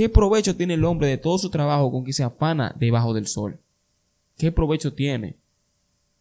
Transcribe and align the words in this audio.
¿Qué 0.00 0.08
provecho 0.08 0.56
tiene 0.56 0.72
el 0.72 0.84
hombre 0.86 1.08
de 1.08 1.18
todo 1.18 1.36
su 1.36 1.50
trabajo 1.50 1.92
con 1.92 2.06
que 2.06 2.14
se 2.14 2.22
afana 2.22 2.74
debajo 2.78 3.12
del 3.12 3.26
sol? 3.26 3.60
¿Qué 4.38 4.50
provecho 4.50 4.94
tiene? 4.94 5.36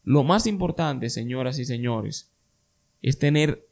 Lo 0.03 0.25
más 0.25 0.47
importante, 0.47 1.09
señoras 1.09 1.59
y 1.59 1.63
señores, 1.63 2.29
es 3.01 3.19
tener 3.19 3.65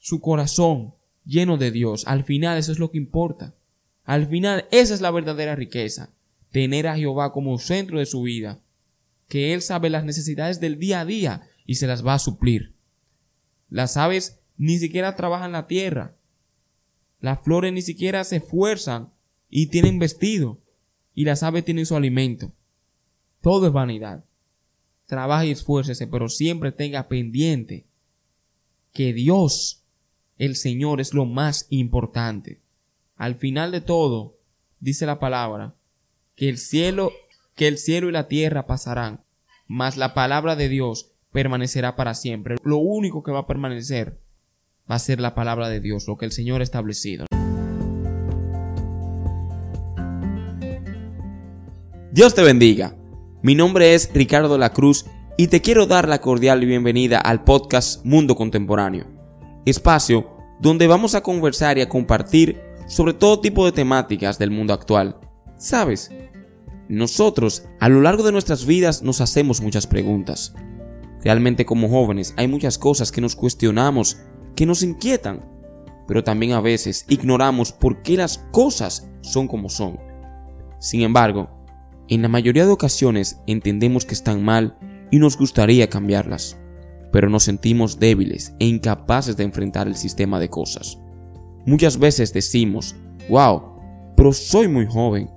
su 0.00 0.20
corazón 0.20 0.92
lleno 1.24 1.56
de 1.56 1.70
Dios. 1.70 2.04
Al 2.08 2.24
final 2.24 2.58
eso 2.58 2.72
es 2.72 2.80
lo 2.80 2.90
que 2.90 2.98
importa. 2.98 3.54
Al 4.02 4.26
final 4.26 4.66
esa 4.72 4.94
es 4.94 5.00
la 5.00 5.12
verdadera 5.12 5.54
riqueza. 5.54 6.10
Tener 6.50 6.88
a 6.88 6.96
Jehová 6.96 7.32
como 7.32 7.60
centro 7.60 8.00
de 8.00 8.06
su 8.06 8.22
vida. 8.22 8.58
Que 9.28 9.54
Él 9.54 9.62
sabe 9.62 9.88
las 9.88 10.02
necesidades 10.02 10.58
del 10.58 10.80
día 10.80 11.02
a 11.02 11.04
día 11.04 11.42
y 11.64 11.76
se 11.76 11.86
las 11.86 12.04
va 12.04 12.14
a 12.14 12.18
suplir. 12.18 12.74
Las 13.70 13.96
aves 13.96 14.40
ni 14.56 14.80
siquiera 14.80 15.14
trabajan 15.14 15.52
la 15.52 15.68
tierra. 15.68 16.16
Las 17.20 17.42
flores 17.42 17.72
ni 17.72 17.82
siquiera 17.82 18.24
se 18.24 18.36
esfuerzan 18.36 19.12
y 19.48 19.66
tienen 19.66 19.98
vestido. 19.98 20.58
Y 21.14 21.24
las 21.24 21.42
aves 21.42 21.64
tienen 21.64 21.86
su 21.86 21.96
alimento. 21.96 22.52
Todo 23.40 23.66
es 23.66 23.72
vanidad. 23.72 24.24
Trabaje 25.06 25.48
y 25.48 25.50
esfuércese, 25.52 26.06
pero 26.06 26.28
siempre 26.28 26.72
tenga 26.72 27.08
pendiente 27.08 27.86
que 28.92 29.12
Dios, 29.12 29.84
el 30.36 30.56
Señor, 30.56 31.00
es 31.00 31.14
lo 31.14 31.24
más 31.24 31.66
importante. 31.70 32.60
Al 33.16 33.36
final 33.36 33.72
de 33.72 33.80
todo, 33.80 34.36
dice 34.80 35.06
la 35.06 35.18
palabra, 35.18 35.74
que 36.34 36.48
el 36.48 36.58
cielo, 36.58 37.12
que 37.54 37.68
el 37.68 37.78
cielo 37.78 38.08
y 38.08 38.12
la 38.12 38.28
tierra 38.28 38.66
pasarán, 38.66 39.24
mas 39.66 39.96
la 39.96 40.12
palabra 40.12 40.56
de 40.56 40.68
Dios 40.68 41.12
permanecerá 41.32 41.96
para 41.96 42.14
siempre. 42.14 42.56
Lo 42.64 42.78
único 42.78 43.22
que 43.22 43.32
va 43.32 43.40
a 43.40 43.46
permanecer 43.46 44.18
va 44.90 44.96
a 44.96 45.00
ser 45.00 45.20
la 45.20 45.34
palabra 45.34 45.68
de 45.68 45.80
Dios, 45.80 46.06
lo 46.06 46.16
que 46.16 46.24
el 46.24 46.32
Señor 46.32 46.60
ha 46.60 46.64
establecido. 46.64 47.26
Dios 52.12 52.34
te 52.34 52.42
bendiga. 52.42 52.96
Mi 53.42 53.54
nombre 53.54 53.94
es 53.94 54.10
Ricardo 54.14 54.56
La 54.58 54.72
Cruz 54.72 55.06
y 55.36 55.48
te 55.48 55.60
quiero 55.60 55.86
dar 55.86 56.08
la 56.08 56.20
cordial 56.20 56.64
bienvenida 56.64 57.18
al 57.18 57.44
podcast 57.44 58.04
Mundo 58.04 58.36
Contemporáneo, 58.36 59.06
espacio 59.66 60.30
donde 60.60 60.86
vamos 60.86 61.14
a 61.14 61.22
conversar 61.22 61.76
y 61.76 61.82
a 61.82 61.88
compartir 61.88 62.60
sobre 62.86 63.12
todo 63.12 63.40
tipo 63.40 63.66
de 63.66 63.72
temáticas 63.72 64.38
del 64.38 64.50
mundo 64.50 64.72
actual. 64.72 65.18
¿Sabes? 65.58 66.10
Nosotros 66.88 67.64
a 67.80 67.88
lo 67.88 68.00
largo 68.00 68.22
de 68.22 68.32
nuestras 68.32 68.64
vidas 68.64 69.02
nos 69.02 69.20
hacemos 69.20 69.60
muchas 69.60 69.86
preguntas. 69.86 70.54
Realmente 71.22 71.66
como 71.66 71.88
jóvenes 71.88 72.32
hay 72.36 72.46
muchas 72.48 72.78
cosas 72.78 73.10
que 73.10 73.20
nos 73.20 73.36
cuestionamos, 73.36 74.16
que 74.56 74.66
nos 74.66 74.82
inquietan, 74.82 75.44
pero 76.08 76.24
también 76.24 76.52
a 76.52 76.60
veces 76.60 77.04
ignoramos 77.08 77.72
por 77.72 78.02
qué 78.02 78.16
las 78.16 78.38
cosas 78.50 79.08
son 79.20 79.46
como 79.46 79.68
son. 79.68 80.00
Sin 80.80 81.02
embargo, 81.02 81.48
en 82.08 82.22
la 82.22 82.28
mayoría 82.28 82.66
de 82.66 82.72
ocasiones 82.72 83.40
entendemos 83.46 84.04
que 84.04 84.14
están 84.14 84.44
mal 84.44 84.76
y 85.10 85.18
nos 85.18 85.36
gustaría 85.36 85.88
cambiarlas, 85.88 86.58
pero 87.12 87.28
nos 87.28 87.44
sentimos 87.44 87.98
débiles 87.98 88.54
e 88.58 88.66
incapaces 88.66 89.36
de 89.36 89.44
enfrentar 89.44 89.86
el 89.86 89.96
sistema 89.96 90.40
de 90.40 90.48
cosas. 90.48 90.98
Muchas 91.64 91.98
veces 91.98 92.32
decimos, 92.32 92.96
wow, 93.28 93.62
pero 94.16 94.32
soy 94.32 94.68
muy 94.68 94.86
joven, 94.86 95.30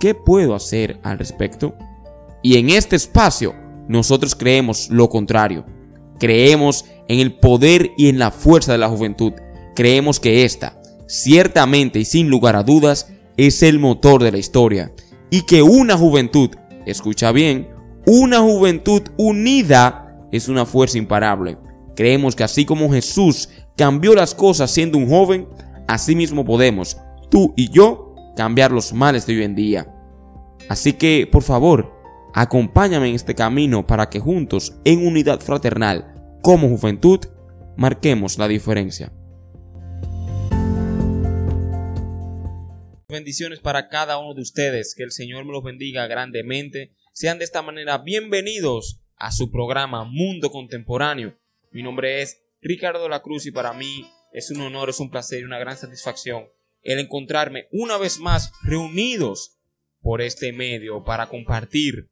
¿qué 0.00 0.14
puedo 0.14 0.54
hacer 0.54 1.00
al 1.02 1.18
respecto? 1.18 1.74
Y 2.42 2.56
en 2.56 2.70
este 2.70 2.96
espacio 2.96 3.54
nosotros 3.88 4.34
creemos 4.34 4.88
lo 4.90 5.08
contrario. 5.08 5.64
Creemos 6.18 6.84
en 7.08 7.20
el 7.20 7.34
poder 7.34 7.92
y 7.96 8.08
en 8.08 8.18
la 8.18 8.30
fuerza 8.30 8.72
de 8.72 8.78
la 8.78 8.88
juventud. 8.88 9.32
Creemos 9.74 10.20
que 10.20 10.44
esta, 10.44 10.80
ciertamente 11.06 11.98
y 11.98 12.04
sin 12.04 12.28
lugar 12.28 12.56
a 12.56 12.62
dudas, 12.62 13.12
es 13.36 13.62
el 13.62 13.78
motor 13.78 14.22
de 14.22 14.32
la 14.32 14.38
historia 14.38 14.92
y 15.30 15.46
que 15.46 15.62
una 15.62 15.96
juventud, 15.96 16.50
escucha 16.84 17.32
bien, 17.32 17.68
una 18.06 18.40
juventud 18.40 19.02
unida 19.16 20.26
es 20.30 20.48
una 20.48 20.66
fuerza 20.66 20.98
imparable. 20.98 21.56
Creemos 21.96 22.36
que 22.36 22.44
así 22.44 22.64
como 22.64 22.90
Jesús 22.90 23.48
cambió 23.76 24.14
las 24.14 24.34
cosas 24.34 24.70
siendo 24.70 24.98
un 24.98 25.08
joven, 25.08 25.48
así 25.88 26.14
mismo 26.16 26.44
podemos, 26.44 26.98
tú 27.30 27.54
y 27.56 27.70
yo, 27.70 28.14
cambiar 28.36 28.72
los 28.72 28.92
males 28.92 29.26
de 29.26 29.36
hoy 29.36 29.44
en 29.44 29.54
día. 29.54 29.94
Así 30.68 30.94
que, 30.94 31.28
por 31.30 31.42
favor, 31.42 31.92
acompáñame 32.34 33.08
en 33.08 33.14
este 33.14 33.34
camino 33.34 33.86
para 33.86 34.08
que 34.08 34.20
juntos, 34.20 34.74
en 34.84 35.06
unidad 35.06 35.40
fraternal, 35.40 36.11
como 36.42 36.68
juventud, 36.68 37.20
marquemos 37.76 38.36
la 38.36 38.48
diferencia. 38.48 39.12
bendiciones 43.08 43.60
para 43.60 43.88
cada 43.88 44.18
uno 44.18 44.32
de 44.34 44.40
ustedes. 44.40 44.94
Que 44.94 45.02
el 45.02 45.12
Señor 45.12 45.44
me 45.44 45.52
los 45.52 45.62
bendiga 45.62 46.06
grandemente. 46.06 46.92
Sean 47.12 47.38
de 47.38 47.44
esta 47.44 47.60
manera 47.60 47.98
bienvenidos 47.98 49.00
a 49.16 49.30
su 49.30 49.50
programa 49.50 50.04
Mundo 50.04 50.50
Contemporáneo. 50.50 51.38
Mi 51.70 51.82
nombre 51.82 52.22
es 52.22 52.42
Ricardo 52.62 53.08
La 53.10 53.20
Cruz 53.20 53.44
y 53.44 53.50
para 53.50 53.74
mí 53.74 54.06
es 54.32 54.50
un 54.50 54.62
honor, 54.62 54.88
es 54.88 54.98
un 54.98 55.10
placer 55.10 55.40
y 55.40 55.44
una 55.44 55.58
gran 55.58 55.76
satisfacción 55.76 56.48
el 56.82 56.98
encontrarme 56.98 57.68
una 57.70 57.98
vez 57.98 58.18
más 58.18 58.50
reunidos 58.62 59.58
por 60.00 60.22
este 60.22 60.52
medio 60.52 61.04
para 61.04 61.28
compartir 61.28 62.08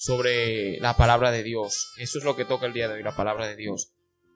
sobre 0.00 0.80
la 0.80 0.96
palabra 0.96 1.30
de 1.30 1.42
Dios. 1.42 1.92
Eso 1.98 2.16
es 2.16 2.24
lo 2.24 2.34
que 2.34 2.46
toca 2.46 2.64
el 2.64 2.72
día 2.72 2.88
de 2.88 2.94
hoy, 2.94 3.02
la 3.02 3.14
palabra 3.14 3.46
de 3.46 3.54
Dios. 3.54 3.92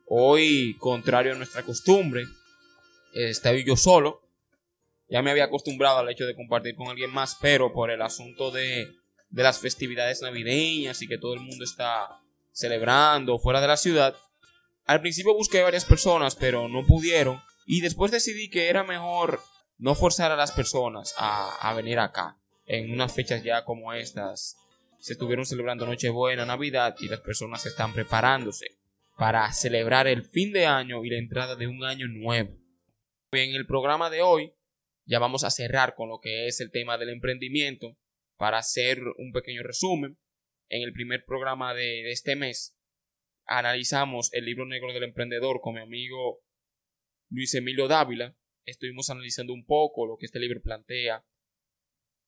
Hoy, 0.07 0.77
contrario 0.79 1.33
a 1.33 1.37
nuestra 1.37 1.63
costumbre, 1.63 2.25
estoy 3.15 3.65
yo 3.65 3.75
solo, 3.75 4.21
ya 5.09 5.23
me 5.23 5.31
había 5.31 5.45
acostumbrado 5.45 6.01
al 6.01 6.11
hecho 6.11 6.27
de 6.27 6.37
compartir 6.37 6.75
con 6.75 6.89
alguien 6.89 7.11
más, 7.11 7.39
pero 7.41 7.73
por 7.73 7.91
el 7.91 8.03
asunto 8.03 8.51
de, 8.51 8.93
de 9.31 9.43
las 9.43 9.59
festividades 9.59 10.21
navideñas 10.21 11.01
y 11.01 11.09
que 11.09 11.17
todo 11.17 11.33
el 11.33 11.41
mundo 11.41 11.65
está 11.65 12.21
celebrando 12.53 13.39
fuera 13.39 13.63
de 13.63 13.69
la 13.69 13.79
ciudad, 13.79 14.15
al 14.85 15.01
principio 15.01 15.33
busqué 15.33 15.63
varias 15.63 15.87
personas, 15.87 16.37
pero 16.37 16.69
no 16.69 16.85
pudieron. 16.87 17.41
Y 17.65 17.81
después 17.81 18.13
decidí 18.13 18.51
que 18.51 18.69
era 18.69 18.85
mejor 18.85 19.41
no 19.79 19.95
forzar 19.95 20.31
a 20.31 20.37
las 20.37 20.53
personas 20.53 21.15
a, 21.17 21.57
a, 21.57 21.73
venir 21.73 21.99
acá. 22.01 22.37
En 22.67 22.93
unas 22.93 23.15
fechas 23.15 23.43
ya 23.43 23.65
como 23.65 23.95
estas, 23.95 24.59
se 25.05 25.13
estuvieron 25.13 25.45
celebrando 25.45 25.85
Nochebuena, 25.85 26.47
Navidad 26.47 26.97
y 26.99 27.09
las 27.09 27.21
personas 27.21 27.67
están 27.67 27.93
preparándose 27.93 28.79
para 29.19 29.53
celebrar 29.53 30.07
el 30.07 30.25
fin 30.25 30.51
de 30.51 30.65
año 30.65 31.05
y 31.05 31.11
la 31.11 31.19
entrada 31.19 31.57
de 31.57 31.67
un 31.67 31.85
año 31.85 32.09
nuevo. 32.09 32.57
En 33.33 33.55
el 33.55 33.67
programa 33.67 34.09
de 34.09 34.23
hoy 34.23 34.55
ya 35.05 35.19
vamos 35.19 35.45
a 35.45 35.51
cerrar 35.51 35.95
con 35.95 36.09
lo 36.09 36.21
que 36.21 36.47
es 36.47 36.59
el 36.63 36.71
tema 36.71 36.97
del 36.97 37.11
emprendimiento 37.11 37.99
para 38.39 38.57
hacer 38.57 39.03
un 39.19 39.31
pequeño 39.33 39.63
resumen. 39.63 40.17
En 40.71 40.83
el 40.83 40.95
primer 40.95 41.27
programa 41.27 41.75
de, 41.75 42.11
este 42.11 42.35
mes 42.35 42.75
analizamos 43.45 44.33
el 44.33 44.47
libro 44.47 44.65
negro 44.65 44.95
del 44.95 45.03
emprendedor 45.03 45.61
con 45.61 45.75
mi 45.75 45.81
amigo 45.83 46.41
Luis 47.29 47.55
Emilio 47.55 47.89
Dávila. 47.89 48.35
Estuvimos 48.65 49.11
analizando 49.11 49.53
un 49.53 49.67
poco 49.67 50.07
lo 50.07 50.17
que 50.17 50.25
este 50.25 50.39
libro 50.39 50.63
plantea, 50.63 51.27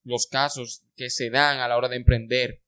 los 0.05 0.27
casos 0.27 0.85
que 0.95 1.09
se 1.09 1.31
dan 1.31 1.61
a 1.61 1.69
la 1.69 1.79
hora 1.79 1.89
de 1.89 1.97
emprender, 1.97 2.66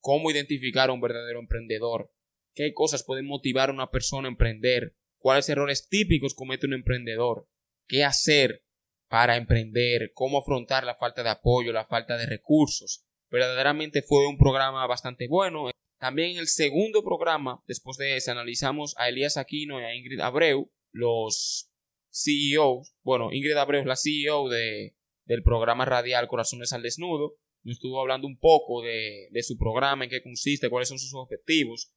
cómo 0.00 0.30
identificar 0.30 0.90
a 0.90 0.92
un 0.92 1.00
verdadero 1.00 1.40
emprendedor, 1.40 2.12
qué 2.54 2.72
cosas 2.72 3.04
pueden 3.04 3.26
motivar 3.26 3.70
a 3.70 3.72
una 3.72 3.90
persona 3.90 4.28
a 4.28 4.30
emprender, 4.30 4.96
cuáles 5.18 5.48
errores 5.48 5.88
típicos 5.88 6.34
comete 6.34 6.66
un 6.66 6.74
emprendedor, 6.74 7.48
qué 7.86 8.04
hacer 8.04 8.64
para 9.08 9.36
emprender, 9.36 10.12
cómo 10.14 10.38
afrontar 10.38 10.84
la 10.84 10.94
falta 10.94 11.22
de 11.22 11.30
apoyo, 11.30 11.72
la 11.72 11.86
falta 11.86 12.16
de 12.16 12.26
recursos. 12.26 13.04
Verdaderamente 13.30 14.02
fue 14.02 14.26
un 14.26 14.38
programa 14.38 14.86
bastante 14.86 15.28
bueno. 15.28 15.70
También 15.98 16.38
el 16.38 16.48
segundo 16.48 17.02
programa, 17.02 17.62
después 17.66 17.96
de 17.96 18.16
ese, 18.16 18.30
analizamos 18.30 18.94
a 18.96 19.08
Elías 19.08 19.36
Aquino 19.36 19.80
y 19.80 19.84
a 19.84 19.94
Ingrid 19.94 20.20
Abreu, 20.20 20.72
los 20.92 21.70
CEOs. 22.10 22.94
Bueno, 23.02 23.32
Ingrid 23.32 23.56
Abreu 23.56 23.80
es 23.80 23.86
la 23.86 23.96
CEO 23.96 24.48
de, 24.48 24.96
del 25.24 25.42
programa 25.42 25.84
radial 25.84 26.28
Corazones 26.28 26.72
al 26.72 26.82
Desnudo. 26.82 27.36
Nos 27.62 27.76
estuvo 27.76 28.00
hablando 28.00 28.26
un 28.26 28.38
poco 28.38 28.82
de, 28.82 29.28
su 29.42 29.58
programa, 29.58 30.04
en 30.04 30.10
qué 30.10 30.22
consiste, 30.22 30.70
cuáles 30.70 30.88
son 30.88 30.98
sus 30.98 31.14
objetivos. 31.14 31.92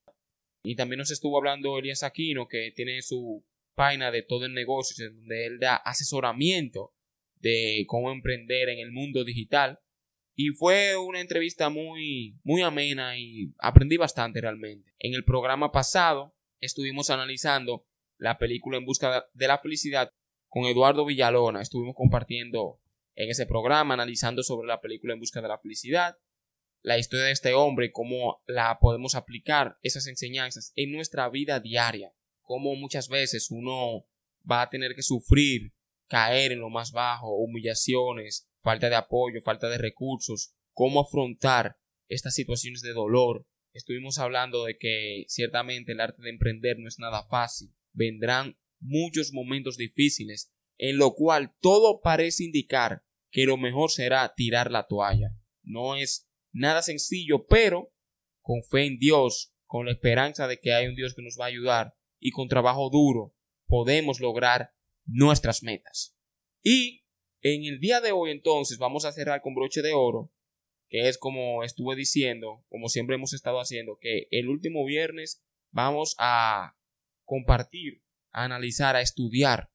Y 0.64 0.76
también 0.76 1.00
nos 1.00 1.12
estuvo 1.12 1.38
hablando 1.38 1.78
Elías 1.78 2.04
Aquino, 2.04 2.48
que 2.48 2.72
tiene 2.76 3.02
su 3.02 3.46
página 3.76 4.12
de 4.12 4.24
todo 4.24 4.46
el 4.46 4.54
negocio, 4.54 5.10
donde 5.12 5.46
él 5.46 5.60
da 5.60 5.76
asesoramiento 5.76 6.94
de 7.40 7.86
cómo 7.88 8.12
emprender 8.12 8.70
en 8.70 8.80
el 8.80 8.92
mundo 8.92 9.24
digital. 9.24 9.80
Y 10.36 10.50
fue 10.50 10.98
una 10.98 11.22
entrevista 11.22 11.70
muy, 11.70 12.40
muy 12.44 12.62
amena 12.62 13.18
y 13.18 13.54
aprendí 13.60 13.98
bastante 13.98 14.42
realmente. 14.42 14.92
En 15.00 15.14
el 15.14 15.24
programa 15.24 15.72
pasado 15.72 16.36
estuvimos 16.60 17.10
analizando 17.10 17.86
la 18.18 18.38
película 18.38 18.78
En 18.78 18.86
Busca 18.86 19.28
de 19.34 19.48
la 19.48 19.60
Felicidad 19.60 20.12
con 20.48 20.66
Eduardo 20.66 21.06
Villalona. 21.06 21.62
Estuvimos 21.62 21.96
compartiendo 21.96 22.80
en 23.16 23.30
ese 23.30 23.46
programa, 23.46 23.94
analizando 23.94 24.44
sobre 24.44 24.68
la 24.68 24.82
película 24.82 25.14
En 25.14 25.20
Busca 25.20 25.42
de 25.42 25.48
la 25.48 25.60
Felicidad, 25.60 26.18
la 26.82 26.98
historia 26.98 27.26
de 27.26 27.32
este 27.32 27.54
hombre, 27.54 27.92
cómo 27.92 28.42
la 28.46 28.78
podemos 28.80 29.16
aplicar, 29.16 29.78
esas 29.82 30.08
enseñanzas 30.08 30.74
en 30.76 30.92
nuestra 30.92 31.30
vida 31.30 31.60
diaria, 31.60 32.14
cómo 32.42 32.76
muchas 32.76 33.08
veces 33.08 33.52
uno 33.52 34.06
va 34.50 34.64
a 34.64 34.70
tener 34.70 34.94
que 34.96 35.04
sufrir 35.04 35.74
caer 36.08 36.52
en 36.52 36.60
lo 36.60 36.70
más 36.70 36.92
bajo, 36.92 37.36
humillaciones, 37.38 38.48
falta 38.62 38.90
de 38.90 38.96
apoyo, 38.96 39.42
falta 39.42 39.68
de 39.68 39.80
recursos, 39.80 40.54
cómo 40.72 41.02
afrontar 41.02 41.78
estas 42.08 42.36
situaciones 42.36 42.82
de 42.82 42.94
dolor. 42.94 43.48
Estuvimos 43.74 44.20
hablando 44.20 44.66
de 44.66 44.78
que 44.78 45.26
ciertamente 45.28 45.94
el 45.94 46.02
arte 46.02 46.22
de 46.22 46.30
emprender 46.30 46.78
no 46.78 46.88
es 46.88 47.00
nada 47.00 47.24
fácil. 47.24 47.74
Vendrán 47.94 48.60
muchos 48.80 49.34
momentos 49.34 49.78
difíciles, 49.78 50.54
en 50.78 50.98
lo 50.98 51.14
cual 51.14 51.56
todo 51.60 52.02
parece 52.02 52.44
indicar 52.44 53.04
que 53.32 53.46
lo 53.46 53.58
mejor 53.58 53.92
será 53.92 54.34
tirar 54.36 54.72
la 54.72 54.88
toalla. 54.88 55.36
No 55.64 55.96
es 55.96 56.30
nada 56.52 56.82
sencillo, 56.82 57.48
pero 57.48 57.92
con 58.42 58.64
fe 58.64 58.86
en 58.86 59.00
Dios, 59.00 59.54
con 59.66 59.86
la 59.86 59.92
esperanza 59.92 60.48
de 60.48 60.60
que 60.60 60.74
hay 60.74 60.88
un 60.88 60.96
Dios 60.96 61.16
que 61.16 61.24
nos 61.24 61.38
va 61.40 61.46
a 61.46 61.50
ayudar 61.50 61.96
y 62.20 62.32
con 62.32 62.48
trabajo 62.48 62.90
duro, 62.90 63.36
podemos 63.66 64.20
lograr 64.20 64.72
nuestras 65.06 65.64
metas. 65.64 66.16
Y 66.62 67.04
en 67.42 67.66
el 67.66 67.80
día 67.80 68.00
de 68.00 68.12
hoy 68.12 68.32
entonces 68.32 68.78
vamos 68.78 69.04
a 69.06 69.12
cerrar 69.12 69.42
con 69.42 69.56
broche 69.56 69.82
de 69.82 69.94
oro, 69.94 70.32
que 70.90 71.10
es 71.10 71.18
como 71.18 71.64
estuve 71.64 71.96
diciendo, 71.96 72.64
como 72.70 72.88
siempre 72.88 73.16
hemos 73.16 73.34
estado 73.34 73.60
haciendo, 73.60 73.98
que 74.00 74.28
el 74.32 74.48
último 74.48 74.86
viernes 74.86 75.44
vamos 75.72 76.16
a 76.20 76.78
compartir, 77.24 78.04
a 78.32 78.44
analizar, 78.44 78.96
a 78.96 79.02
estudiar 79.02 79.73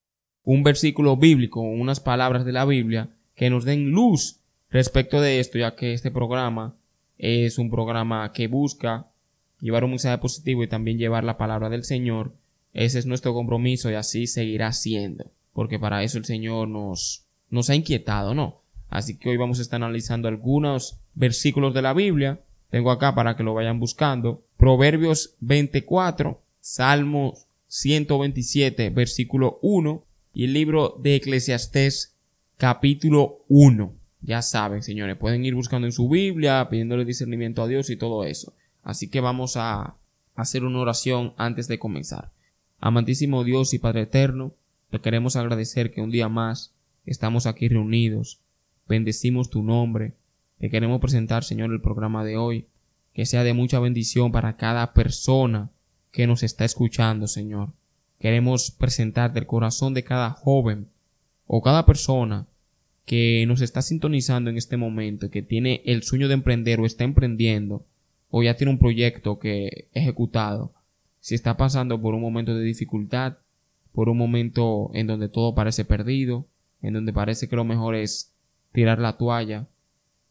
un 0.48 0.62
versículo 0.62 1.18
bíblico, 1.18 1.60
unas 1.60 2.00
palabras 2.00 2.46
de 2.46 2.52
la 2.52 2.64
Biblia 2.64 3.10
que 3.34 3.50
nos 3.50 3.66
den 3.66 3.90
luz 3.90 4.40
respecto 4.70 5.20
de 5.20 5.40
esto, 5.40 5.58
ya 5.58 5.76
que 5.76 5.92
este 5.92 6.10
programa 6.10 6.74
es 7.18 7.58
un 7.58 7.70
programa 7.70 8.32
que 8.32 8.48
busca 8.48 9.08
llevar 9.60 9.84
un 9.84 9.90
mensaje 9.90 10.16
positivo 10.16 10.62
y 10.62 10.66
también 10.66 10.96
llevar 10.96 11.22
la 11.22 11.36
palabra 11.36 11.68
del 11.68 11.84
Señor. 11.84 12.32
Ese 12.72 12.98
es 12.98 13.04
nuestro 13.04 13.34
compromiso 13.34 13.90
y 13.90 13.94
así 13.94 14.26
seguirá 14.26 14.72
siendo, 14.72 15.30
porque 15.52 15.78
para 15.78 16.02
eso 16.02 16.16
el 16.16 16.24
Señor 16.24 16.66
nos, 16.66 17.26
nos 17.50 17.68
ha 17.68 17.74
inquietado, 17.74 18.34
¿no? 18.34 18.62
Así 18.88 19.18
que 19.18 19.28
hoy 19.28 19.36
vamos 19.36 19.58
a 19.58 19.62
estar 19.62 19.82
analizando 19.82 20.28
algunos 20.28 20.98
versículos 21.12 21.74
de 21.74 21.82
la 21.82 21.92
Biblia. 21.92 22.40
Tengo 22.70 22.90
acá 22.90 23.14
para 23.14 23.36
que 23.36 23.42
lo 23.42 23.52
vayan 23.52 23.80
buscando. 23.80 24.44
Proverbios 24.56 25.34
24, 25.40 26.40
Salmos 26.58 27.44
127, 27.66 28.88
versículo 28.88 29.58
1 29.60 30.07
y 30.32 30.44
el 30.44 30.52
libro 30.52 30.98
de 31.02 31.16
Eclesiastés 31.16 32.14
capítulo 32.56 33.44
1. 33.48 33.92
Ya 34.20 34.42
saben, 34.42 34.82
señores, 34.82 35.16
pueden 35.16 35.44
ir 35.44 35.54
buscando 35.54 35.86
en 35.86 35.92
su 35.92 36.08
Biblia, 36.08 36.68
pidiéndole 36.68 37.04
discernimiento 37.04 37.62
a 37.62 37.68
Dios 37.68 37.88
y 37.90 37.96
todo 37.96 38.24
eso. 38.24 38.52
Así 38.82 39.08
que 39.08 39.20
vamos 39.20 39.56
a 39.56 39.96
hacer 40.34 40.64
una 40.64 40.80
oración 40.80 41.34
antes 41.36 41.68
de 41.68 41.78
comenzar. 41.78 42.30
Amantísimo 42.80 43.44
Dios 43.44 43.74
y 43.74 43.78
Padre 43.78 44.02
Eterno, 44.02 44.54
le 44.90 45.00
queremos 45.00 45.36
agradecer 45.36 45.92
que 45.92 46.00
un 46.00 46.10
día 46.10 46.28
más 46.28 46.72
estamos 47.06 47.46
aquí 47.46 47.68
reunidos. 47.68 48.40
Bendecimos 48.88 49.50
tu 49.50 49.62
nombre. 49.62 50.14
Le 50.58 50.70
queremos 50.70 51.00
presentar, 51.00 51.44
Señor, 51.44 51.72
el 51.72 51.80
programa 51.80 52.24
de 52.24 52.36
hoy. 52.36 52.66
Que 53.12 53.26
sea 53.26 53.42
de 53.42 53.52
mucha 53.52 53.80
bendición 53.80 54.32
para 54.32 54.56
cada 54.56 54.92
persona 54.94 55.70
que 56.12 56.26
nos 56.26 56.42
está 56.42 56.64
escuchando, 56.64 57.26
Señor. 57.26 57.70
Queremos 58.18 58.70
presentarte 58.70 59.38
el 59.38 59.46
corazón 59.46 59.94
de 59.94 60.04
cada 60.04 60.30
joven 60.30 60.88
o 61.46 61.62
cada 61.62 61.86
persona 61.86 62.46
que 63.04 63.44
nos 63.46 63.62
está 63.62 63.80
sintonizando 63.80 64.50
en 64.50 64.58
este 64.58 64.76
momento, 64.76 65.30
que 65.30 65.42
tiene 65.42 65.82
el 65.86 66.02
sueño 66.02 66.28
de 66.28 66.34
emprender 66.34 66.78
o 66.78 66.86
está 66.86 67.04
emprendiendo, 67.04 67.86
o 68.30 68.42
ya 68.42 68.54
tiene 68.54 68.72
un 68.72 68.78
proyecto 68.78 69.38
que 69.38 69.88
ejecutado, 69.94 70.72
si 71.20 71.34
está 71.34 71.56
pasando 71.56 72.00
por 72.00 72.14
un 72.14 72.20
momento 72.20 72.54
de 72.54 72.62
dificultad, 72.62 73.38
por 73.92 74.08
un 74.08 74.18
momento 74.18 74.90
en 74.92 75.06
donde 75.06 75.28
todo 75.28 75.54
parece 75.54 75.84
perdido, 75.84 76.46
en 76.82 76.94
donde 76.94 77.12
parece 77.12 77.48
que 77.48 77.56
lo 77.56 77.64
mejor 77.64 77.94
es 77.94 78.32
tirar 78.72 78.98
la 78.98 79.16
toalla, 79.16 79.66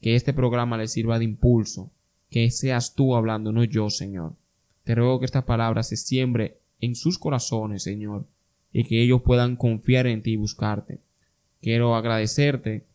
que 0.01 0.15
este 0.15 0.33
programa 0.33 0.77
le 0.77 0.87
sirva 0.87 1.17
de 1.17 1.25
impulso, 1.25 1.89
que 2.29 2.51
seas 2.51 2.93
tú 2.93 3.15
hablando, 3.15 3.51
no 3.51 3.63
yo, 3.63 3.89
Señor. 3.89 4.33
Te 4.83 4.95
ruego 4.95 5.19
que 5.19 5.25
esta 5.25 5.45
palabra 5.45 5.83
se 5.83 5.97
siembre 5.97 6.59
en 6.81 6.95
sus 6.95 7.17
corazones, 7.17 7.83
Señor, 7.83 8.25
y 8.71 8.83
que 8.83 9.01
ellos 9.01 9.21
puedan 9.21 9.55
confiar 9.55 10.07
en 10.07 10.21
ti 10.21 10.31
y 10.31 10.37
buscarte. 10.37 10.99
Quiero 11.61 11.95
agradecerte 11.95 12.85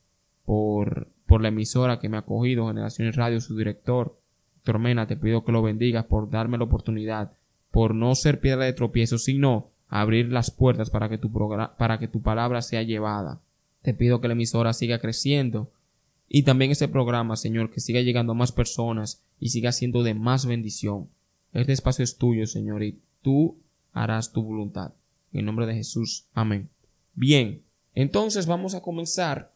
por, 0.45 1.09
por 1.27 1.43
la 1.43 1.49
emisora 1.49 1.99
que 1.99 2.09
me 2.09 2.17
ha 2.17 2.21
acogido, 2.21 2.69
Generaciones 2.69 3.17
Radio, 3.17 3.41
su 3.41 3.57
director. 3.57 4.19
Tormena, 4.63 5.07
te 5.07 5.17
pido 5.17 5.45
que 5.45 5.53
lo 5.53 5.63
bendigas 5.63 6.05
por 6.05 6.31
darme 6.31 6.59
la 6.59 6.65
oportunidad, 6.65 7.33
por 7.71 7.95
no 7.95 8.15
ser 8.15 8.41
piedra 8.41 8.65
de 8.65 8.73
tropiezo, 8.73 9.19
sino 9.19 9.71
abrir 9.89 10.33
las 10.33 10.51
puertas 10.51 10.89
para 10.89 11.09
que 11.09 11.19
tu, 11.19 11.31
para 11.77 11.99
que 11.99 12.09
tu 12.09 12.23
palabra 12.23 12.63
sea 12.63 12.83
llevada. 12.83 13.41
Te 13.83 13.93
pido 13.93 14.21
que 14.21 14.29
la 14.29 14.35
emisora 14.35 14.73
siga 14.73 15.01
creciendo 15.01 15.71
y 16.35 16.45
también 16.45 16.71
este 16.71 16.89
programa, 16.89 17.37
Señor, 17.37 17.71
que 17.71 17.81
siga 17.81 18.01
llegando 18.01 18.33
a 18.33 18.37
más 18.37 18.53
personas 18.53 19.23
y 19.39 19.51
siga 19.51 19.71
siendo 19.71 20.03
de 20.03 20.15
más 20.15 20.47
bendición. 20.47 21.09
Este 21.53 21.73
espacio 21.73 22.05
es 22.05 22.17
tuyo, 22.17 22.47
Señor, 22.47 22.83
y 22.83 23.01
tú 23.21 23.59
harás 23.93 24.33
tu 24.33 24.43
voluntad. 24.43 24.93
En 25.33 25.41
el 25.41 25.47
nombre 25.47 25.67
de 25.67 25.75
Jesús. 25.75 26.27
Amén. 26.35 26.69
Bien, 27.15 27.63
entonces 27.95 28.47
vamos 28.47 28.75
a 28.75 28.83
comenzar 28.83 29.53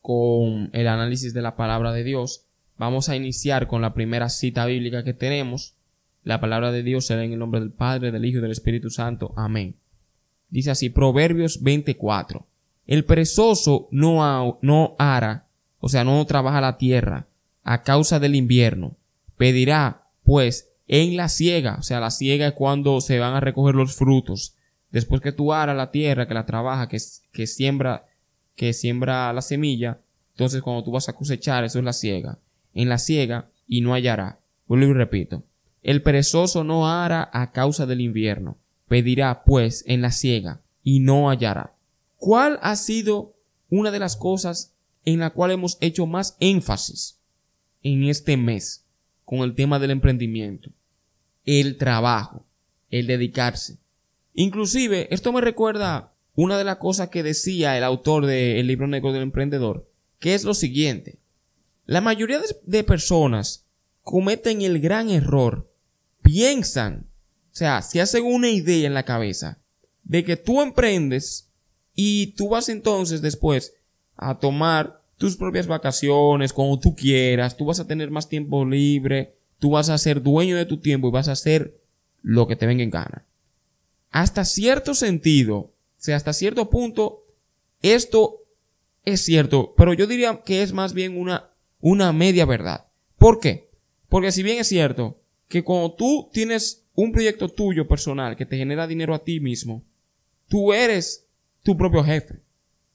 con 0.00 0.70
el 0.72 0.88
análisis 0.88 1.34
de 1.34 1.42
la 1.42 1.56
palabra 1.56 1.92
de 1.92 2.04
Dios. 2.04 2.46
Vamos 2.78 3.08
a 3.08 3.16
iniciar 3.16 3.66
con 3.66 3.82
la 3.82 3.94
primera 3.94 4.28
cita 4.28 4.66
bíblica 4.66 5.04
que 5.04 5.14
tenemos. 5.14 5.76
La 6.22 6.40
palabra 6.40 6.72
de 6.72 6.82
Dios 6.82 7.06
será 7.06 7.24
en 7.24 7.32
el 7.32 7.38
nombre 7.38 7.60
del 7.60 7.72
Padre, 7.72 8.10
del 8.10 8.24
Hijo 8.24 8.38
y 8.38 8.42
del 8.42 8.50
Espíritu 8.50 8.90
Santo. 8.90 9.32
Amén. 9.36 9.76
Dice 10.48 10.70
así, 10.70 10.90
Proverbios 10.90 11.62
24. 11.62 12.46
El 12.86 13.04
perezoso 13.04 13.88
no, 13.90 14.58
no 14.62 14.96
ara, 14.98 15.46
o 15.78 15.88
sea, 15.88 16.04
no 16.04 16.24
trabaja 16.26 16.60
la 16.60 16.76
tierra 16.76 17.28
a 17.62 17.82
causa 17.82 18.18
del 18.18 18.34
invierno. 18.34 18.96
Pedirá, 19.36 20.08
pues, 20.24 20.69
en 20.92 21.16
la 21.16 21.28
siega, 21.28 21.76
o 21.78 21.82
sea, 21.82 22.00
la 22.00 22.10
siega 22.10 22.48
es 22.48 22.54
cuando 22.54 23.00
se 23.00 23.20
van 23.20 23.34
a 23.34 23.40
recoger 23.40 23.76
los 23.76 23.94
frutos. 23.94 24.56
Después 24.90 25.20
que 25.20 25.30
tú 25.30 25.52
aras 25.52 25.76
la 25.76 25.92
tierra, 25.92 26.26
que 26.26 26.34
la 26.34 26.46
trabaja, 26.46 26.88
que, 26.88 26.98
que 27.30 27.46
siembra, 27.46 28.06
que 28.56 28.72
siembra 28.72 29.32
la 29.32 29.40
semilla, 29.40 30.00
entonces 30.32 30.62
cuando 30.62 30.82
tú 30.82 30.90
vas 30.90 31.08
a 31.08 31.12
cosechar, 31.12 31.62
eso 31.62 31.78
es 31.78 31.84
la 31.84 31.92
siega. 31.92 32.40
En 32.74 32.88
la 32.88 32.98
siega 32.98 33.52
y 33.68 33.82
no 33.82 33.94
hallará. 33.94 34.40
Vuelvo 34.66 34.86
y 34.86 34.94
repito. 34.94 35.44
El 35.80 36.02
perezoso 36.02 36.64
no 36.64 36.90
hará 36.90 37.30
a 37.32 37.52
causa 37.52 37.86
del 37.86 38.00
invierno. 38.00 38.58
Pedirá, 38.88 39.44
pues, 39.44 39.84
en 39.86 40.02
la 40.02 40.10
siega 40.10 40.60
y 40.82 40.98
no 40.98 41.30
hallará. 41.30 41.76
¿Cuál 42.16 42.58
ha 42.62 42.74
sido 42.74 43.36
una 43.68 43.92
de 43.92 44.00
las 44.00 44.16
cosas 44.16 44.74
en 45.04 45.20
la 45.20 45.30
cual 45.30 45.52
hemos 45.52 45.78
hecho 45.80 46.06
más 46.06 46.36
énfasis 46.40 47.20
en 47.80 48.08
este 48.08 48.36
mes 48.36 48.84
con 49.24 49.38
el 49.42 49.54
tema 49.54 49.78
del 49.78 49.92
emprendimiento? 49.92 50.72
El 51.52 51.78
trabajo, 51.78 52.46
el 52.90 53.08
dedicarse. 53.08 53.78
Inclusive, 54.34 55.12
esto 55.12 55.32
me 55.32 55.40
recuerda 55.40 56.12
una 56.36 56.56
de 56.56 56.62
las 56.62 56.76
cosas 56.76 57.08
que 57.08 57.24
decía 57.24 57.76
el 57.76 57.82
autor 57.82 58.26
del 58.26 58.68
libro 58.68 58.86
negro 58.86 59.12
del 59.12 59.24
emprendedor, 59.24 59.90
que 60.20 60.34
es 60.34 60.44
lo 60.44 60.54
siguiente. 60.54 61.18
La 61.86 62.00
mayoría 62.00 62.40
de 62.62 62.84
personas 62.84 63.66
cometen 64.04 64.62
el 64.62 64.78
gran 64.78 65.10
error, 65.10 65.68
piensan, 66.22 67.08
o 67.52 67.56
sea, 67.56 67.82
se 67.82 68.00
hacen 68.00 68.24
una 68.26 68.48
idea 68.48 68.86
en 68.86 68.94
la 68.94 69.02
cabeza 69.02 69.58
de 70.04 70.22
que 70.22 70.36
tú 70.36 70.62
emprendes 70.62 71.48
y 71.96 72.28
tú 72.36 72.50
vas 72.50 72.68
entonces 72.68 73.22
después 73.22 73.74
a 74.16 74.38
tomar 74.38 75.02
tus 75.16 75.36
propias 75.36 75.66
vacaciones 75.66 76.52
cuando 76.52 76.78
tú 76.78 76.94
quieras, 76.94 77.56
tú 77.56 77.64
vas 77.64 77.80
a 77.80 77.88
tener 77.88 78.12
más 78.12 78.28
tiempo 78.28 78.64
libre, 78.64 79.39
tú 79.60 79.70
vas 79.70 79.88
a 79.88 79.98
ser 79.98 80.20
dueño 80.20 80.56
de 80.56 80.66
tu 80.66 80.80
tiempo 80.80 81.06
y 81.06 81.12
vas 81.12 81.28
a 81.28 81.32
hacer 81.32 81.80
lo 82.22 82.48
que 82.48 82.56
te 82.56 82.66
venga 82.66 82.82
en 82.82 82.90
gana 82.90 83.24
hasta 84.10 84.44
cierto 84.44 84.94
sentido, 84.94 85.56
o 85.56 85.72
sea, 85.96 86.16
hasta 86.16 86.32
cierto 86.32 86.68
punto, 86.68 87.24
esto 87.82 88.44
es 89.04 89.22
cierto, 89.22 89.74
pero 89.76 89.94
yo 89.94 90.06
diría 90.06 90.42
que 90.44 90.62
es 90.62 90.72
más 90.72 90.92
bien 90.92 91.18
una, 91.18 91.50
una 91.80 92.12
media 92.12 92.44
verdad. 92.44 92.86
¿Por 93.18 93.40
qué? 93.40 93.70
Porque 94.08 94.32
si 94.32 94.42
bien 94.42 94.58
es 94.58 94.68
cierto 94.68 95.20
que 95.48 95.62
cuando 95.62 95.92
tú 95.92 96.28
tienes 96.32 96.84
un 96.94 97.12
proyecto 97.12 97.48
tuyo 97.48 97.86
personal 97.86 98.36
que 98.36 98.46
te 98.46 98.56
genera 98.56 98.86
dinero 98.86 99.14
a 99.14 99.24
ti 99.24 99.40
mismo, 99.40 99.82
tú 100.48 100.72
eres 100.72 101.26
tu 101.62 101.76
propio 101.76 102.02
jefe, 102.02 102.40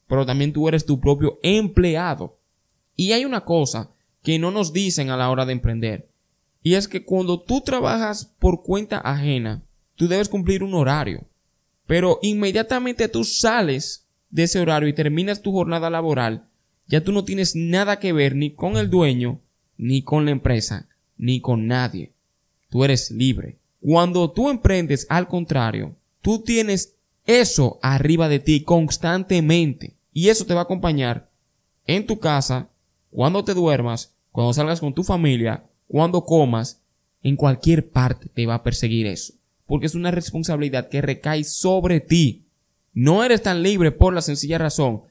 pero 0.07 0.25
también 0.25 0.53
tú 0.53 0.67
eres 0.67 0.86
tu 0.86 1.00
propio 1.00 1.39
empleado. 1.41 2.38
Y 2.95 3.13
hay 3.13 3.25
una 3.25 3.43
cosa 3.43 3.91
que 4.22 4.39
no 4.39 4.51
nos 4.51 4.74
dicen 4.74 5.10
a 5.10 5.17
la 5.17 5.29
hora 5.29 5.45
de 5.45 5.53
emprender, 5.53 6.10
y 6.65 6.74
es 6.74 6.88
que 6.88 7.05
cuando 7.05 7.39
tú 7.39 7.62
trabajas 7.62 8.25
por 8.39 8.63
cuenta 8.63 8.98
ajena, 8.98 9.62
tú 9.93 10.07
debes 10.07 10.27
cumplir 10.27 10.63
un 10.63 10.74
horario. 10.74 11.24
Pero 11.86 12.17
inmediatamente 12.24 13.07
tú 13.07 13.24
sales 13.24 14.07
de 14.31 14.45
ese 14.45 14.60
horario 14.60 14.89
y 14.89 14.93
terminas 14.93 15.43
tu 15.43 15.51
jornada 15.51 15.91
laboral, 15.91 16.48
ya 16.88 17.03
tú 17.03 17.12
no 17.12 17.24
tienes 17.24 17.55
nada 17.55 18.00
que 18.00 18.13
ver 18.13 18.36
ni 18.36 18.50
con 18.50 18.77
el 18.77 18.89
dueño, 18.89 19.41
ni 19.77 20.01
con 20.01 20.25
la 20.25 20.31
empresa, 20.31 20.88
ni 21.17 21.39
con 21.39 21.67
nadie. 21.67 22.13
Tú 22.72 22.84
eres 22.84 23.12
libre. 23.12 23.60
Cuando 23.79 24.31
tú 24.31 24.50
emprendes, 24.50 25.05
al 25.07 25.27
contrario, 25.27 25.95
tú 26.22 26.41
tienes 26.41 26.95
eso 27.27 27.77
arriba 27.84 28.27
de 28.27 28.39
ti 28.39 28.62
constantemente. 28.62 29.93
Y 30.12 30.29
eso 30.29 30.48
te 30.48 30.55
va 30.55 30.62
a 30.62 30.63
acompañar 30.63 31.29
en 31.86 32.07
tu 32.07 32.17
casa, 32.17 32.69
cuando 33.12 33.43
te 33.43 33.53
duermas, 33.53 34.15
cuando 34.31 34.51
salgas 34.51 34.79
con 34.79 34.95
tu 34.95 35.03
familia, 35.03 35.63
cuando 35.88 36.24
comas, 36.24 36.82
en 37.22 37.36
cualquier 37.36 37.89
parte 37.89 38.30
te 38.30 38.46
va 38.46 38.56
a 38.56 38.63
perseguir 38.63 39.08
eso. 39.08 39.34
Porque 39.65 39.88
es 39.88 39.96
una 39.96 40.12
responsabilidad 40.12 40.89
que 40.89 41.01
recae 41.01 41.44
sobre 41.44 42.00
ti. 42.00 42.46
No 42.94 43.24
eres 43.24 43.42
tan 43.42 43.63
libre 43.63 43.92
por 43.92 44.13
la 44.13 44.22
sencilla 44.22 44.58
razón 44.58 45.01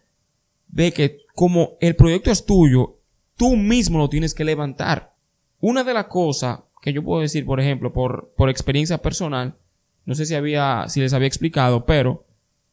de 0.68 0.92
que 0.92 1.18
como 1.34 1.76
el 1.80 1.96
proyecto 1.96 2.30
es 2.30 2.44
tuyo, 2.44 2.98
tú 3.36 3.56
mismo 3.56 3.98
lo 3.98 4.08
tienes 4.08 4.34
que 4.34 4.44
levantar. 4.44 5.14
Una 5.60 5.84
de 5.84 5.94
las 5.94 6.06
cosas 6.06 6.60
que 6.82 6.92
yo 6.92 7.02
puedo 7.02 7.22
decir, 7.22 7.44
por 7.46 7.60
ejemplo, 7.60 7.92
por, 7.92 8.32
por 8.36 8.50
experiencia 8.50 8.98
personal, 8.98 9.56
no 10.04 10.14
sé 10.14 10.26
si 10.26 10.34
había, 10.34 10.84
si 10.88 11.00
les 11.00 11.12
había 11.14 11.28
explicado, 11.28 11.86
pero 11.86 12.26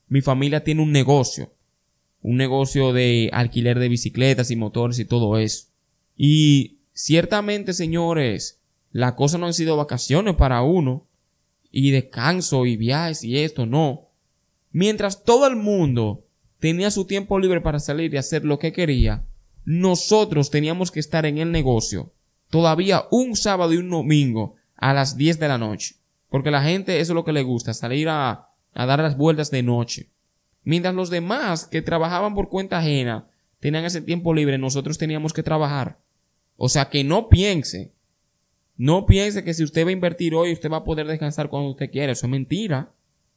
mi 0.08 0.22
familia 0.22 0.64
tiene 0.64 0.82
un 0.82 0.92
negocio. 0.92 1.54
Un 2.22 2.38
negocio 2.38 2.94
de 2.94 3.30
alquiler 3.34 3.80
de 3.80 3.90
bicicletas 3.90 4.52
y 4.52 4.56
motores 4.56 5.00
y 5.00 5.06
todo 5.06 5.38
eso. 5.38 5.68
Y 6.16 6.81
ciertamente, 7.04 7.74
señores, 7.74 8.60
la 8.92 9.16
cosa 9.16 9.38
no 9.38 9.48
han 9.48 9.54
sido 9.54 9.78
vacaciones 9.78 10.36
para 10.36 10.62
uno. 10.62 11.08
Y 11.74 11.92
descanso 11.92 12.66
y 12.66 12.76
viajes 12.76 13.24
y 13.24 13.40
esto, 13.40 13.66
no. 13.66 14.10
Mientras 14.72 15.24
todo 15.24 15.48
el 15.48 15.56
mundo 15.56 16.26
tenía 16.60 16.92
su 16.92 17.06
tiempo 17.06 17.40
libre 17.40 17.62
para 17.62 17.80
salir 17.80 18.14
y 18.14 18.18
hacer 18.18 18.44
lo 18.44 18.60
que 18.60 18.74
quería, 18.74 19.24
nosotros 19.64 20.52
teníamos 20.52 20.92
que 20.92 21.00
estar 21.00 21.26
en 21.26 21.38
el 21.38 21.52
negocio 21.52 22.12
todavía 22.50 23.06
un 23.10 23.36
sábado 23.36 23.74
y 23.74 23.78
un 23.78 23.90
domingo 23.90 24.56
a 24.76 24.94
las 24.94 25.18
10 25.18 25.40
de 25.40 25.48
la 25.48 25.58
noche. 25.58 25.96
Porque 26.30 26.52
la 26.52 26.62
gente 26.62 27.00
eso 27.00 27.14
es 27.14 27.16
lo 27.16 27.24
que 27.24 27.34
le 27.34 27.44
gusta, 27.44 27.74
salir 27.74 28.10
a, 28.10 28.50
a 28.74 28.86
dar 28.86 29.00
las 29.00 29.18
vueltas 29.18 29.50
de 29.50 29.64
noche. 29.64 30.12
Mientras 30.64 30.94
los 30.94 31.10
demás 31.10 31.66
que 31.66 31.82
trabajaban 31.82 32.36
por 32.36 32.50
cuenta 32.50 32.80
ajena 32.80 33.28
tenían 33.60 33.86
ese 33.86 34.02
tiempo 34.02 34.34
libre, 34.34 34.58
nosotros 34.58 34.98
teníamos 34.98 35.34
que 35.34 35.44
trabajar. 35.44 36.00
O 36.58 36.70
sea 36.70 36.90
que 36.90 37.04
no 37.04 37.30
piense, 37.30 37.92
no 38.84 39.06
piense 39.06 39.44
que 39.44 39.54
si 39.54 39.64
usted 39.64 39.86
va 39.86 39.90
a 39.90 39.94
invertir 39.94 40.34
hoy, 40.34 40.54
usted 40.54 40.72
va 40.72 40.78
a 40.78 40.84
poder 40.84 41.06
descansar 41.06 41.50
cuando 41.50 41.70
usted 41.70 41.92
quiera. 41.92 42.14
Eso 42.14 42.26
es 42.26 42.32
mentira. 42.32 42.92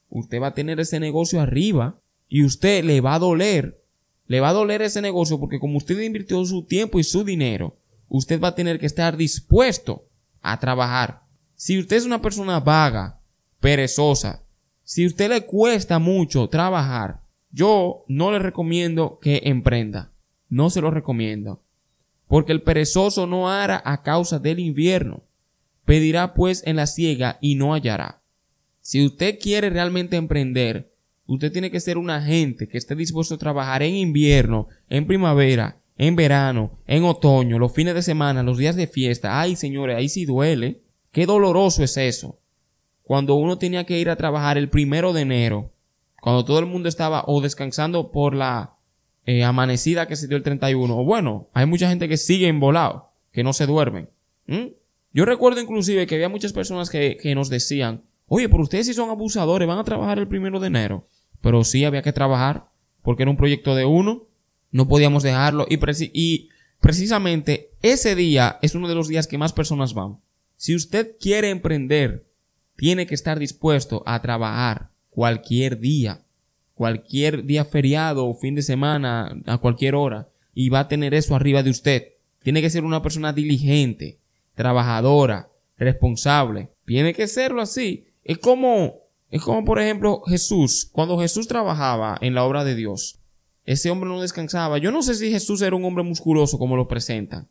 Usted 0.08 0.40
va 0.40 0.46
a 0.46 0.54
tener 0.54 0.80
ese 0.80 0.98
negocio 1.00 1.38
arriba 1.38 2.00
y 2.28 2.44
usted 2.44 2.82
le 2.82 3.02
va 3.02 3.14
a 3.14 3.18
doler. 3.18 3.82
Le 4.26 4.40
va 4.40 4.48
a 4.48 4.54
doler 4.54 4.80
ese 4.80 5.02
negocio 5.02 5.38
porque 5.38 5.60
como 5.60 5.76
usted 5.76 6.00
invirtió 6.00 6.42
su 6.46 6.62
tiempo 6.62 6.98
y 6.98 7.04
su 7.04 7.24
dinero, 7.24 7.76
usted 8.08 8.40
va 8.40 8.48
a 8.48 8.54
tener 8.54 8.78
que 8.78 8.86
estar 8.86 9.18
dispuesto 9.18 10.06
a 10.40 10.58
trabajar. 10.60 11.24
Si 11.56 11.78
usted 11.78 11.96
es 11.96 12.06
una 12.06 12.22
persona 12.22 12.60
vaga, 12.60 13.20
perezosa, 13.60 14.44
si 14.82 15.04
usted 15.04 15.28
le 15.28 15.42
cuesta 15.42 15.98
mucho 15.98 16.48
trabajar, 16.48 17.20
yo 17.50 18.04
no 18.08 18.30
le 18.30 18.38
recomiendo 18.38 19.18
que 19.20 19.42
emprenda. 19.44 20.12
No 20.48 20.70
se 20.70 20.80
lo 20.80 20.90
recomiendo. 20.90 21.63
Porque 22.26 22.52
el 22.52 22.62
perezoso 22.62 23.26
no 23.26 23.50
hará 23.50 23.82
a 23.84 24.02
causa 24.02 24.38
del 24.38 24.58
invierno. 24.58 25.22
Pedirá 25.84 26.34
pues 26.34 26.62
en 26.66 26.76
la 26.76 26.86
ciega 26.86 27.38
y 27.40 27.54
no 27.54 27.74
hallará. 27.74 28.22
Si 28.80 29.04
usted 29.04 29.38
quiere 29.38 29.70
realmente 29.70 30.16
emprender, 30.16 30.92
usted 31.26 31.52
tiene 31.52 31.70
que 31.70 31.80
ser 31.80 31.98
un 31.98 32.10
agente 32.10 32.68
que 32.68 32.78
esté 32.78 32.94
dispuesto 32.94 33.34
a 33.34 33.38
trabajar 33.38 33.82
en 33.82 33.94
invierno, 33.94 34.68
en 34.88 35.06
primavera, 35.06 35.80
en 35.96 36.16
verano, 36.16 36.78
en 36.86 37.04
otoño, 37.04 37.58
los 37.58 37.72
fines 37.72 37.94
de 37.94 38.02
semana, 38.02 38.42
los 38.42 38.58
días 38.58 38.76
de 38.76 38.86
fiesta. 38.86 39.40
Ay, 39.40 39.56
señores, 39.56 39.96
ahí 39.96 40.08
sí 40.08 40.24
duele. 40.24 40.82
Qué 41.12 41.26
doloroso 41.26 41.82
es 41.82 41.96
eso. 41.96 42.38
Cuando 43.02 43.34
uno 43.36 43.58
tenía 43.58 43.84
que 43.84 43.98
ir 43.98 44.10
a 44.10 44.16
trabajar 44.16 44.58
el 44.58 44.68
primero 44.68 45.12
de 45.12 45.22
enero, 45.22 45.72
cuando 46.20 46.44
todo 46.44 46.58
el 46.58 46.66
mundo 46.66 46.88
estaba 46.88 47.24
o 47.26 47.40
descansando 47.40 48.10
por 48.10 48.34
la 48.34 48.73
eh, 49.26 49.44
amanecida 49.44 50.06
que 50.06 50.16
se 50.16 50.28
dio 50.28 50.36
el 50.36 50.42
31, 50.42 50.96
o 50.96 51.04
bueno, 51.04 51.48
hay 51.54 51.66
mucha 51.66 51.88
gente 51.88 52.08
que 52.08 52.16
sigue 52.16 52.50
volado, 52.52 53.12
que 53.32 53.42
no 53.42 53.52
se 53.52 53.66
duermen. 53.66 54.10
Yo 55.12 55.24
recuerdo 55.24 55.60
inclusive 55.60 56.06
que 56.06 56.16
había 56.16 56.28
muchas 56.28 56.52
personas 56.52 56.90
que, 56.90 57.32
nos 57.34 57.48
decían, 57.48 58.02
oye, 58.26 58.48
pero 58.48 58.62
ustedes 58.62 58.86
si 58.86 58.94
son 58.94 59.10
abusadores, 59.10 59.66
van 59.66 59.78
a 59.78 59.84
trabajar 59.84 60.18
el 60.18 60.28
primero 60.28 60.60
de 60.60 60.66
enero. 60.66 61.06
Pero 61.40 61.64
sí 61.64 61.84
había 61.84 62.02
que 62.02 62.12
trabajar, 62.12 62.68
porque 63.02 63.22
era 63.22 63.30
un 63.30 63.36
proyecto 63.36 63.74
de 63.74 63.84
uno, 63.84 64.26
no 64.70 64.88
podíamos 64.88 65.22
dejarlo, 65.22 65.66
y 65.68 66.48
precisamente 66.80 67.70
ese 67.80 68.14
día 68.14 68.58
es 68.60 68.74
uno 68.74 68.88
de 68.88 68.94
los 68.94 69.08
días 69.08 69.26
que 69.26 69.38
más 69.38 69.52
personas 69.52 69.94
van. 69.94 70.18
Si 70.56 70.74
usted 70.74 71.16
quiere 71.20 71.50
emprender, 71.50 72.26
tiene 72.76 73.06
que 73.06 73.14
estar 73.14 73.38
dispuesto 73.38 74.02
a 74.06 74.20
trabajar 74.20 74.90
cualquier 75.10 75.78
día, 75.78 76.23
cualquier 76.74 77.44
día 77.44 77.64
feriado 77.64 78.26
o 78.26 78.34
fin 78.34 78.54
de 78.54 78.62
semana, 78.62 79.40
a 79.46 79.58
cualquier 79.58 79.94
hora, 79.94 80.28
y 80.54 80.68
va 80.68 80.80
a 80.80 80.88
tener 80.88 81.14
eso 81.14 81.34
arriba 81.34 81.62
de 81.62 81.70
usted. 81.70 82.08
Tiene 82.42 82.60
que 82.60 82.70
ser 82.70 82.84
una 82.84 83.02
persona 83.02 83.32
diligente, 83.32 84.18
trabajadora, 84.54 85.48
responsable. 85.78 86.70
Tiene 86.84 87.14
que 87.14 87.26
serlo 87.26 87.62
así. 87.62 88.06
Es 88.22 88.38
como, 88.38 89.00
es 89.30 89.42
como 89.42 89.64
por 89.64 89.80
ejemplo 89.80 90.22
Jesús. 90.26 90.88
Cuando 90.92 91.18
Jesús 91.18 91.48
trabajaba 91.48 92.18
en 92.20 92.34
la 92.34 92.44
obra 92.44 92.64
de 92.64 92.74
Dios, 92.74 93.20
ese 93.64 93.90
hombre 93.90 94.10
no 94.10 94.20
descansaba. 94.20 94.78
Yo 94.78 94.90
no 94.90 95.02
sé 95.02 95.14
si 95.14 95.30
Jesús 95.30 95.62
era 95.62 95.74
un 95.74 95.84
hombre 95.84 96.04
musculoso 96.04 96.58
como 96.58 96.76
lo 96.76 96.86
presentan 96.86 97.48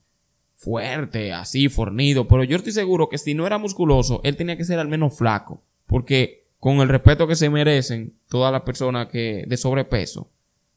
fuerte, 0.64 1.34
así, 1.34 1.68
fornido, 1.68 2.28
pero 2.28 2.44
yo 2.46 2.56
estoy 2.56 2.72
seguro 2.72 3.10
que 3.10 3.18
si 3.18 3.34
no 3.34 3.46
era 3.46 3.58
musculoso, 3.58 4.22
él 4.24 4.38
tenía 4.38 4.56
que 4.56 4.64
ser 4.64 4.80
al 4.80 4.88
menos 4.88 5.18
flaco, 5.18 5.62
porque 5.88 6.43
con 6.64 6.78
el 6.78 6.88
respeto 6.88 7.28
que 7.28 7.36
se 7.36 7.50
merecen 7.50 8.14
todas 8.30 8.50
las 8.50 8.62
personas 8.62 9.10
que 9.10 9.44
de 9.46 9.58
sobrepeso, 9.58 10.32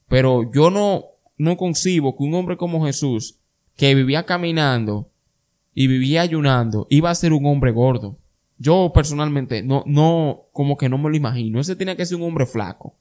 pero 0.08 0.50
yo 0.52 0.68
no 0.68 1.04
no 1.38 1.56
concibo 1.56 2.16
que 2.16 2.24
un 2.24 2.34
hombre 2.34 2.56
como 2.56 2.84
Jesús, 2.84 3.38
que 3.76 3.94
vivía 3.94 4.24
caminando 4.24 5.12
y 5.74 5.86
vivía 5.86 6.22
ayunando, 6.22 6.88
iba 6.90 7.08
a 7.08 7.14
ser 7.14 7.32
un 7.32 7.46
hombre 7.46 7.70
gordo. 7.70 8.18
Yo 8.58 8.90
personalmente 8.92 9.62
no 9.62 9.84
no 9.86 10.46
como 10.50 10.76
que 10.76 10.88
no 10.88 10.98
me 10.98 11.08
lo 11.08 11.16
imagino. 11.16 11.60
Ese 11.60 11.76
tenía 11.76 11.96
que 11.96 12.04
ser 12.04 12.16
un 12.16 12.24
hombre 12.24 12.46
flaco. 12.46 12.96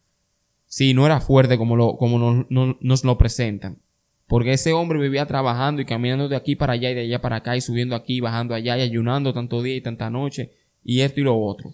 Si 0.68 0.94
no 0.94 1.08
era 1.08 1.22
fuerte 1.22 1.58
como 1.58 1.76
lo 1.76 1.98
como 1.98 2.46
nos 2.52 3.04
lo 3.04 3.18
presentan. 3.18 3.80
Porque 4.28 4.54
ese 4.54 4.74
hombre 4.74 5.00
vivía 5.00 5.26
trabajando 5.26 5.82
y 5.82 5.86
caminando 5.86 6.30
de 6.30 6.36
aquí 6.36 6.56
para 6.56 6.74
allá 6.74 6.92
y 6.92 6.94
de 6.94 7.02
allá 7.02 7.20
para 7.20 7.38
acá 7.38 7.58
y 7.58 7.62
subiendo 7.62 7.96
aquí, 7.96 8.20
bajando 8.20 8.54
allá 8.54 8.78
y 8.78 8.82
ayunando 8.82 9.34
tanto 9.34 9.64
día 9.64 9.76
y 9.76 9.82
tanta 9.82 10.12
noche 10.12 10.52
y 10.84 11.00
esto 11.00 11.20
y 11.20 11.24
lo 11.24 11.36
otro. 11.36 11.74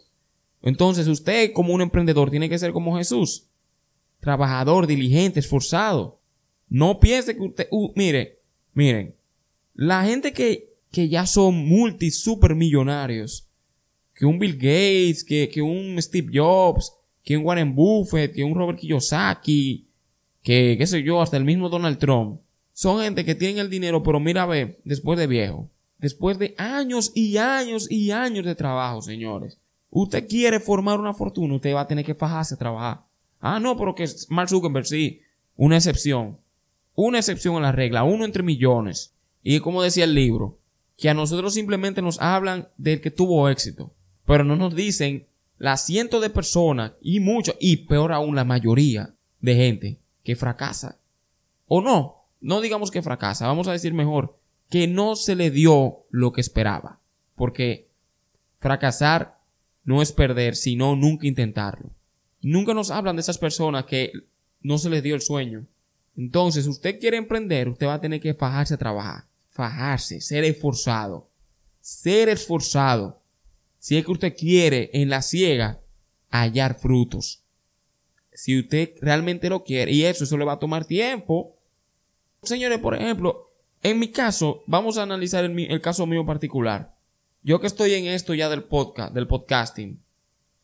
Entonces 0.61 1.07
usted 1.07 1.53
como 1.53 1.73
un 1.73 1.81
emprendedor 1.81 2.29
tiene 2.29 2.49
que 2.49 2.59
ser 2.59 2.71
como 2.71 2.97
Jesús. 2.97 3.47
Trabajador, 4.19 4.87
diligente, 4.87 5.39
esforzado. 5.39 6.19
No 6.69 6.99
piense 6.99 7.35
que 7.35 7.41
usted, 7.41 7.67
uh, 7.71 7.91
mire, 7.95 8.39
miren, 8.73 9.15
la 9.73 10.05
gente 10.05 10.31
que, 10.31 10.73
que 10.91 11.09
ya 11.09 11.25
son 11.25 11.67
multi 11.67 12.11
super 12.11 12.55
millonarios, 12.55 13.47
que 14.13 14.25
un 14.25 14.39
Bill 14.39 14.55
Gates, 14.55 15.23
que, 15.23 15.49
que 15.49 15.61
un 15.61 16.01
Steve 16.01 16.29
Jobs, 16.33 16.93
que 17.23 17.37
un 17.37 17.45
Warren 17.45 17.75
Buffett, 17.75 18.33
que 18.33 18.43
un 18.43 18.55
Robert 18.55 18.79
Kiyosaki, 18.79 19.87
que, 20.43 20.75
qué 20.77 20.87
sé 20.87 21.03
yo, 21.03 21.21
hasta 21.21 21.37
el 21.37 21.45
mismo 21.45 21.69
Donald 21.69 21.97
Trump, 21.97 22.39
son 22.73 23.01
gente 23.01 23.25
que 23.25 23.35
tienen 23.35 23.59
el 23.59 23.69
dinero, 23.69 24.01
pero 24.03 24.19
mira, 24.19 24.45
ve, 24.45 24.79
después 24.83 25.17
de 25.19 25.27
viejo, 25.27 25.69
después 25.97 26.39
de 26.39 26.55
años 26.57 27.11
y 27.13 27.37
años 27.37 27.89
y 27.91 28.11
años 28.11 28.45
de 28.45 28.55
trabajo, 28.55 29.01
señores. 29.01 29.57
Usted 29.91 30.27
quiere 30.27 30.59
formar 30.59 30.99
una 30.99 31.13
fortuna, 31.13 31.55
usted 31.55 31.75
va 31.75 31.81
a 31.81 31.87
tener 31.87 32.05
que 32.05 32.15
fajarse 32.15 32.55
a 32.55 32.57
trabajar. 32.57 33.01
Ah, 33.39 33.59
no, 33.59 33.77
pero 33.77 33.93
que 33.93 34.07
Mark 34.29 34.49
Zuckerberg, 34.49 34.85
sí, 34.85 35.21
una 35.55 35.77
excepción. 35.77 36.39
Una 36.95 37.19
excepción 37.19 37.57
a 37.57 37.59
la 37.59 37.71
regla, 37.71 38.03
uno 38.03 38.25
entre 38.25 38.41
millones. 38.41 39.13
Y 39.43 39.59
como 39.59 39.83
decía 39.83 40.05
el 40.05 40.15
libro, 40.15 40.57
que 40.97 41.09
a 41.09 41.13
nosotros 41.13 41.53
simplemente 41.53 42.01
nos 42.01 42.21
hablan 42.21 42.69
del 42.77 43.01
que 43.01 43.11
tuvo 43.11 43.49
éxito, 43.49 43.91
pero 44.25 44.43
no 44.43 44.55
nos 44.55 44.75
dicen 44.75 45.27
las 45.57 45.85
cientos 45.85 46.21
de 46.21 46.29
personas 46.29 46.93
y 47.01 47.19
muchos, 47.19 47.55
y 47.59 47.77
peor 47.87 48.13
aún 48.13 48.35
la 48.35 48.45
mayoría 48.45 49.13
de 49.39 49.55
gente 49.55 49.99
que 50.23 50.35
fracasa. 50.35 50.99
O 51.67 51.81
no, 51.81 52.23
no 52.39 52.61
digamos 52.61 52.91
que 52.91 53.01
fracasa, 53.01 53.47
vamos 53.47 53.67
a 53.67 53.71
decir 53.71 53.93
mejor 53.93 54.37
que 54.69 54.87
no 54.87 55.15
se 55.15 55.35
le 55.35 55.51
dio 55.51 56.05
lo 56.09 56.31
que 56.31 56.41
esperaba. 56.41 56.99
Porque 57.35 57.89
fracasar 58.59 59.40
no 59.83 60.01
es 60.01 60.11
perder, 60.11 60.55
sino 60.55 60.95
nunca 60.95 61.27
intentarlo. 61.27 61.89
Nunca 62.41 62.73
nos 62.73 62.91
hablan 62.91 63.15
de 63.15 63.21
esas 63.21 63.37
personas 63.37 63.85
que 63.85 64.11
no 64.61 64.77
se 64.77 64.89
les 64.89 65.03
dio 65.03 65.15
el 65.15 65.21
sueño. 65.21 65.65
Entonces, 66.17 66.67
usted 66.67 66.99
quiere 66.99 67.17
emprender, 67.17 67.69
usted 67.69 67.87
va 67.87 67.95
a 67.95 68.01
tener 68.01 68.19
que 68.19 68.33
fajarse 68.33 68.73
a 68.73 68.77
trabajar. 68.77 69.25
Fajarse, 69.49 70.21
ser 70.21 70.43
esforzado. 70.43 71.29
Ser 71.79 72.29
esforzado. 72.29 73.21
Si 73.79 73.97
es 73.97 74.05
que 74.05 74.11
usted 74.11 74.35
quiere 74.35 74.89
en 74.93 75.09
la 75.09 75.21
ciega 75.21 75.79
hallar 76.29 76.79
frutos 76.79 77.41
si 78.33 78.59
usted 78.59 78.93
realmente 79.01 79.49
lo 79.49 79.63
quiere. 79.63 79.91
Y 79.91 80.03
eso, 80.05 80.23
eso 80.23 80.37
le 80.37 80.45
va 80.45 80.53
a 80.53 80.59
tomar 80.59 80.85
tiempo. 80.85 81.55
Señores, 82.43 82.79
por 82.79 82.95
ejemplo, 82.95 83.51
en 83.83 83.99
mi 83.99 84.07
caso, 84.07 84.63
vamos 84.65 84.97
a 84.97 85.03
analizar 85.03 85.43
el, 85.45 85.57
el 85.59 85.81
caso 85.81 86.05
mío 86.07 86.25
particular. 86.25 86.95
Yo 87.43 87.59
que 87.59 87.65
estoy 87.65 87.95
en 87.95 88.05
esto 88.05 88.35
ya 88.35 88.49
del 88.49 88.63
podcast, 88.63 89.15
del 89.15 89.25
podcasting, 89.25 89.99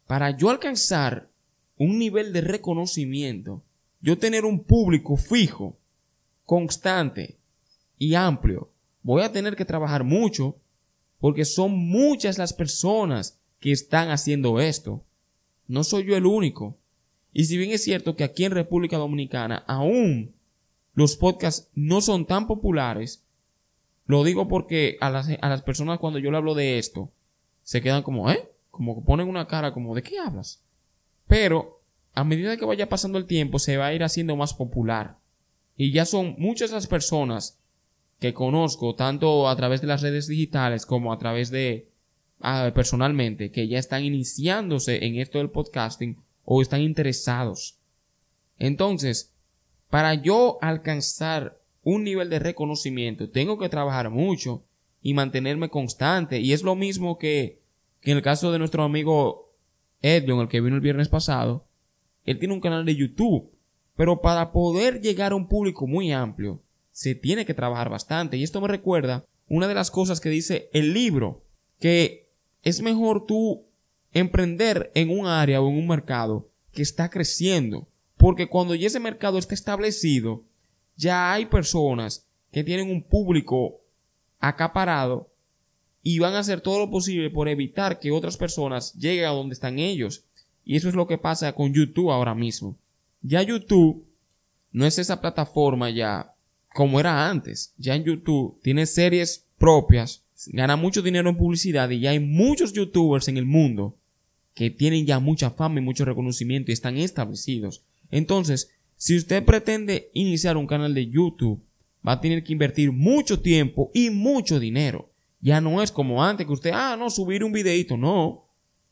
para 0.06 0.38
yo 0.38 0.52
alcanzar 0.52 1.28
un 1.76 1.98
nivel 1.98 2.34
de 2.34 2.42
reconocimiento, 2.42 3.64
yo 4.00 4.20
tener 4.20 4.46
un 4.46 4.64
público 4.64 5.18
fijo, 5.18 5.76
constante 6.46 7.36
y 7.98 8.14
amplio, 8.14 8.70
voy 9.02 9.24
a 9.24 9.32
tener 9.32 9.56
que 9.56 9.66
trabajar 9.66 10.04
mucho 10.04 10.56
porque 11.20 11.46
son 11.46 11.72
muchas 11.72 12.38
las 12.38 12.54
personas 12.54 13.40
que 13.60 13.72
están 13.72 14.12
haciendo 14.12 14.60
esto. 14.60 15.04
No 15.68 15.84
soy 15.84 16.06
yo 16.06 16.16
el 16.16 16.28
único. 16.28 16.78
Y 17.34 17.46
si 17.46 17.58
bien 17.58 17.72
es 17.72 17.84
cierto 17.84 18.16
que 18.16 18.24
aquí 18.24 18.46
en 18.46 18.52
República 18.52 18.98
Dominicana 18.98 19.64
aún 19.66 20.32
los 20.94 21.18
podcasts 21.18 21.70
no 21.74 22.02
son 22.02 22.28
tan 22.28 22.46
populares, 22.46 23.24
lo 24.08 24.24
digo 24.24 24.48
porque 24.48 24.98
a 25.02 25.10
las, 25.10 25.30
a 25.30 25.50
las 25.50 25.62
personas 25.62 26.00
cuando 26.00 26.18
yo 26.20 26.32
le 26.32 26.38
hablo 26.38 26.56
de 26.56 26.80
esto, 26.80 27.12
se 27.64 27.82
quedan 27.82 28.04
como, 28.04 28.32
¿eh? 28.32 28.50
Como 28.72 29.04
ponen 29.04 29.28
una 29.28 29.48
cara 29.48 29.74
como, 29.74 29.94
¿de 29.94 30.04
qué 30.04 30.18
hablas? 30.18 30.64
Pero 31.28 31.82
a 32.14 32.24
medida 32.24 32.58
que 32.58 32.66
vaya 32.66 32.90
pasando 32.90 33.18
el 33.18 33.26
tiempo, 33.26 33.60
se 33.60 33.78
va 33.78 33.88
a 33.88 33.94
ir 33.94 34.04
haciendo 34.04 34.36
más 34.36 34.54
popular. 34.54 35.18
Y 35.76 35.92
ya 35.92 36.06
son 36.06 36.36
muchas 36.40 36.72
las 36.72 36.88
personas 36.88 37.60
que 38.20 38.34
conozco, 38.34 38.96
tanto 38.96 39.48
a 39.48 39.56
través 39.56 39.82
de 39.82 39.88
las 39.88 40.02
redes 40.02 40.28
digitales 40.28 40.86
como 40.86 41.14
a 41.14 41.20
través 41.20 41.52
de 41.52 41.90
personalmente, 42.74 43.52
que 43.52 43.68
ya 43.68 43.78
están 43.80 44.04
iniciándose 44.04 45.06
en 45.06 45.18
esto 45.18 45.38
del 45.40 45.50
podcasting 45.50 46.18
o 46.46 46.62
están 46.62 46.82
interesados. 46.82 47.78
Entonces, 48.58 49.34
para 49.90 50.14
yo 50.16 50.58
alcanzar 50.62 51.60
un 51.90 52.04
nivel 52.04 52.30
de 52.30 52.40
reconocimiento, 52.40 53.30
tengo 53.30 53.58
que 53.58 53.70
trabajar 53.70 54.10
mucho 54.10 54.66
y 55.02 55.14
mantenerme 55.14 55.70
constante. 55.70 56.42
Y 56.42 56.52
es 56.52 56.62
lo 56.62 56.76
mismo 56.76 57.18
que, 57.18 57.62
en 58.02 58.18
el 58.18 58.22
caso 58.22 58.52
de 58.52 58.60
nuestro 58.60 58.84
amigo 58.84 59.54
Edwin, 60.02 60.42
el 60.42 60.50
que 60.50 60.60
vino 60.60 60.76
el 60.76 60.82
viernes 60.82 61.08
pasado. 61.08 61.66
Él 62.26 62.40
tiene 62.40 62.54
un 62.54 62.60
canal 62.60 62.84
de 62.84 62.94
YouTube. 62.94 63.54
Pero 63.96 64.20
para 64.20 64.52
poder 64.52 65.00
llegar 65.00 65.32
a 65.32 65.36
un 65.36 65.48
público 65.48 65.88
muy 65.88 66.12
amplio, 66.12 66.62
se 66.92 67.16
tiene 67.16 67.46
que 67.46 67.54
trabajar 67.54 67.90
bastante. 67.90 68.36
Y 68.36 68.44
esto 68.44 68.60
me 68.60 68.68
recuerda 68.68 69.26
una 69.48 69.70
de 69.70 69.74
las 69.74 69.90
cosas 69.90 70.20
que 70.20 70.28
dice 70.28 70.70
el 70.74 70.94
libro, 70.94 71.46
que 71.80 72.28
es 72.64 72.82
mejor 72.82 73.26
tú 73.26 73.64
emprender 74.12 74.92
en 74.94 75.10
un 75.10 75.26
área 75.26 75.62
o 75.62 75.70
en 75.70 75.78
un 75.78 75.88
mercado 75.88 76.50
que 76.74 76.82
está 76.82 77.10
creciendo. 77.10 77.88
Porque 78.18 78.48
cuando 78.48 78.76
ya 78.76 78.88
ese 78.88 79.00
mercado 79.00 79.38
está 79.38 79.54
establecido, 79.54 80.44
ya 80.98 81.32
hay 81.32 81.46
personas 81.46 82.26
que 82.52 82.64
tienen 82.64 82.90
un 82.90 83.04
público 83.04 83.80
acaparado 84.40 85.30
y 86.04 86.20
van 86.20 86.34
a 86.34 86.40
hacer 86.40 86.62
todo 86.62 86.80
lo 86.80 86.90
posible 86.90 87.30
por 87.30 87.48
evitar 87.48 88.00
que 88.00 88.12
otras 88.12 88.38
personas 88.38 88.94
lleguen 88.94 89.26
a 89.26 89.30
donde 89.30 89.54
están 89.54 89.80
ellos. 89.80 90.24
Y 90.66 90.76
eso 90.76 90.90
es 90.90 90.96
lo 90.96 91.08
que 91.08 91.18
pasa 91.18 91.54
con 91.54 91.74
YouTube 91.74 92.12
ahora 92.12 92.36
mismo. 92.36 92.78
Ya 93.22 93.42
YouTube 93.42 94.06
no 94.72 94.86
es 94.86 95.00
esa 95.00 95.22
plataforma 95.22 95.90
ya 95.90 96.34
como 96.74 97.00
era 97.00 97.30
antes. 97.30 97.74
Ya 97.78 97.96
en 97.96 98.04
YouTube 98.04 98.60
tiene 98.62 98.86
series 98.86 99.46
propias, 99.58 100.24
gana 100.48 100.76
mucho 100.76 101.02
dinero 101.02 101.30
en 101.30 101.38
publicidad 101.38 101.90
y 101.90 102.00
ya 102.00 102.12
hay 102.12 102.20
muchos 102.20 102.74
youtubers 102.74 103.28
en 103.28 103.38
el 103.38 103.46
mundo 103.46 103.98
que 104.54 104.70
tienen 104.70 105.06
ya 105.06 105.20
mucha 105.20 105.52
fama 105.52 105.80
y 105.80 105.84
mucho 105.84 106.06
reconocimiento 106.06 106.72
y 106.72 106.74
están 106.74 106.98
establecidos. 106.98 107.84
Entonces, 108.12 108.72
si 108.98 109.16
usted 109.16 109.46
pretende 109.46 110.10
iniciar 110.14 110.58
un 110.58 110.68
canal 110.68 110.94
de 110.94 111.08
YouTube, 111.08 111.62
va 112.06 112.14
a 112.14 112.22
tener 112.22 112.44
que 112.44 112.54
invertir 112.54 112.92
mucho 112.92 113.40
tiempo 113.40 113.92
y 113.94 114.10
mucho 114.10 114.60
dinero. 114.60 115.10
Ya 115.40 115.62
no 115.62 115.82
es 115.82 115.92
como 115.92 116.24
antes 116.24 116.46
que 116.46 116.54
usted, 116.54 116.72
ah, 116.74 116.96
no, 116.98 117.10
subir 117.10 117.44
un 117.44 117.52
videito, 117.52 117.96
no. 117.96 118.46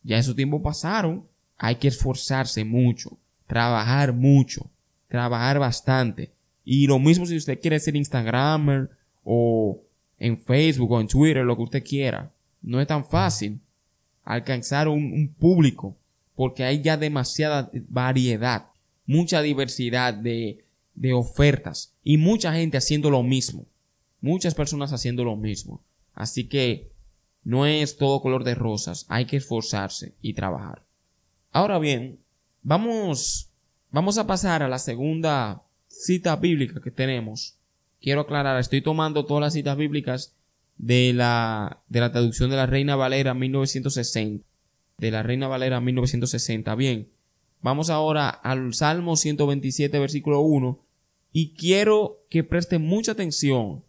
Ya 0.03 0.17
esos 0.17 0.35
tiempos 0.35 0.61
pasaron. 0.61 1.25
Hay 1.57 1.75
que 1.75 1.87
esforzarse 1.87 2.63
mucho, 2.63 3.17
trabajar 3.47 4.13
mucho, 4.13 4.69
trabajar 5.07 5.59
bastante. 5.59 6.31
Y 6.63 6.87
lo 6.87 6.99
mismo 6.99 7.25
si 7.25 7.37
usted 7.37 7.59
quiere 7.59 7.79
ser 7.79 7.95
Instagramer 7.95 8.89
o 9.23 9.81
en 10.19 10.37
Facebook 10.37 10.91
o 10.91 11.01
en 11.01 11.07
Twitter, 11.07 11.43
lo 11.43 11.55
que 11.55 11.63
usted 11.63 11.83
quiera. 11.83 12.31
No 12.61 12.79
es 12.79 12.87
tan 12.87 13.05
fácil 13.05 13.59
alcanzar 14.23 14.87
un, 14.87 15.33
público 15.39 15.95
porque 16.35 16.63
hay 16.63 16.81
ya 16.81 16.97
demasiada 16.97 17.71
variedad, 17.87 18.67
mucha 19.05 19.41
diversidad 19.41 20.13
de, 20.13 20.65
de 20.93 21.13
ofertas 21.13 21.93
y 22.03 22.17
mucha 22.17 22.53
gente 22.53 22.77
haciendo 22.77 23.09
lo 23.09 23.23
mismo. 23.23 23.65
Muchas 24.21 24.55
personas 24.55 24.93
haciendo 24.93 25.23
lo 25.23 25.35
mismo. 25.35 25.83
Así 26.13 26.47
que 26.47 26.91
no 27.43 27.65
es 27.65 27.97
todo 27.97 28.21
color 28.21 28.43
de 28.43 28.55
rosas, 28.55 29.05
hay 29.07 29.25
que 29.25 29.37
esforzarse 29.37 30.15
y 30.21 30.33
trabajar. 30.33 30.83
Ahora 31.51 31.77
bien, 31.77 32.19
vamos, 32.63 33.51
vamos 33.91 34.17
a 34.17 34.25
pasar 34.25 34.63
a 34.63 34.67
la 34.67 34.79
segunda 34.79 35.61
cita 35.87 36.35
bíblica 36.35 36.81
que 36.81 36.91
tenemos, 36.91 37.57
quiero 38.01 38.21
aclarar, 38.21 38.59
estoy 38.59 38.81
tomando 38.81 39.25
todas 39.25 39.41
las 39.41 39.53
citas 39.53 39.77
bíblicas 39.77 40.35
de 40.77 41.13
la, 41.13 41.81
de 41.87 41.99
la 41.99 42.11
traducción 42.11 42.49
de 42.49 42.55
la 42.55 42.65
Reina 42.65 42.95
Valera 42.95 43.33
1960. 43.33 44.45
De 44.97 45.11
la 45.11 45.23
Reina 45.23 45.47
Valera 45.47 45.79
1960. 45.81 46.73
Bien, 46.75 47.09
vamos 47.65 47.89
ahora 47.89 48.29
al 48.29 48.75
Salmo 48.75 49.15
127, 49.15 49.97
versículo 49.97 50.41
1. 50.41 50.79
Y 51.33 51.55
quiero 51.55 52.19
que 52.29 52.43
preste 52.43 52.77
mucha 52.77 53.13
atención 53.13 53.83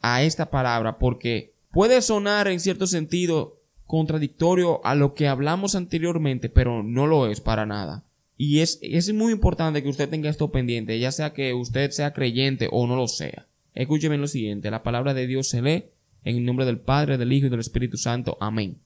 a 0.00 0.22
esta 0.24 0.50
palabra 0.50 0.98
porque 0.98 1.54
puede 1.70 2.02
sonar 2.02 2.48
en 2.48 2.58
cierto 2.58 2.88
sentido 2.88 3.60
contradictorio 3.86 4.84
a 4.84 4.96
lo 4.96 5.14
que 5.14 5.28
hablamos 5.28 5.76
anteriormente, 5.76 6.48
pero 6.48 6.82
no 6.82 7.06
lo 7.06 7.28
es 7.28 7.40
para 7.40 7.66
nada. 7.66 8.02
Y 8.36 8.60
es, 8.60 8.80
es 8.82 9.12
muy 9.14 9.32
importante 9.32 9.80
que 9.80 9.88
usted 9.88 10.08
tenga 10.08 10.28
esto 10.28 10.50
pendiente, 10.50 10.98
ya 10.98 11.12
sea 11.12 11.32
que 11.32 11.54
usted 11.54 11.92
sea 11.92 12.12
creyente 12.12 12.68
o 12.72 12.88
no 12.88 12.96
lo 12.96 13.06
sea. 13.06 13.46
Escúcheme 13.74 14.18
lo 14.18 14.26
siguiente, 14.26 14.72
la 14.72 14.82
palabra 14.82 15.14
de 15.14 15.28
Dios 15.28 15.48
se 15.48 15.62
lee 15.62 15.84
en 16.24 16.36
el 16.36 16.44
nombre 16.44 16.66
del 16.66 16.80
Padre, 16.80 17.16
del 17.16 17.32
Hijo 17.32 17.46
y 17.46 17.50
del 17.50 17.60
Espíritu 17.60 17.96
Santo. 17.96 18.36
Amén. 18.40 18.80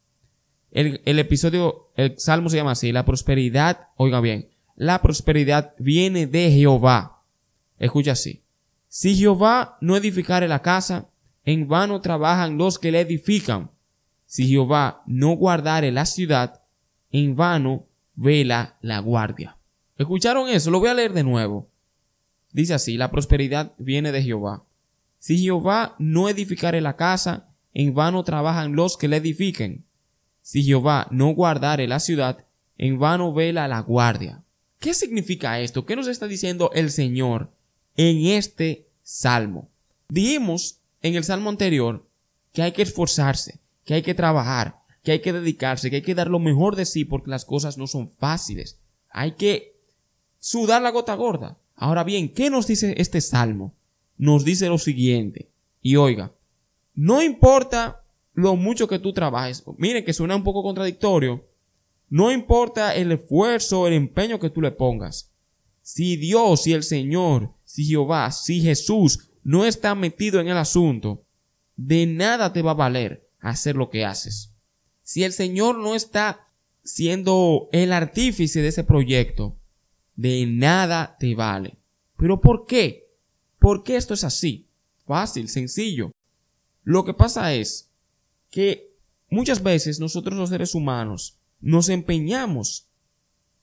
El, 0.73 1.01
el 1.05 1.19
episodio, 1.19 1.91
el 1.97 2.19
salmo 2.19 2.49
se 2.49 2.57
llama 2.57 2.73
así, 2.73 2.93
la 2.93 3.05
prosperidad, 3.05 3.89
oiga 3.97 4.21
bien, 4.21 4.49
la 4.75 5.01
prosperidad 5.03 5.75
viene 5.79 6.27
de 6.27 6.51
Jehová. 6.51 7.23
Escucha 7.79 8.13
así. 8.13 8.43
Si 8.89 9.15
Jehová 9.15 9.79
no 9.81 9.97
edificare 9.97 10.49
la 10.49 10.63
casa, 10.63 11.09
en 11.45 11.69
vano 11.69 12.01
trabajan 12.01 12.59
los 12.59 12.79
que 12.79 12.93
la 12.93 13.01
edifican. 13.01 13.71
Si 14.27 14.49
Jehová 14.49 15.03
no 15.07 15.33
guardare 15.33 15.93
la 15.93 16.07
ciudad, 16.07 16.63
en 17.11 17.37
vano 17.37 17.87
vela 18.15 18.77
la 18.81 18.99
guardia. 19.01 19.59
¿Escucharon 19.99 20.49
eso? 20.49 20.71
Lo 20.71 20.81
voy 20.81 20.89
a 20.89 20.95
leer 20.95 21.13
de 21.13 21.23
nuevo. 21.23 21.69
Dice 22.53 22.75
así, 22.75 22.97
la 22.97 23.11
prosperidad 23.11 23.73
viene 23.79 24.13
de 24.13 24.23
Jehová. 24.23 24.65
Si 25.19 25.39
Jehová 25.39 25.97
no 25.99 26.29
edificare 26.29 26.81
la 26.81 26.97
casa, 26.97 27.49
en 27.75 27.95
vano 27.95 28.25
trabajan 28.25 28.75
los 28.75 28.97
que 28.97 29.09
la 29.09 29.17
edifiquen. 29.17 29.85
Si 30.43 30.63
Jehová 30.63 31.07
no 31.11 31.31
guardare 31.31 31.87
la 31.89 32.01
ciudad, 32.01 32.45
en 32.77 32.99
vano 32.99 33.33
vela 33.33 33.69
la 33.69 33.81
guardia. 33.81 34.43
¿Qué 34.79 34.95
significa 34.95 35.61
esto? 35.61 35.87
¿Qué 35.87 35.95
nos 35.95 36.09
está 36.09 36.27
diciendo 36.27 36.71
el 36.75 36.91
Señor 36.91 37.53
en 37.97 38.27
este 38.27 38.89
salmo? 39.03 39.71
Dijimos 40.09 40.81
en 41.01 41.15
el 41.15 41.25
salmo 41.25 41.51
anterior 41.51 42.09
que 42.53 42.63
hay 42.63 42.73
que 42.73 42.83
esforzarse, 42.83 43.61
que 43.85 43.95
hay 43.95 44.03
que 44.03 44.15
trabajar, 44.15 44.81
que 45.03 45.13
hay 45.13 45.21
que 45.21 45.33
dedicarse, 45.33 45.89
que 45.89 45.97
hay 45.97 46.03
que 46.03 46.15
dar 46.15 46.29
lo 46.29 46.39
mejor 46.39 46.77
de 46.77 46.85
sí 46.85 47.05
porque 47.05 47.31
las 47.31 47.45
cosas 47.45 47.79
no 47.79 47.87
son 47.87 48.09
fáciles. 48.09 48.81
Hay 49.11 49.33
que 49.33 49.77
sudar 50.39 50.83
la 50.83 50.91
gota 50.91 51.15
gorda. 51.15 51.59
Ahora 51.77 52.05
bien, 52.05 52.33
¿qué 52.33 52.51
nos 52.51 52.67
dice 52.67 52.95
este 52.99 53.21
salmo? 53.21 53.75
Nos 54.19 54.45
dice 54.45 54.69
lo 54.69 54.79
siguiente. 54.79 55.51
Y 55.81 55.97
oiga, 55.97 56.33
no 56.95 57.23
importa 57.23 58.02
lo 58.35 58.57
mucho 58.57 58.89
que 58.89 58.99
tú 58.99 59.13
trabajes. 59.13 59.63
Miren 59.79 60.05
que 60.05 60.13
suena 60.13 60.37
un 60.37 60.45
poco 60.45 60.63
contradictorio. 60.63 61.47
No 62.09 62.31
importa 62.31 62.95
el 62.95 63.13
esfuerzo, 63.13 63.87
el 63.87 63.95
empeño 63.95 64.39
que 64.39 64.51
tú 64.51 64.61
le 64.61 64.71
pongas. 64.71 65.31
Si 65.83 66.17
Dios, 66.17 66.63
si 66.63 66.73
el 66.73 66.83
Señor, 66.83 67.53
si 67.65 67.85
Jehová, 67.85 68.31
si 68.31 68.61
Jesús 68.61 69.31
no 69.43 69.65
está 69.65 69.95
metido 69.95 70.41
en 70.41 70.49
el 70.49 70.57
asunto, 70.57 71.25
de 71.77 72.07
nada 72.07 72.53
te 72.53 72.63
va 72.63 72.73
a 72.73 72.75
valer 72.75 73.29
hacer 73.41 73.77
lo 73.77 73.91
que 73.91 74.05
haces. 74.05 74.53
Si 75.03 75.25
el 75.25 75.33
Señor 75.33 75.79
no 75.79 75.95
está 75.95 76.49
siendo 76.85 77.69
el 77.73 77.93
artífice 77.93 78.63
de 78.63 78.69
ese 78.69 78.85
proyecto, 78.85 79.57
de 80.15 80.47
nada 80.47 81.17
te 81.19 81.35
vale. 81.35 81.79
¿Pero 82.17 82.41
por 82.41 82.67
qué? 82.67 83.09
¿Por 83.59 83.83
qué 83.83 83.97
esto 83.97 84.15
es 84.15 84.25
así? 84.25 84.69
Fácil, 85.07 85.49
sencillo. 85.49 86.13
Lo 86.85 87.05
que 87.05 87.15
pasa 87.15 87.55
es 87.55 87.92
que 88.53 88.95
muchas 89.31 89.63
veces 89.63 89.99
nosotros 89.99 90.39
los 90.39 90.51
seres 90.51 90.77
humanos 90.77 91.39
nos 91.61 91.89
empeñamos 91.89 92.87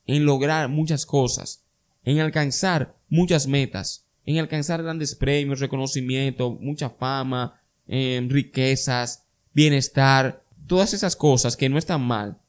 en 0.06 0.26
lograr 0.26 0.68
muchas 0.68 1.06
cosas, 1.06 1.64
en 2.04 2.20
alcanzar 2.20 2.98
muchas 3.08 3.46
metas, 3.48 4.08
en 4.26 4.40
alcanzar 4.40 4.82
grandes 4.82 5.14
premios, 5.16 5.60
reconocimiento, 5.60 6.52
mucha 6.60 6.90
fama, 6.90 7.62
eh, 7.88 8.26
riquezas, 8.28 9.26
bienestar, 9.54 10.44
todas 10.66 10.94
esas 10.94 11.16
cosas 11.16 11.56
que 11.56 11.70
no 11.70 11.78
están 11.78 12.02
mal, 12.02 12.40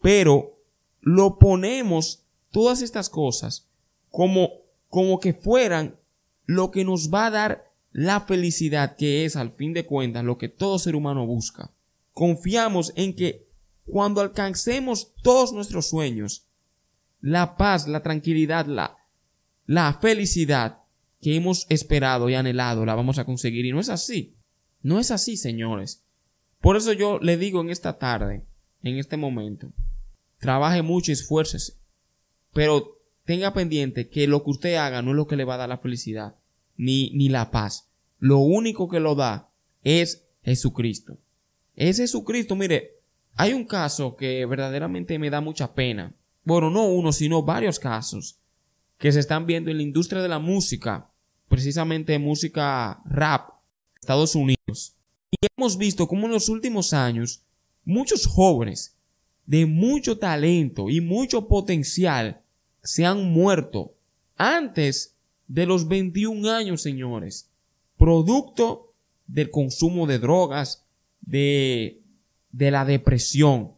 pero 0.00 0.58
lo 1.00 1.38
ponemos 1.38 2.24
todas 2.50 2.80
estas 2.80 3.10
cosas 3.10 3.68
como, 4.08 4.50
como 4.88 5.20
que 5.20 5.34
fueran 5.34 5.96
lo 6.46 6.70
que 6.70 6.84
nos 6.84 7.12
va 7.12 7.26
a 7.26 7.30
dar 7.30 7.72
la 7.92 8.20
felicidad 8.20 8.96
que 8.96 9.26
es 9.26 9.36
al 9.36 9.52
fin 9.52 9.74
de 9.74 9.84
cuentas 9.84 10.24
lo 10.24 10.38
que 10.38 10.48
todo 10.48 10.78
ser 10.78 10.96
humano 10.96 11.26
busca. 11.26 11.70
Confiamos 12.12 12.92
en 12.96 13.14
que 13.14 13.46
cuando 13.84 14.20
alcancemos 14.20 15.12
todos 15.22 15.52
nuestros 15.52 15.88
sueños, 15.88 16.46
la 17.20 17.56
paz, 17.56 17.88
la 17.88 18.02
tranquilidad, 18.02 18.66
la, 18.66 18.96
la 19.66 19.94
felicidad 19.94 20.78
que 21.20 21.36
hemos 21.36 21.66
esperado 21.68 22.28
y 22.28 22.34
anhelado 22.34 22.84
la 22.84 22.94
vamos 22.94 23.18
a 23.18 23.24
conseguir. 23.24 23.64
Y 23.64 23.72
no 23.72 23.80
es 23.80 23.88
así. 23.88 24.34
No 24.82 24.98
es 24.98 25.10
así, 25.10 25.36
señores. 25.36 26.04
Por 26.60 26.76
eso 26.76 26.92
yo 26.92 27.18
le 27.20 27.36
digo 27.36 27.60
en 27.60 27.70
esta 27.70 27.98
tarde, 27.98 28.44
en 28.82 28.98
este 28.98 29.16
momento, 29.16 29.72
trabaje 30.38 30.82
mucho 30.82 31.10
y 31.10 31.14
esfuércese. 31.14 31.74
Pero 32.52 32.98
tenga 33.24 33.54
pendiente 33.54 34.08
que 34.08 34.26
lo 34.26 34.42
que 34.42 34.50
usted 34.50 34.74
haga 34.74 35.00
no 35.02 35.10
es 35.10 35.16
lo 35.16 35.26
que 35.26 35.36
le 35.36 35.44
va 35.44 35.54
a 35.54 35.58
dar 35.58 35.68
la 35.68 35.78
felicidad, 35.78 36.36
ni, 36.76 37.10
ni 37.10 37.28
la 37.28 37.50
paz. 37.50 37.88
Lo 38.18 38.38
único 38.38 38.88
que 38.88 39.00
lo 39.00 39.14
da 39.14 39.50
es 39.84 40.24
Jesucristo. 40.42 41.18
Es 41.74 41.98
Jesucristo. 41.98 42.54
Mire, 42.56 43.00
hay 43.34 43.52
un 43.52 43.64
caso 43.64 44.16
que 44.16 44.44
verdaderamente 44.46 45.18
me 45.18 45.30
da 45.30 45.40
mucha 45.40 45.74
pena. 45.74 46.14
Bueno, 46.44 46.70
no 46.70 46.86
uno, 46.86 47.12
sino 47.12 47.42
varios 47.42 47.78
casos 47.78 48.38
que 48.98 49.12
se 49.12 49.20
están 49.20 49.46
viendo 49.46 49.70
en 49.70 49.78
la 49.78 49.82
industria 49.82 50.22
de 50.22 50.28
la 50.28 50.38
música, 50.38 51.10
precisamente 51.48 52.18
música 52.18 53.00
rap, 53.04 53.50
Estados 54.00 54.34
Unidos. 54.34 54.96
Y 55.30 55.36
hemos 55.56 55.76
visto 55.76 56.06
cómo 56.06 56.26
en 56.26 56.32
los 56.32 56.48
últimos 56.48 56.92
años 56.92 57.44
muchos 57.84 58.26
jóvenes 58.26 58.96
de 59.46 59.66
mucho 59.66 60.18
talento 60.18 60.88
y 60.88 61.00
mucho 61.00 61.48
potencial 61.48 62.42
se 62.82 63.04
han 63.04 63.32
muerto 63.32 63.94
antes 64.36 65.16
de 65.48 65.66
los 65.66 65.88
21 65.88 66.50
años, 66.50 66.82
señores, 66.82 67.50
producto 67.96 68.94
del 69.26 69.50
consumo 69.50 70.06
de 70.06 70.18
drogas, 70.18 70.81
de, 71.22 72.00
de 72.52 72.70
la 72.70 72.84
depresión. 72.84 73.72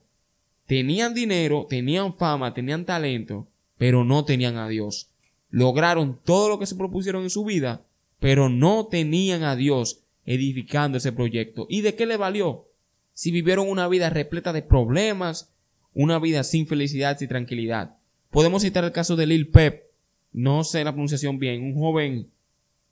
Tenían 0.67 1.15
dinero, 1.15 1.67
tenían 1.69 2.15
fama, 2.15 2.55
tenían 2.55 2.85
talento, 2.85 3.47
pero 3.79 4.05
no 4.05 4.25
tenían 4.25 4.57
a 4.57 4.69
Dios. 4.69 5.11
Lograron 5.51 6.19
todo 6.25 6.49
lo 6.49 6.59
que 6.59 6.67
se 6.67 6.75
propusieron 6.75 7.23
en 7.23 7.31
su 7.31 7.45
vida, 7.45 7.83
pero 8.19 8.49
no 8.49 8.87
tenían 8.87 9.43
a 9.45 9.57
Dios 9.57 10.01
edificando 10.27 10.99
ese 10.99 11.13
proyecto. 11.13 11.67
¿Y 11.69 11.83
de 11.83 11.95
qué 11.95 12.07
le 12.07 12.17
valió? 12.17 12.67
Si 13.13 13.31
vivieron 13.31 13.69
una 13.69 13.87
vida 13.87 14.11
repleta 14.11 14.53
de 14.53 14.63
problemas, 14.63 15.53
una 15.93 16.19
vida 16.19 16.43
sin 16.43 16.67
felicidad 16.67 17.21
y 17.21 17.29
tranquilidad. 17.29 17.97
Podemos 18.31 18.63
citar 18.63 18.85
el 18.85 18.93
caso 18.93 19.15
de 19.15 19.27
Lil 19.27 19.49
Pep, 19.49 19.85
no 20.33 20.65
sé 20.65 20.83
la 20.83 20.93
pronunciación 20.93 21.39
bien, 21.39 21.63
un 21.63 21.75
joven 21.75 22.29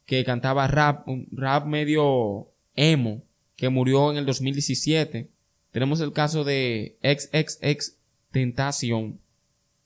que 0.06 0.24
cantaba 0.24 0.68
rap, 0.68 1.08
un 1.08 1.26
rap 1.32 1.66
medio 1.66 2.48
emo, 2.76 3.22
que 3.56 3.68
murió 3.68 4.10
en 4.10 4.18
el 4.18 4.26
2017. 4.26 5.28
Tenemos 5.70 6.00
el 6.00 6.12
caso 6.12 6.44
de 6.44 6.96
XXX 7.02 7.96
Tentación, 8.30 9.20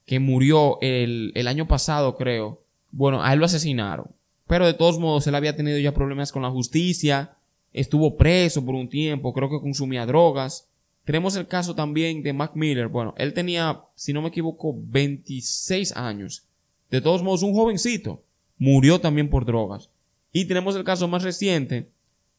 que 0.05 0.21
murió 0.21 0.79
el, 0.81 1.33
el 1.35 1.49
año 1.49 1.67
pasado, 1.67 2.17
creo. 2.17 2.63
Bueno, 2.93 3.23
a 3.23 3.33
él 3.33 3.41
lo 3.41 3.47
asesinaron. 3.47 4.11
Pero 4.47 4.67
de 4.67 4.75
todos 4.75 4.99
modos, 4.99 5.27
él 5.27 5.35
había 5.35 5.57
tenido 5.57 5.79
ya 5.79 5.93
problemas 5.93 6.31
con 6.31 6.43
la 6.43 6.51
justicia, 6.51 7.37
estuvo 7.73 8.17
preso 8.17 8.65
por 8.65 8.75
un 8.75 8.89
tiempo, 8.89 9.33
creo 9.33 9.51
que 9.51 9.61
consumía 9.61 10.07
drogas. 10.07 10.69
Tenemos 11.05 11.37
el 11.37 11.47
caso 11.47 11.75
también 11.75 12.23
de 12.23 12.33
Mac 12.33 12.53
Miller. 12.55 12.89
Bueno, 12.89 13.15
él 13.17 13.33
tenía, 13.33 13.83
si 13.95 14.13
no 14.13 14.23
me 14.23 14.29
equivoco, 14.29 14.75
26 14.77 15.97
años. 15.97 16.47
De 16.91 17.01
todos 17.01 17.23
modos, 17.23 17.43
un 17.43 17.55
jovencito. 17.55 18.23
Murió 18.59 19.01
también 19.01 19.29
por 19.29 19.45
drogas. 19.45 19.91
Y 20.33 20.47
tenemos 20.47 20.75
el 20.77 20.85
caso 20.85 21.07
más 21.09 21.23
reciente 21.23 21.91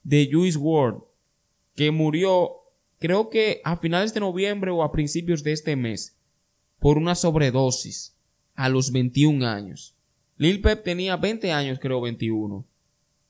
de 0.03 0.29
Juice 0.31 0.57
Ward, 0.57 0.99
que 1.77 1.91
murió, 1.91 2.63
creo 2.97 3.29
que 3.29 3.61
a 3.63 3.77
finales 3.77 4.11
de 4.15 4.19
noviembre 4.19 4.71
o 4.71 4.81
a 4.81 4.91
principios 4.91 5.43
de 5.43 5.51
este 5.51 5.75
mes, 5.75 6.17
por 6.79 6.97
una 6.97 7.13
sobredosis, 7.13 8.15
a 8.55 8.67
los 8.67 8.91
21 8.91 9.47
años. 9.47 9.95
Lil 10.37 10.59
Pep 10.59 10.83
tenía 10.83 11.17
20 11.17 11.51
años, 11.51 11.77
creo 11.79 12.01
21. 12.01 12.65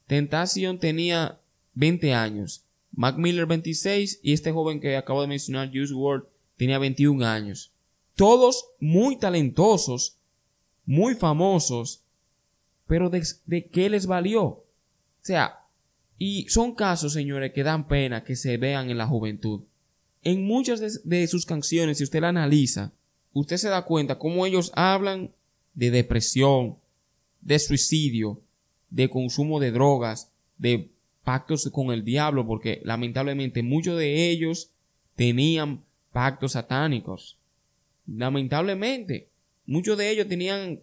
Tentacion 0.07 0.79
tenía 0.79 1.41
20 1.73 2.13
años. 2.13 2.63
Mac 2.91 3.17
Miller 3.17 3.47
26 3.47 4.21
y 4.23 4.31
este 4.31 4.53
joven 4.53 4.79
que 4.79 4.95
acabo 4.95 5.21
de 5.21 5.27
mencionar, 5.27 5.69
Juice 5.69 5.93
Ward, 5.93 6.23
tenía 6.55 6.79
21 6.79 7.25
años. 7.25 7.73
Todos 8.15 8.69
muy 8.79 9.17
talentosos, 9.17 10.17
muy 10.86 11.15
famosos, 11.15 12.01
pero 12.88 13.10
¿de, 13.10 13.69
qué 13.69 13.89
les 13.89 14.07
valió? 14.07 14.43
O 14.45 14.65
sea, 15.19 15.66
y 16.17 16.47
son 16.49 16.73
casos, 16.73 17.13
señores, 17.13 17.51
que 17.53 17.63
dan 17.63 17.88
pena 17.88 18.23
que 18.23 18.36
se 18.36 18.58
vean 18.58 18.89
en 18.89 18.97
la 18.97 19.08
juventud. 19.08 19.62
En 20.23 20.45
muchas 20.45 21.03
de, 21.03 21.27
sus 21.27 21.45
canciones, 21.45 21.97
si 21.97 22.03
usted 22.03 22.21
la 22.21 22.30
analiza, 22.30 22.91
usted 23.34 23.58
se 23.58 23.69
da 23.69 23.86
cuenta 23.86 24.17
cómo 24.17 24.45
ellos 24.45 24.71
hablan 24.75 25.32
de 25.73 25.91
depresión, 25.91 26.77
de 27.41 27.60
suicidio, 27.60 28.41
de 28.89 29.10
consumo 29.10 29.60
de 29.60 29.71
drogas, 29.71 30.32
de 30.58 30.89
pactos 31.23 31.69
con 31.71 31.91
el 31.91 32.03
diablo, 32.03 32.47
porque 32.47 32.82
lamentablemente 32.84 33.62
muchos 33.62 33.97
de 33.97 34.30
ellos 34.30 34.71
tenían 35.15 35.84
pactos 36.12 36.53
satánicos. 36.53 37.38
Lamentablemente, 38.08 39.30
muchos 39.65 39.97
de 39.97 40.10
ellos 40.10 40.27
tenían, 40.27 40.80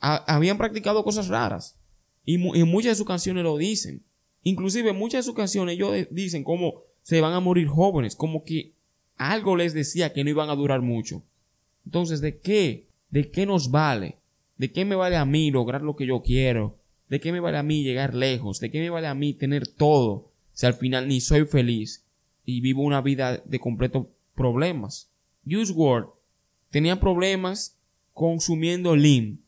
habían 0.00 0.56
practicado 0.56 1.04
cosas 1.04 1.28
raras. 1.28 1.76
Y, 2.24 2.38
muchas 2.38 2.92
de 2.92 2.96
sus 2.96 3.06
canciones 3.06 3.44
lo 3.44 3.58
dicen. 3.58 4.02
Inclusive 4.44 4.92
muchas 4.92 5.24
de 5.24 5.30
sus 5.30 5.34
canciones 5.34 5.74
ellos 5.74 6.06
dicen 6.10 6.44
como 6.44 6.82
se 7.02 7.20
van 7.20 7.32
a 7.32 7.40
morir 7.40 7.66
jóvenes, 7.66 8.14
como 8.14 8.44
que 8.44 8.72
algo 9.16 9.56
les 9.56 9.74
decía 9.74 10.12
que 10.12 10.22
no 10.22 10.30
iban 10.30 10.50
a 10.50 10.54
durar 10.54 10.80
mucho. 10.80 11.22
Entonces, 11.84 12.20
¿de 12.20 12.38
qué? 12.38 12.86
¿De 13.10 13.30
qué 13.30 13.46
nos 13.46 13.70
vale? 13.70 14.18
¿De 14.56 14.70
qué 14.70 14.84
me 14.84 14.94
vale 14.94 15.16
a 15.16 15.24
mí 15.24 15.50
lograr 15.50 15.82
lo 15.82 15.96
que 15.96 16.06
yo 16.06 16.22
quiero? 16.22 16.78
¿De 17.08 17.20
qué 17.20 17.32
me 17.32 17.40
vale 17.40 17.58
a 17.58 17.62
mí 17.62 17.82
llegar 17.82 18.14
lejos? 18.14 18.60
¿De 18.60 18.70
qué 18.70 18.80
me 18.80 18.90
vale 18.90 19.06
a 19.06 19.14
mí 19.14 19.34
tener 19.34 19.66
todo 19.66 20.30
si 20.52 20.66
al 20.66 20.74
final 20.74 21.08
ni 21.08 21.20
soy 21.20 21.44
feliz 21.44 22.04
y 22.44 22.60
vivo 22.60 22.82
una 22.82 23.00
vida 23.00 23.42
de 23.44 23.58
completo 23.58 24.10
problemas? 24.34 25.10
Use 25.46 25.72
Word 25.72 26.08
tenía 26.70 26.98
problemas 26.98 27.78
consumiendo 28.12 28.96
Lim, 28.96 29.38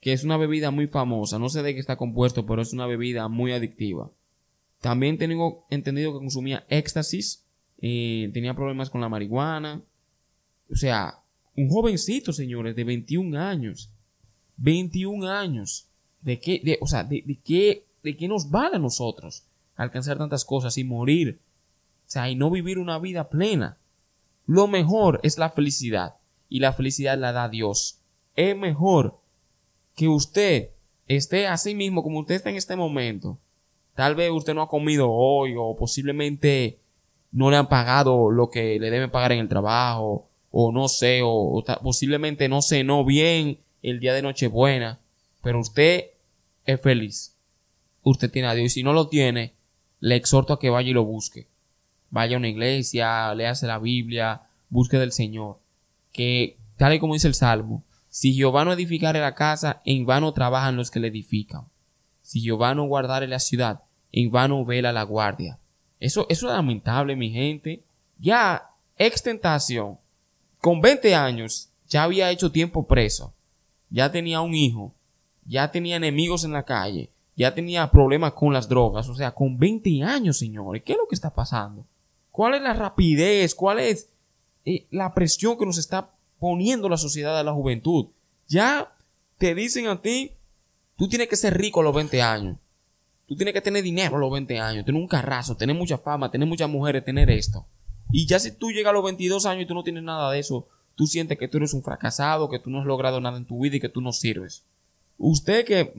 que 0.00 0.12
es 0.12 0.24
una 0.24 0.36
bebida 0.36 0.70
muy 0.70 0.86
famosa. 0.86 1.38
No 1.38 1.48
sé 1.48 1.62
de 1.62 1.74
qué 1.74 1.80
está 1.80 1.96
compuesto, 1.96 2.46
pero 2.46 2.62
es 2.62 2.72
una 2.72 2.86
bebida 2.86 3.28
muy 3.28 3.52
adictiva. 3.52 4.10
También 4.82 5.16
tengo 5.16 5.64
entendido 5.70 6.12
que 6.12 6.18
consumía 6.18 6.66
éxtasis, 6.68 7.46
eh, 7.78 8.30
tenía 8.34 8.52
problemas 8.52 8.90
con 8.90 9.00
la 9.00 9.08
marihuana. 9.08 9.80
O 10.70 10.76
sea, 10.76 11.22
un 11.56 11.70
jovencito, 11.70 12.34
señores, 12.34 12.76
de 12.76 12.84
21 12.84 13.40
años. 13.40 13.90
21 14.58 15.30
años 15.30 15.88
¿De 16.22 16.38
qué, 16.38 16.60
de, 16.64 16.78
o 16.80 16.86
sea, 16.86 17.02
de, 17.02 17.22
qué, 17.44 17.84
de 18.02 18.16
qué 18.16 18.28
nos 18.28 18.50
vale 18.50 18.76
a 18.76 18.78
nosotros 18.78 19.44
alcanzar 19.74 20.18
tantas 20.18 20.44
cosas 20.44 20.78
y 20.78 20.84
morir? 20.84 21.40
O 22.06 22.10
sea, 22.12 22.30
y 22.30 22.36
no 22.36 22.50
vivir 22.50 22.78
una 22.78 22.98
vida 22.98 23.28
plena. 23.28 23.76
Lo 24.46 24.68
mejor 24.68 25.20
es 25.24 25.36
la 25.36 25.50
felicidad. 25.50 26.16
Y 26.48 26.60
la 26.60 26.72
felicidad 26.72 27.18
la 27.18 27.32
da 27.32 27.48
Dios. 27.48 27.98
Es 28.36 28.56
mejor 28.56 29.18
que 29.96 30.08
usted 30.08 30.70
esté 31.08 31.48
así 31.48 31.74
mismo 31.74 32.02
como 32.02 32.20
usted 32.20 32.36
está 32.36 32.50
en 32.50 32.56
este 32.56 32.76
momento. 32.76 33.38
Tal 33.94 34.14
vez 34.14 34.30
usted 34.30 34.54
no 34.54 34.62
ha 34.62 34.68
comido 34.68 35.10
hoy 35.10 35.54
o 35.56 35.76
posiblemente 35.76 36.78
no 37.30 37.50
le 37.50 37.56
han 37.56 37.68
pagado 37.68 38.30
lo 38.30 38.50
que 38.50 38.78
le 38.78 38.90
deben 38.90 39.10
pagar 39.10 39.32
en 39.32 39.40
el 39.40 39.48
trabajo 39.48 40.28
o 40.52 40.70
no 40.70 40.86
sé, 40.88 41.20
o, 41.24 41.64
posiblemente 41.82 42.48
no 42.48 42.60
cenó 42.60 43.04
bien 43.04 43.58
el 43.82 44.00
día 44.00 44.12
de 44.12 44.22
Nochebuena, 44.22 45.00
pero 45.42 45.58
usted 45.58 46.10
es 46.66 46.80
feliz, 46.80 47.34
usted 48.02 48.30
tiene 48.30 48.48
a 48.48 48.54
Dios. 48.54 48.66
Y 48.66 48.70
si 48.70 48.82
no 48.82 48.92
lo 48.92 49.08
tiene, 49.08 49.54
le 49.98 50.16
exhorto 50.16 50.52
a 50.52 50.60
que 50.60 50.70
vaya 50.70 50.90
y 50.90 50.92
lo 50.92 51.04
busque. 51.04 51.48
Vaya 52.10 52.36
a 52.36 52.38
una 52.38 52.48
iglesia, 52.48 53.34
léase 53.34 53.66
la 53.66 53.78
Biblia, 53.78 54.42
busque 54.68 54.98
del 54.98 55.12
Señor. 55.12 55.58
Que, 56.12 56.58
tal 56.76 56.92
y 56.92 56.98
como 56.98 57.14
dice 57.14 57.28
el 57.28 57.34
Salmo, 57.34 57.82
si 58.10 58.34
Jehová 58.34 58.66
no 58.66 58.74
edificare 58.74 59.20
la 59.20 59.34
casa, 59.34 59.80
en 59.86 60.04
vano 60.04 60.34
trabajan 60.34 60.76
los 60.76 60.90
que 60.90 61.00
le 61.00 61.08
edifican. 61.08 61.64
Si 62.22 62.40
Jehová 62.40 62.74
no 62.74 62.86
guardare 62.86 63.26
la 63.26 63.38
ciudad, 63.38 63.82
en 64.12 64.30
vano 64.30 64.64
vela 64.64 64.92
la 64.92 65.02
guardia. 65.02 65.58
Eso, 66.00 66.26
eso 66.28 66.48
es 66.48 66.54
lamentable, 66.54 67.16
mi 67.16 67.30
gente. 67.30 67.82
Ya, 68.18 68.70
extentación, 68.96 69.98
con 70.60 70.80
20 70.80 71.14
años, 71.14 71.68
ya 71.88 72.04
había 72.04 72.30
hecho 72.30 72.50
tiempo 72.50 72.86
preso. 72.86 73.34
Ya 73.90 74.10
tenía 74.10 74.40
un 74.40 74.54
hijo 74.54 74.94
ya 75.44 75.70
tenía 75.70 75.96
enemigos 75.96 76.44
en 76.44 76.52
la 76.52 76.64
calle, 76.64 77.10
ya 77.36 77.54
tenía 77.54 77.90
problemas 77.90 78.32
con 78.32 78.52
las 78.52 78.68
drogas, 78.68 79.08
o 79.08 79.14
sea, 79.14 79.32
con 79.32 79.58
20 79.58 80.02
años, 80.02 80.38
señores, 80.38 80.82
¿qué 80.84 80.92
es 80.92 80.98
lo 80.98 81.08
que 81.08 81.14
está 81.14 81.34
pasando? 81.34 81.84
¿Cuál 82.30 82.54
es 82.54 82.62
la 82.62 82.72
rapidez? 82.72 83.54
¿Cuál 83.54 83.80
es 83.80 84.08
eh, 84.64 84.86
la 84.90 85.12
presión 85.12 85.58
que 85.58 85.66
nos 85.66 85.78
está 85.78 86.10
poniendo 86.38 86.88
la 86.88 86.96
sociedad 86.96 87.36
de 87.36 87.44
la 87.44 87.52
juventud? 87.52 88.06
Ya 88.48 88.92
te 89.38 89.54
dicen 89.54 89.88
a 89.88 90.00
ti, 90.00 90.32
Tú 91.02 91.08
tienes 91.08 91.26
que 91.26 91.34
ser 91.34 91.58
rico 91.58 91.80
a 91.80 91.82
los 91.82 91.96
20 91.96 92.22
años. 92.22 92.58
Tú 93.26 93.34
tienes 93.34 93.52
que 93.52 93.60
tener 93.60 93.82
dinero 93.82 94.14
a 94.14 94.20
los 94.20 94.30
20 94.30 94.60
años, 94.60 94.84
tener 94.84 95.00
un 95.00 95.08
carrazo, 95.08 95.56
tener 95.56 95.74
mucha 95.74 95.98
fama, 95.98 96.30
tener 96.30 96.46
muchas 96.46 96.70
mujeres, 96.70 97.04
tener 97.04 97.28
esto. 97.28 97.66
Y 98.12 98.24
ya 98.24 98.38
si 98.38 98.52
tú 98.52 98.70
llegas 98.70 98.90
a 98.90 98.92
los 98.92 99.02
22 99.02 99.44
años 99.46 99.64
y 99.64 99.66
tú 99.66 99.74
no 99.74 99.82
tienes 99.82 100.04
nada 100.04 100.30
de 100.30 100.38
eso, 100.38 100.68
tú 100.94 101.08
sientes 101.08 101.38
que 101.38 101.48
tú 101.48 101.56
eres 101.56 101.74
un 101.74 101.82
fracasado, 101.82 102.48
que 102.48 102.60
tú 102.60 102.70
no 102.70 102.78
has 102.78 102.86
logrado 102.86 103.20
nada 103.20 103.36
en 103.36 103.46
tu 103.46 103.58
vida 103.58 103.78
y 103.78 103.80
que 103.80 103.88
tú 103.88 104.00
no 104.00 104.12
sirves. 104.12 104.62
Usted 105.18 105.64
que 105.64 105.92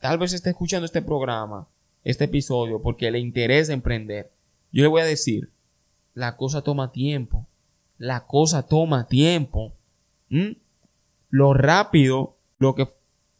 tal 0.00 0.16
vez 0.16 0.32
esté 0.32 0.48
escuchando 0.48 0.86
este 0.86 1.02
programa, 1.02 1.68
este 2.02 2.24
episodio, 2.24 2.80
porque 2.80 3.10
le 3.10 3.18
interesa 3.18 3.74
emprender, 3.74 4.32
yo 4.72 4.82
le 4.82 4.88
voy 4.88 5.02
a 5.02 5.04
decir, 5.04 5.50
la 6.14 6.38
cosa 6.38 6.62
toma 6.62 6.92
tiempo. 6.92 7.46
La 7.98 8.26
cosa 8.26 8.62
toma 8.62 9.06
tiempo. 9.06 9.74
Lo 11.28 11.52
rápido, 11.52 12.38
lo 12.58 12.74
que, 12.74 12.95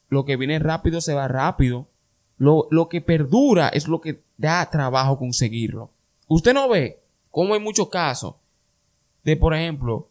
lo 0.08 0.24
que 0.24 0.36
viene 0.36 0.58
rápido 0.58 1.00
se 1.00 1.14
va 1.14 1.28
rápido. 1.28 1.88
Lo, 2.38 2.68
lo 2.70 2.88
que 2.88 3.00
perdura 3.00 3.68
es 3.68 3.88
lo 3.88 4.00
que 4.00 4.22
da 4.36 4.68
trabajo 4.70 5.18
conseguirlo. 5.18 5.90
Usted 6.28 6.54
no 6.54 6.68
ve 6.68 7.00
cómo 7.30 7.54
hay 7.54 7.60
muchos 7.60 7.88
casos 7.88 8.34
de, 9.24 9.36
por 9.36 9.54
ejemplo, 9.54 10.08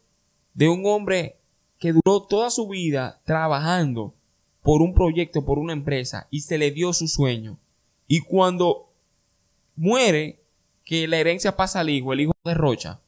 de 0.54 0.70
un 0.70 0.86
hombre 0.86 1.38
que 1.78 1.94
duró 1.94 2.24
toda 2.24 2.50
su 2.50 2.68
vida 2.68 3.22
trabajando 3.26 4.14
por 4.62 4.82
un 4.82 4.94
proyecto, 4.94 5.46
por 5.46 5.60
una 5.60 5.74
empresa, 5.74 6.28
y 6.32 6.42
se 6.42 6.58
le 6.58 6.72
dio 6.72 6.92
su 6.94 7.08
sueño. 7.08 7.60
Y 8.08 8.22
cuando 8.22 8.90
muere, 9.76 10.40
que 10.86 11.08
la 11.08 11.18
herencia 11.18 11.56
pasa 11.56 11.82
al 11.82 11.90
hijo, 11.90 12.14
el 12.14 12.22
hijo 12.22 12.34
derrocha. 12.44 13.02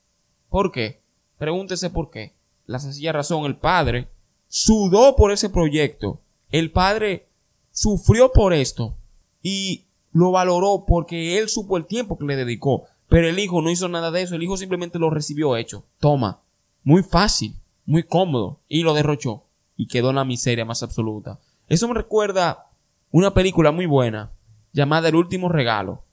¿Por 0.49 0.71
qué? 0.71 1.01
Pregúntese 1.37 1.89
por 1.89 2.09
qué. 2.09 2.33
La 2.65 2.79
sencilla 2.79 3.13
razón, 3.13 3.45
el 3.45 3.57
padre 3.57 4.09
sudó 4.47 5.15
por 5.15 5.31
ese 5.31 5.49
proyecto. 5.49 6.19
El 6.51 6.71
padre 6.71 7.27
sufrió 7.71 8.31
por 8.31 8.53
esto 8.53 8.95
y 9.41 9.85
lo 10.11 10.31
valoró 10.31 10.85
porque 10.87 11.37
él 11.37 11.49
supo 11.49 11.77
el 11.77 11.85
tiempo 11.85 12.17
que 12.17 12.25
le 12.25 12.35
dedicó. 12.35 12.85
Pero 13.07 13.27
el 13.27 13.39
hijo 13.39 13.61
no 13.61 13.69
hizo 13.69 13.87
nada 13.87 14.11
de 14.11 14.21
eso, 14.21 14.35
el 14.35 14.43
hijo 14.43 14.57
simplemente 14.57 14.99
lo 14.99 15.09
recibió 15.09 15.55
hecho. 15.55 15.85
Toma, 15.99 16.41
muy 16.83 17.03
fácil, 17.03 17.55
muy 17.85 18.03
cómodo, 18.03 18.59
y 18.67 18.83
lo 18.83 18.93
derrochó. 18.93 19.43
Y 19.77 19.87
quedó 19.87 20.09
en 20.09 20.15
la 20.17 20.25
miseria 20.25 20.65
más 20.65 20.83
absoluta. 20.83 21.39
Eso 21.69 21.87
me 21.87 21.93
recuerda 21.93 22.67
una 23.11 23.33
película 23.33 23.71
muy 23.71 23.85
buena 23.85 24.31
llamada 24.73 25.09
El 25.09 25.15
último 25.15 25.49
regalo. 25.49 26.03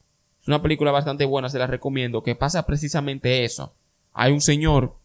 Es 0.40 0.48
una 0.48 0.62
película 0.62 0.90
bastante 0.90 1.24
buena, 1.24 1.48
se 1.48 1.58
la 1.58 1.66
recomiendo, 1.66 2.22
que 2.22 2.34
pasa 2.34 2.66
precisamente 2.66 3.44
eso. 3.44 3.74
Hay 4.12 4.32
un 4.32 4.40
señor 4.40 4.96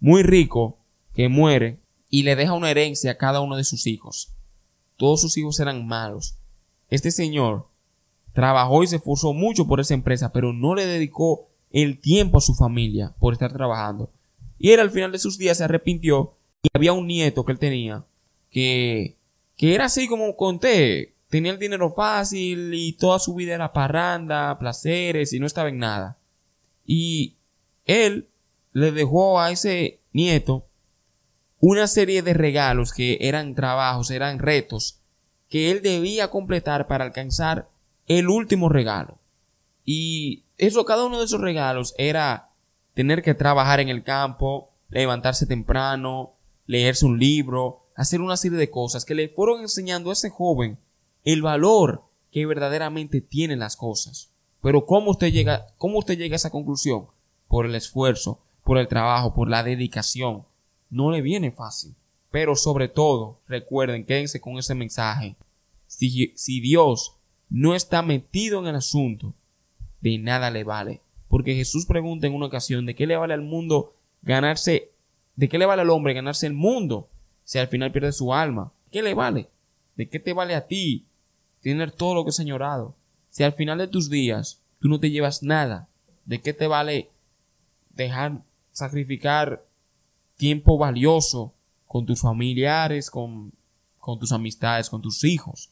muy 0.00 0.22
rico 0.22 0.78
que 1.14 1.28
muere 1.28 1.78
y 2.10 2.22
le 2.22 2.36
deja 2.36 2.54
una 2.54 2.70
herencia 2.70 3.12
a 3.12 3.16
cada 3.18 3.40
uno 3.40 3.56
de 3.56 3.64
sus 3.64 3.86
hijos. 3.86 4.32
Todos 4.98 5.22
sus 5.22 5.38
hijos 5.38 5.58
eran 5.60 5.86
malos. 5.86 6.36
Este 6.90 7.10
señor 7.10 7.68
trabajó 8.34 8.82
y 8.82 8.88
se 8.88 8.96
esforzó 8.96 9.32
mucho 9.32 9.66
por 9.66 9.80
esa 9.80 9.94
empresa, 9.94 10.32
pero 10.32 10.52
no 10.52 10.74
le 10.74 10.84
dedicó 10.84 11.48
el 11.70 11.98
tiempo 11.98 12.36
a 12.36 12.42
su 12.42 12.54
familia 12.54 13.14
por 13.18 13.32
estar 13.32 13.52
trabajando. 13.52 14.12
Y 14.58 14.72
él 14.72 14.80
al 14.80 14.90
final 14.90 15.12
de 15.12 15.18
sus 15.18 15.38
días 15.38 15.56
se 15.56 15.64
arrepintió 15.64 16.34
y 16.62 16.68
había 16.74 16.92
un 16.92 17.06
nieto 17.06 17.44
que 17.46 17.52
él 17.52 17.58
tenía 17.58 18.04
que, 18.50 19.16
que 19.56 19.74
era 19.74 19.86
así 19.86 20.08
como 20.08 20.36
conté, 20.36 21.14
tenía 21.28 21.52
el 21.52 21.58
dinero 21.58 21.92
fácil 21.92 22.72
y 22.74 22.92
toda 22.92 23.18
su 23.18 23.34
vida 23.34 23.54
era 23.54 23.72
parranda, 23.72 24.58
placeres 24.58 25.32
y 25.32 25.40
no 25.40 25.46
estaba 25.46 25.68
en 25.68 25.78
nada. 25.78 26.18
Y 26.86 27.36
él 27.84 28.28
le 28.72 28.92
dejó 28.92 29.40
a 29.40 29.50
ese 29.50 30.00
nieto 30.12 30.67
una 31.60 31.86
serie 31.86 32.22
de 32.22 32.34
regalos 32.34 32.92
que 32.92 33.18
eran 33.20 33.54
trabajos, 33.54 34.10
eran 34.10 34.38
retos 34.38 35.00
que 35.48 35.70
él 35.70 35.82
debía 35.82 36.30
completar 36.30 36.86
para 36.86 37.04
alcanzar 37.04 37.68
el 38.06 38.28
último 38.28 38.68
regalo. 38.68 39.18
Y 39.84 40.44
eso, 40.58 40.84
cada 40.84 41.04
uno 41.04 41.18
de 41.18 41.24
esos 41.24 41.40
regalos 41.40 41.94
era 41.96 42.50
tener 42.94 43.22
que 43.22 43.34
trabajar 43.34 43.80
en 43.80 43.88
el 43.88 44.02
campo, 44.02 44.70
levantarse 44.90 45.46
temprano, 45.46 46.34
leerse 46.66 47.06
un 47.06 47.18
libro, 47.18 47.86
hacer 47.94 48.20
una 48.20 48.36
serie 48.36 48.58
de 48.58 48.70
cosas 48.70 49.04
que 49.04 49.14
le 49.14 49.28
fueron 49.28 49.62
enseñando 49.62 50.10
a 50.10 50.12
ese 50.12 50.30
joven 50.30 50.78
el 51.24 51.42
valor 51.42 52.04
que 52.30 52.46
verdaderamente 52.46 53.20
tienen 53.20 53.58
las 53.58 53.76
cosas. 53.76 54.30
Pero 54.62 54.86
¿cómo 54.86 55.12
usted 55.12 55.32
llega, 55.32 55.66
cómo 55.78 55.98
usted 55.98 56.18
llega 56.18 56.34
a 56.34 56.36
esa 56.36 56.50
conclusión? 56.50 57.06
Por 57.48 57.66
el 57.66 57.74
esfuerzo, 57.74 58.40
por 58.64 58.78
el 58.78 58.88
trabajo, 58.88 59.34
por 59.34 59.48
la 59.48 59.62
dedicación. 59.62 60.44
No 60.90 61.10
le 61.10 61.22
viene 61.22 61.50
fácil. 61.50 61.94
Pero 62.30 62.56
sobre 62.56 62.88
todo, 62.88 63.40
recuerden, 63.46 64.04
quédense 64.04 64.40
con 64.40 64.58
ese 64.58 64.74
mensaje. 64.74 65.36
Si, 65.86 66.32
si 66.36 66.60
Dios 66.60 67.16
no 67.48 67.74
está 67.74 68.02
metido 68.02 68.60
en 68.60 68.66
el 68.66 68.76
asunto, 68.76 69.34
de 70.00 70.18
nada 70.18 70.50
le 70.50 70.64
vale. 70.64 71.00
Porque 71.28 71.54
Jesús 71.54 71.86
pregunta 71.86 72.26
en 72.26 72.34
una 72.34 72.46
ocasión, 72.46 72.86
¿de 72.86 72.94
qué 72.94 73.06
le 73.06 73.16
vale 73.16 73.34
al 73.34 73.42
mundo 73.42 73.94
ganarse, 74.22 74.90
de 75.36 75.48
qué 75.48 75.58
le 75.58 75.66
vale 75.66 75.82
al 75.82 75.90
hombre 75.90 76.14
ganarse 76.14 76.46
el 76.46 76.54
mundo 76.54 77.08
si 77.44 77.58
al 77.58 77.68
final 77.68 77.92
pierde 77.92 78.12
su 78.12 78.34
alma? 78.34 78.72
¿Qué 78.90 79.02
le 79.02 79.14
vale? 79.14 79.48
¿De 79.96 80.08
qué 80.08 80.18
te 80.18 80.32
vale 80.32 80.54
a 80.54 80.66
ti 80.66 81.06
tener 81.60 81.92
todo 81.92 82.14
lo 82.14 82.24
que 82.24 82.30
es 82.30 82.40
añorado? 82.40 82.94
Si 83.30 83.42
al 83.42 83.52
final 83.52 83.78
de 83.78 83.88
tus 83.88 84.10
días 84.10 84.62
tú 84.80 84.88
no 84.88 85.00
te 85.00 85.10
llevas 85.10 85.42
nada, 85.42 85.88
¿de 86.24 86.40
qué 86.40 86.52
te 86.52 86.66
vale 86.66 87.10
dejar 87.90 88.42
sacrificar 88.72 89.64
tiempo 90.38 90.78
valioso 90.78 91.52
con 91.86 92.06
tus 92.06 92.22
familiares, 92.22 93.10
con, 93.10 93.52
con 93.98 94.18
tus 94.18 94.32
amistades, 94.32 94.88
con 94.88 95.02
tus 95.02 95.22
hijos? 95.24 95.68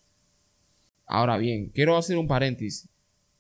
Ahora 1.07 1.39
bien, 1.39 1.71
quiero 1.75 1.97
hacer 1.97 2.19
un 2.19 2.27
paréntesis. 2.27 2.89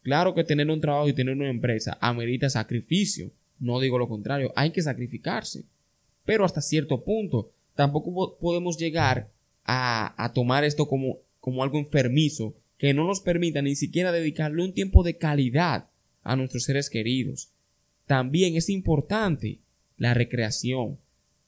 Claro 0.02 0.34
que 0.34 0.44
tener 0.44 0.70
un 0.70 0.80
trabajo 0.80 1.08
y 1.08 1.12
tener 1.12 1.34
una 1.34 1.50
empresa 1.50 1.98
amerita 2.00 2.48
sacrificio. 2.48 3.30
No 3.58 3.80
digo 3.80 3.98
lo 3.98 4.08
contrario, 4.08 4.52
hay 4.56 4.70
que 4.70 4.80
sacrificarse. 4.80 5.64
Pero 6.24 6.44
hasta 6.44 6.60
cierto 6.60 7.02
punto, 7.02 7.50
tampoco 7.74 8.38
podemos 8.38 8.78
llegar 8.78 9.28
a, 9.64 10.30
tomar 10.32 10.64
esto 10.64 10.88
como, 10.88 11.18
como 11.40 11.62
algo 11.62 11.78
enfermizo 11.78 12.54
que 12.78 12.94
no 12.94 13.04
nos 13.04 13.20
permita 13.20 13.62
ni 13.62 13.74
siquiera 13.74 14.12
dedicarle 14.12 14.62
un 14.62 14.72
tiempo 14.72 15.02
de 15.02 15.16
calidad 15.16 15.88
a 16.22 16.36
nuestros 16.36 16.64
seres 16.64 16.88
queridos. 16.88 17.50
También 18.06 18.56
es 18.56 18.68
importante 18.68 19.58
la 19.96 20.14
recreación. 20.14 20.98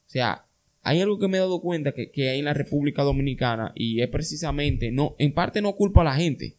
O 0.09 0.11
sea, 0.11 0.43
hay 0.81 1.01
algo 1.01 1.19
que 1.19 1.27
me 1.27 1.37
he 1.37 1.39
dado 1.39 1.61
cuenta 1.61 1.91
que, 1.91 2.09
que, 2.09 2.29
hay 2.29 2.39
en 2.39 2.45
la 2.45 2.55
República 2.55 3.03
Dominicana 3.03 3.71
y 3.75 4.01
es 4.01 4.09
precisamente, 4.09 4.89
no, 4.89 5.15
en 5.19 5.35
parte 5.35 5.61
no 5.61 5.75
culpa 5.75 6.01
a 6.01 6.05
la 6.05 6.15
gente, 6.15 6.55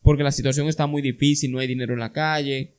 porque 0.00 0.22
la 0.22 0.30
situación 0.30 0.68
está 0.68 0.86
muy 0.86 1.02
difícil, 1.02 1.50
no 1.50 1.58
hay 1.58 1.66
dinero 1.66 1.92
en 1.92 1.98
la 1.98 2.12
calle, 2.12 2.74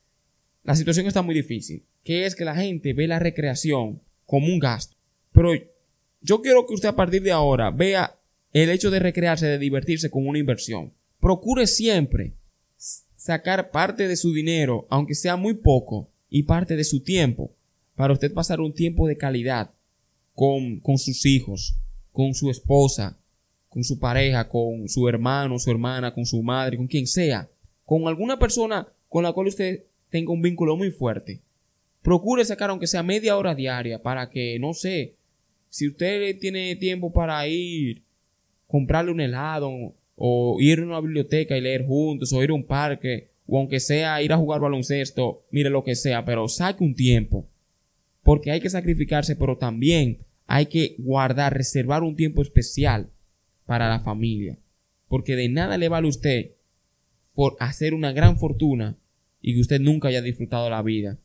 la 0.64 0.74
situación 0.74 1.06
está 1.06 1.20
muy 1.20 1.34
difícil, 1.34 1.84
que 2.02 2.24
es 2.24 2.34
que 2.34 2.46
la 2.46 2.56
gente 2.56 2.94
ve 2.94 3.06
la 3.06 3.18
recreación 3.18 4.00
como 4.24 4.46
un 4.46 4.58
gasto. 4.58 4.96
Pero 5.32 5.50
yo 6.22 6.40
quiero 6.40 6.66
que 6.66 6.72
usted 6.72 6.88
a 6.88 6.96
partir 6.96 7.22
de 7.22 7.32
ahora 7.32 7.70
vea 7.70 8.18
el 8.54 8.70
hecho 8.70 8.90
de 8.90 9.00
recrearse, 9.00 9.44
de 9.46 9.58
divertirse 9.58 10.08
como 10.08 10.30
una 10.30 10.38
inversión. 10.38 10.94
Procure 11.20 11.66
siempre 11.66 12.32
sacar 13.16 13.70
parte 13.70 14.08
de 14.08 14.16
su 14.16 14.32
dinero, 14.32 14.86
aunque 14.88 15.14
sea 15.14 15.36
muy 15.36 15.52
poco, 15.52 16.08
y 16.30 16.44
parte 16.44 16.74
de 16.74 16.84
su 16.84 17.00
tiempo, 17.02 17.54
para 17.96 18.14
usted 18.14 18.32
pasar 18.32 18.60
un 18.60 18.72
tiempo 18.72 19.06
de 19.06 19.18
calidad 19.18 19.75
con, 20.36 20.78
con 20.80 20.98
sus 20.98 21.26
hijos, 21.26 21.74
con 22.12 22.34
su 22.34 22.50
esposa, 22.50 23.18
con 23.68 23.82
su 23.82 23.98
pareja, 23.98 24.48
con 24.48 24.88
su 24.88 25.08
hermano, 25.08 25.58
su 25.58 25.70
hermana, 25.70 26.14
con 26.14 26.24
su 26.24 26.40
madre, 26.42 26.76
con 26.76 26.86
quien 26.86 27.06
sea, 27.06 27.48
con 27.84 28.06
alguna 28.06 28.38
persona 28.38 28.86
con 29.08 29.24
la 29.24 29.32
cual 29.32 29.48
usted 29.48 29.84
tenga 30.10 30.32
un 30.32 30.42
vínculo 30.42 30.76
muy 30.76 30.90
fuerte. 30.90 31.40
Procure 32.02 32.44
sacar 32.44 32.70
aunque 32.70 32.86
sea 32.86 33.02
media 33.02 33.36
hora 33.36 33.54
diaria 33.54 34.00
para 34.02 34.30
que, 34.30 34.58
no 34.58 34.74
sé, 34.74 35.14
si 35.70 35.88
usted 35.88 36.38
tiene 36.38 36.76
tiempo 36.76 37.12
para 37.12 37.46
ir, 37.48 38.02
comprarle 38.66 39.12
un 39.12 39.20
helado, 39.20 39.94
o 40.16 40.56
ir 40.60 40.80
a 40.80 40.84
una 40.84 41.00
biblioteca 41.00 41.56
y 41.56 41.60
leer 41.60 41.86
juntos, 41.86 42.32
o 42.32 42.42
ir 42.42 42.50
a 42.50 42.54
un 42.54 42.64
parque, 42.64 43.28
o 43.46 43.58
aunque 43.58 43.80
sea 43.80 44.22
ir 44.22 44.32
a 44.32 44.36
jugar 44.36 44.60
baloncesto, 44.60 45.44
mire 45.50 45.70
lo 45.70 45.82
que 45.82 45.94
sea, 45.94 46.24
pero 46.24 46.46
saque 46.46 46.84
un 46.84 46.94
tiempo. 46.94 47.46
Porque 48.26 48.50
hay 48.50 48.60
que 48.60 48.70
sacrificarse, 48.70 49.36
pero 49.36 49.56
también 49.56 50.18
hay 50.48 50.66
que 50.66 50.96
guardar, 50.98 51.54
reservar 51.54 52.02
un 52.02 52.16
tiempo 52.16 52.42
especial 52.42 53.08
para 53.66 53.88
la 53.88 54.00
familia. 54.00 54.58
Porque 55.06 55.36
de 55.36 55.48
nada 55.48 55.78
le 55.78 55.88
vale 55.88 56.08
a 56.08 56.10
usted 56.10 56.50
por 57.36 57.56
hacer 57.60 57.94
una 57.94 58.10
gran 58.10 58.36
fortuna 58.36 58.96
y 59.40 59.54
que 59.54 59.60
usted 59.60 59.80
nunca 59.80 60.08
haya 60.08 60.22
disfrutado 60.22 60.68
la 60.68 60.82
vida. 60.82 61.18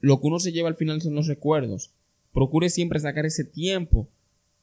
Lo 0.00 0.20
que 0.20 0.26
uno 0.26 0.38
se 0.38 0.52
lleva 0.52 0.68
al 0.68 0.76
final 0.76 1.00
son 1.00 1.14
los 1.14 1.28
recuerdos. 1.28 1.94
Procure 2.34 2.68
siempre 2.68 3.00
sacar 3.00 3.24
ese 3.24 3.44
tiempo 3.44 4.10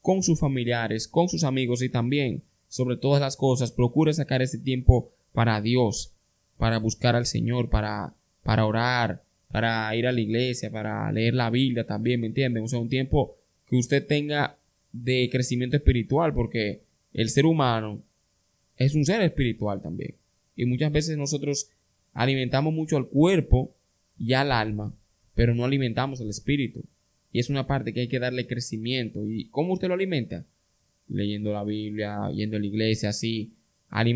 con 0.03 0.21
sus 0.21 0.39
familiares, 0.39 1.07
con 1.07 1.29
sus 1.29 1.43
amigos 1.43 1.81
y 1.81 1.89
también, 1.89 2.43
sobre 2.67 2.95
todas 2.95 3.21
las 3.21 3.37
cosas, 3.37 3.71
procure 3.71 4.13
sacar 4.13 4.43
ese 4.43 4.59
tiempo 4.59 5.09
para 5.33 5.59
Dios, 5.61 6.13
para 6.59 6.77
buscar 6.77 7.15
al 7.15 7.25
Señor, 7.25 7.71
para, 7.71 8.13
para 8.43 8.67
orar, 8.67 9.23
para 9.51 9.95
ir 9.95 10.07
a 10.07 10.11
la 10.11 10.21
iglesia, 10.21 10.71
para 10.71 11.11
leer 11.11 11.33
la 11.33 11.49
Biblia 11.49 11.85
también, 11.85 12.21
¿me 12.21 12.27
entienden? 12.27 12.63
O 12.63 12.67
sea, 12.67 12.79
un 12.79 12.89
tiempo 12.89 13.35
que 13.67 13.75
usted 13.75 14.05
tenga 14.05 14.57
de 14.91 15.29
crecimiento 15.31 15.77
espiritual, 15.77 16.33
porque 16.33 16.81
el 17.13 17.29
ser 17.29 17.45
humano 17.45 18.01
es 18.77 18.95
un 18.95 19.05
ser 19.05 19.21
espiritual 19.21 19.81
también. 19.81 20.15
Y 20.55 20.65
muchas 20.65 20.91
veces 20.91 21.17
nosotros 21.17 21.69
alimentamos 22.13 22.73
mucho 22.73 22.97
al 22.97 23.07
cuerpo 23.07 23.73
y 24.17 24.33
al 24.33 24.51
alma, 24.51 24.93
pero 25.35 25.55
no 25.55 25.65
alimentamos 25.65 26.21
al 26.21 26.29
espíritu. 26.29 26.83
Y 27.31 27.39
es 27.39 27.49
una 27.49 27.65
parte 27.65 27.93
que 27.93 28.01
hay 28.01 28.07
que 28.07 28.19
darle 28.19 28.47
crecimiento. 28.47 29.25
¿Y 29.25 29.45
cómo 29.45 29.73
usted 29.73 29.87
lo 29.87 29.93
alimenta? 29.93 30.45
Leyendo 31.07 31.53
la 31.53 31.63
Biblia, 31.63 32.29
yendo 32.33 32.57
a 32.57 32.59
la 32.59 32.65
iglesia, 32.65 33.09
así. 33.09 33.53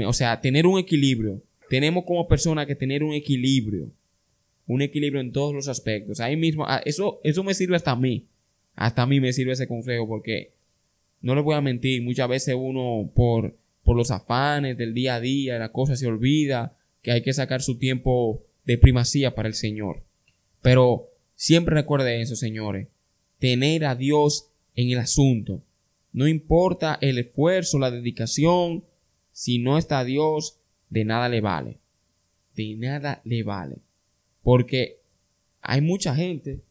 O 0.05 0.13
sea, 0.13 0.41
tener 0.41 0.67
un 0.67 0.79
equilibrio. 0.79 1.41
Tenemos 1.69 2.03
como 2.05 2.27
persona 2.27 2.65
que 2.65 2.75
tener 2.75 3.03
un 3.03 3.13
equilibrio. 3.13 3.89
Un 4.67 4.81
equilibrio 4.81 5.21
en 5.21 5.31
todos 5.31 5.53
los 5.53 5.67
aspectos. 5.67 6.19
Ahí 6.19 6.35
mismo, 6.35 6.65
ah, 6.67 6.81
eso, 6.85 7.19
eso 7.23 7.43
me 7.43 7.53
sirve 7.53 7.75
hasta 7.75 7.91
a 7.91 7.95
mí. 7.95 8.25
Hasta 8.75 9.03
a 9.03 9.05
mí 9.05 9.19
me 9.19 9.33
sirve 9.33 9.53
ese 9.53 9.67
consejo 9.67 10.07
porque 10.07 10.51
no 11.21 11.35
le 11.35 11.41
voy 11.41 11.55
a 11.55 11.61
mentir, 11.61 12.01
muchas 12.01 12.27
veces 12.27 12.55
uno 12.57 13.09
por, 13.13 13.55
por 13.83 13.95
los 13.95 14.11
afanes 14.11 14.77
del 14.77 14.93
día 14.93 15.15
a 15.15 15.21
día, 15.21 15.59
la 15.59 15.71
cosa 15.71 15.95
se 15.95 16.07
olvida 16.07 16.77
que 17.01 17.11
hay 17.11 17.21
que 17.21 17.33
sacar 17.33 17.61
su 17.61 17.77
tiempo 17.77 18.43
de 18.65 18.77
primacía 18.77 19.35
para 19.35 19.47
el 19.47 19.53
Señor. 19.53 20.03
Pero 20.61 21.09
siempre 21.35 21.75
recuerde 21.75 22.21
eso, 22.21 22.35
señores 22.35 22.87
tener 23.39 23.85
a 23.85 23.95
Dios 23.95 24.49
en 24.75 24.89
el 24.89 24.99
asunto. 24.99 25.61
No 26.13 26.27
importa 26.27 26.97
el 27.01 27.17
esfuerzo, 27.17 27.77
la 27.77 27.91
dedicación, 27.91 28.83
si 29.31 29.59
no 29.59 29.77
está 29.77 30.03
Dios, 30.03 30.57
de 30.89 31.05
nada 31.05 31.29
le 31.29 31.41
vale. 31.41 31.77
De 32.55 32.75
nada 32.75 33.21
le 33.25 33.43
vale. 33.43 33.77
Porque 34.45 34.99
hay 35.61 35.81
mucha 35.81 36.15
gente 36.15 36.61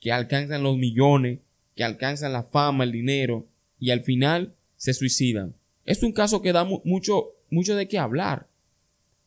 que 0.00 0.10
alcanzan 0.10 0.62
los 0.62 0.78
millones, 0.78 1.40
que 1.76 1.84
alcanzan 1.84 2.32
la 2.32 2.44
fama, 2.44 2.84
el 2.84 2.92
dinero, 2.92 3.46
y 3.78 3.90
al 3.90 4.04
final 4.04 4.54
se 4.76 4.94
suicidan. 4.94 5.54
Es 5.84 6.02
un 6.02 6.12
caso 6.12 6.40
que 6.40 6.54
da 6.54 6.64
mucho, 6.64 7.32
mucho 7.50 7.76
de 7.76 7.88
qué 7.88 7.98
hablar. 7.98 8.46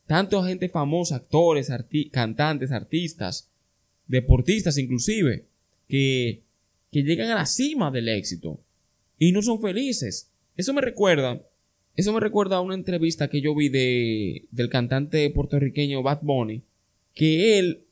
Tanto 0.08 0.42
gente 0.42 0.68
famosa, 0.68 1.16
actores, 1.16 1.70
cantantes, 2.10 2.72
artistas, 2.72 3.48
deportistas 4.08 4.78
inclusive, 4.78 5.44
que 5.86 6.42
que 6.90 7.02
llegan 7.02 7.30
a 7.30 7.36
la 7.36 7.46
cima 7.46 7.90
del 7.90 8.08
éxito 8.08 8.60
y 9.18 9.32
no 9.32 9.42
son 9.42 9.60
felices. 9.60 10.30
Eso 10.56 10.72
me 10.72 10.80
recuerda, 10.80 11.42
eso 11.96 12.12
me 12.12 12.20
recuerda 12.20 12.56
a 12.56 12.60
una 12.60 12.74
entrevista 12.74 13.28
que 13.28 13.40
yo 13.40 13.54
vi 13.54 13.68
de, 13.68 14.46
del 14.50 14.68
cantante 14.68 15.28
puertorriqueño 15.30 16.02
Bad 16.02 16.20
Bunny, 16.22 16.62
que 17.14 17.58
él, 17.58 17.84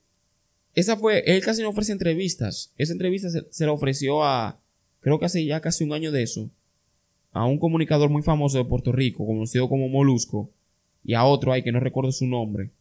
esa 0.76 0.96
fue, 0.96 1.24
él 1.26 1.42
casi 1.42 1.62
no 1.62 1.70
ofrece 1.70 1.90
entrevistas. 1.90 2.72
Esa 2.76 2.92
entrevista 2.92 3.30
se, 3.30 3.46
se 3.50 3.64
la 3.64 3.72
ofreció 3.72 4.22
a, 4.22 4.60
creo 5.00 5.18
que 5.18 5.24
hace 5.24 5.44
ya 5.44 5.60
casi 5.60 5.82
un 5.82 5.94
año 5.94 6.12
de 6.12 6.22
eso, 6.22 6.50
a 7.32 7.46
un 7.46 7.58
comunicador 7.58 8.10
muy 8.10 8.22
famoso 8.22 8.58
de 8.58 8.66
Puerto 8.66 8.92
Rico, 8.92 9.26
conocido 9.26 9.68
como 9.68 9.88
Molusco, 9.88 10.52
y 11.02 11.14
a 11.14 11.24
otro 11.24 11.52
ahí 11.52 11.62
que 11.62 11.72
no 11.72 11.80
recuerdo 11.80 12.12
su 12.12 12.26
nombre. 12.26 12.72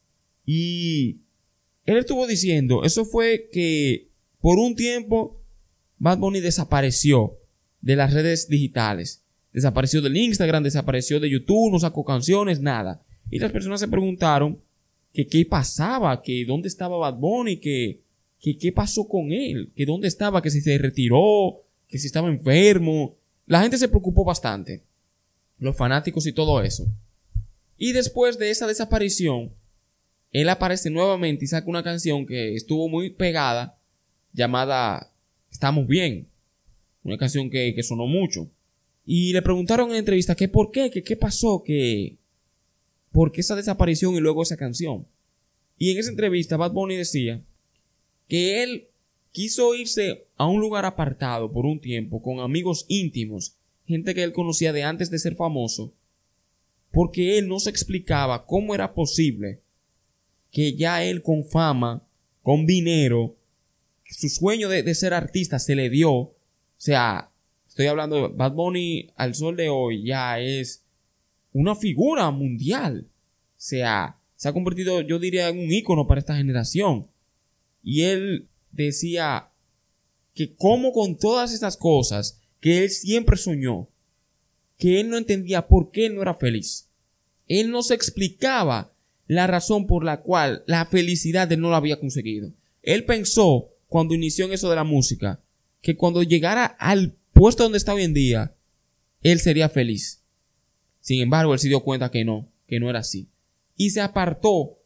Y 0.46 1.22
él 1.86 1.98
estuvo 1.98 2.28
diciendo, 2.28 2.84
eso 2.84 3.06
fue 3.06 3.50
que 3.52 4.10
por 4.42 4.60
un 4.60 4.76
tiempo 4.76 5.42
Bad 5.98 6.18
Bunny 6.18 6.42
desapareció 6.42 7.38
de 7.82 7.96
las 7.96 8.14
redes 8.14 8.50
digitales. 8.50 9.24
Desapareció 9.54 10.02
del 10.02 10.18
Instagram, 10.18 10.64
desapareció 10.64 11.22
de 11.22 11.30
YouTube, 11.30 11.72
no 11.72 11.80
sacó 11.80 12.04
canciones, 12.04 12.60
nada. 12.60 13.06
Y 13.30 13.40
las 13.40 13.54
personas 13.54 13.80
se 13.80 13.88
preguntaron 13.88 14.60
que 15.16 15.26
qué 15.26 15.46
pasaba, 15.46 16.22
que 16.22 16.46
dónde 16.46 16.68
estaba 16.68 16.98
Bad 16.98 17.16
Bunny, 17.16 17.58
que, 17.58 18.02
que 18.40 18.58
qué 18.58 18.72
pasó 18.72 19.08
con 19.08 19.32
él, 19.32 19.72
que 19.76 19.86
dónde 19.86 20.08
estaba, 20.08 20.42
que 20.42 20.52
si 20.52 20.62
se 20.62 20.78
retiró, 20.78 21.64
que 21.88 21.98
si 21.98 22.08
estaba 22.08 22.30
enfermo. 22.30 23.16
La 23.48 23.62
gente 23.62 23.78
se 23.78 23.88
preocupó 23.88 24.24
bastante. 24.24 24.84
Los 25.58 25.76
fanáticos 25.76 26.28
y 26.28 26.34
todo 26.34 26.62
eso. 26.62 26.86
Y 27.78 27.94
después 27.94 28.38
de 28.38 28.52
esa 28.52 28.68
desaparición, 28.68 29.52
él 30.32 30.50
aparece 30.50 30.90
nuevamente 30.90 31.46
y 31.46 31.48
saca 31.48 31.70
una 31.70 31.84
canción 31.84 32.26
que 32.26 32.56
estuvo 32.56 32.90
muy 32.90 33.10
pegada, 33.10 33.78
llamada 34.34 35.12
Estamos 35.56 35.88
bien. 35.88 36.28
Una 37.04 37.18
canción 37.18 37.50
que, 37.50 37.82
sonó 37.82 38.08
mucho. 38.08 38.50
Y 39.06 39.32
le 39.32 39.42
preguntaron 39.42 39.92
en 39.92 39.96
entrevista 39.96 40.36
que 40.36 40.50
por 40.50 40.70
qué, 40.70 40.90
que 40.92 41.02
qué 41.02 41.16
pasó, 41.16 41.64
que 41.64 42.18
por 43.16 43.32
qué 43.32 43.40
esa 43.40 43.56
desaparición 43.56 44.14
y 44.16 44.20
luego 44.20 44.44
esa 44.44 44.58
canción. 44.58 45.08
Y 45.78 45.92
en 45.92 46.00
esa 46.00 46.10
entrevista 46.10 46.58
Bad 46.58 46.74
Bunny 46.74 46.98
decía 46.98 47.42
que 48.28 48.62
él 48.62 48.90
quiso 49.32 49.74
irse 49.74 50.26
a 50.36 50.48
un 50.48 50.60
lugar 50.60 50.84
apartado 50.84 51.50
por 51.50 51.66
un 51.66 51.80
tiempo 51.80 52.22
con 52.22 52.42
amigos 52.42 52.86
íntimos, 52.90 53.56
gente 53.86 54.14
que 54.14 54.22
él 54.22 54.34
conocía 54.34 54.74
de 54.74 54.84
antes 54.84 55.10
de 55.12 55.20
ser 55.20 55.38
famoso, 55.38 55.94
porque 56.92 57.38
él 57.38 57.48
no 57.48 57.62
se 57.62 57.70
explicaba 57.70 58.46
cómo 58.46 58.76
era 58.76 58.94
posible 58.94 59.62
que 60.52 60.76
ya 60.76 61.02
él 61.02 61.22
con 61.22 61.46
fama, 61.46 62.04
con 62.44 62.66
dinero, 62.66 63.38
su 64.04 64.28
sueño 64.28 64.68
de, 64.68 64.94
ser 64.94 65.14
artista 65.14 65.58
se 65.60 65.76
le 65.76 65.90
dio. 65.90 66.12
O 66.12 66.36
sea, 66.76 67.32
estoy 67.66 67.88
hablando 67.88 68.28
de 68.28 68.36
Bad 68.36 68.52
Bunny 68.52 69.10
al 69.16 69.36
sol 69.36 69.56
de 69.56 69.70
hoy 69.70 70.04
ya 70.04 70.38
es 70.42 70.85
una 71.56 71.74
figura 71.74 72.30
mundial. 72.32 73.08
Sea, 73.56 74.20
se 74.36 74.50
ha 74.50 74.54
convertido, 74.54 75.00
yo 75.02 75.20
diría, 75.20 75.48
en 75.48 75.58
un 75.58 75.72
ícono 75.72 76.06
para 76.06 76.20
esta 76.20 76.36
generación. 76.36 77.08
Y 77.82 78.02
él 78.02 78.50
decía 78.72 79.52
que 80.34 80.54
como 80.54 80.92
con 80.92 81.18
todas 81.18 81.54
estas 81.54 81.78
cosas 81.78 82.42
que 82.60 82.84
él 82.84 82.90
siempre 82.90 83.38
soñó, 83.38 83.88
que 84.78 85.00
él 85.00 85.10
no 85.10 85.18
entendía 85.18 85.68
por 85.68 85.92
qué 85.92 86.10
no 86.10 86.22
era 86.22 86.34
feliz. 86.34 86.90
Él 87.48 87.72
no 87.72 87.84
se 87.84 87.94
explicaba 87.94 88.94
la 89.28 89.48
razón 89.48 89.88
por 89.88 90.04
la 90.04 90.22
cual 90.22 90.66
la 90.68 90.86
felicidad 90.86 91.50
él 91.54 91.62
no 91.62 91.70
la 91.70 91.78
había 91.78 92.02
conseguido. 92.02 92.52
Él 92.82 93.06
pensó 93.06 93.70
cuando 93.88 94.14
inició 94.14 94.46
en 94.46 94.52
eso 94.52 94.70
de 94.70 94.76
la 94.76 94.84
música, 94.84 95.42
que 95.82 95.96
cuando 95.96 96.22
llegara 96.22 96.66
al 96.66 97.16
puesto 97.32 97.64
donde 97.64 97.78
está 97.78 97.94
hoy 97.94 98.04
en 98.04 98.14
día, 98.14 98.56
él 99.22 99.40
sería 99.40 99.70
feliz. 99.70 100.25
Sin 101.06 101.22
embargo, 101.22 101.54
él 101.54 101.60
se 101.60 101.68
dio 101.68 101.84
cuenta 101.84 102.10
que 102.10 102.26
no, 102.26 102.50
que 102.68 102.80
no 102.80 102.90
era 102.90 102.98
así. 102.98 103.28
Y 103.78 103.92
se 103.92 104.02
apartó 104.02 104.80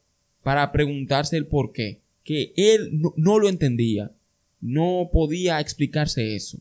para 0.44 0.70
preguntarse 0.74 1.38
el 1.38 1.48
por 1.48 1.72
qué, 1.72 2.02
que 2.26 2.52
él 2.58 3.02
no, 3.16 3.40
lo 3.40 3.48
entendía, 3.48 4.12
no 4.60 5.12
podía 5.14 5.62
explicarse 5.62 6.36
eso. 6.36 6.60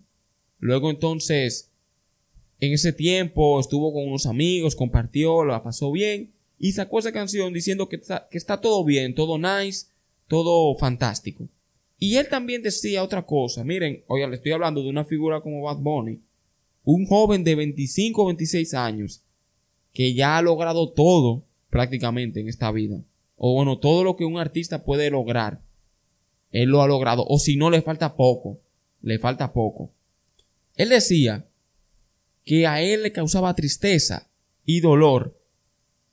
Luego 0.60 0.90
entonces, 0.90 1.72
en 2.60 2.72
ese 2.72 2.92
tiempo 2.92 3.58
estuvo 3.58 3.92
con 3.92 4.06
unos 4.06 4.26
amigos, 4.26 4.76
compartió, 4.76 5.42
lo 5.42 5.60
pasó 5.60 5.90
bien 5.90 6.30
y 6.56 6.70
sacó 6.70 7.00
esa 7.00 7.10
canción 7.10 7.52
diciendo 7.52 7.88
que 7.88 7.96
está, 7.96 8.28
que 8.30 8.38
está 8.38 8.60
todo 8.60 8.84
bien, 8.84 9.16
todo 9.16 9.38
nice, 9.38 9.86
todo 10.28 10.72
fantástico. 10.78 11.48
Y 11.98 12.14
él 12.14 12.28
también 12.28 12.62
decía 12.62 13.02
otra 13.02 13.26
cosa. 13.26 13.64
Miren, 13.64 14.04
oye, 14.06 14.24
le 14.28 14.36
estoy 14.36 14.52
hablando 14.52 14.84
de 14.84 14.90
una 14.90 15.04
figura 15.04 15.40
como 15.40 15.62
Bad 15.62 15.78
Bunny. 15.78 16.20
Un 16.84 17.06
joven 17.06 17.42
de 17.42 17.56
25 17.56 18.22
o 18.22 18.26
26 18.26 18.74
años 18.74 19.24
que 19.92 20.14
ya 20.14 20.36
ha 20.36 20.42
logrado 20.42 20.90
todo 20.92 21.44
prácticamente 21.70 22.40
en 22.40 22.48
esta 22.48 22.70
vida. 22.70 23.02
O 23.36 23.54
bueno, 23.54 23.78
todo 23.78 24.04
lo 24.04 24.16
que 24.16 24.24
un 24.24 24.38
artista 24.38 24.84
puede 24.84 25.10
lograr. 25.10 25.62
Él 26.50 26.70
lo 26.70 26.82
ha 26.82 26.86
logrado. 26.86 27.24
O 27.28 27.38
si 27.38 27.56
no, 27.56 27.70
le 27.70 27.82
falta 27.82 28.16
poco. 28.16 28.60
Le 29.02 29.18
falta 29.18 29.52
poco. 29.52 29.92
Él 30.76 30.88
decía 30.88 31.46
que 32.44 32.66
a 32.66 32.80
él 32.80 33.02
le 33.02 33.12
causaba 33.12 33.54
tristeza 33.54 34.28
y 34.64 34.80
dolor 34.80 35.38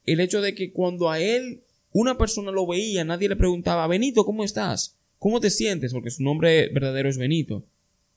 el 0.06 0.20
hecho 0.20 0.42
de 0.42 0.54
que 0.54 0.72
cuando 0.72 1.10
a 1.10 1.20
él 1.20 1.64
una 1.92 2.18
persona 2.18 2.52
lo 2.52 2.68
veía, 2.68 3.06
nadie 3.06 3.30
le 3.30 3.36
preguntaba, 3.36 3.88
Benito, 3.88 4.26
¿cómo 4.26 4.44
estás? 4.44 4.98
¿Cómo 5.18 5.40
te 5.40 5.50
sientes? 5.50 5.94
Porque 5.94 6.12
su 6.12 6.24
nombre 6.24 6.70
verdadero 6.70 7.10
es 7.10 7.18
Benito. 7.18 7.66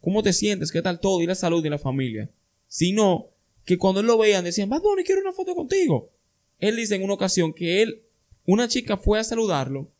¿Cómo 0.01 0.23
te 0.23 0.33
sientes? 0.33 0.73
¿Qué 0.73 0.83
tal 0.83 1.01
todo? 1.01 1.23
Y 1.23 1.27
la 1.27 1.35
salud 1.35 1.64
y 1.64 1.71
la 1.71 1.79
familia. 1.79 2.29
Sino 2.66 3.29
que 3.69 3.77
cuando 3.77 4.01
él 4.01 4.07
lo 4.07 4.16
veían 4.16 4.45
decían, 4.45 4.71
Bad 4.71 4.81
Bunny, 4.81 5.05
quiero 5.05 5.21
una 5.21 5.35
foto 5.35 5.55
contigo. 5.55 6.11
Él 6.59 6.77
dice 6.77 6.95
en 6.95 7.03
una 7.03 7.12
ocasión 7.12 7.53
que 7.53 7.83
él, 7.83 8.01
una 8.47 8.66
chica 8.66 8.97
fue 8.97 9.19
a 9.19 9.25
saludarlo 9.25 9.91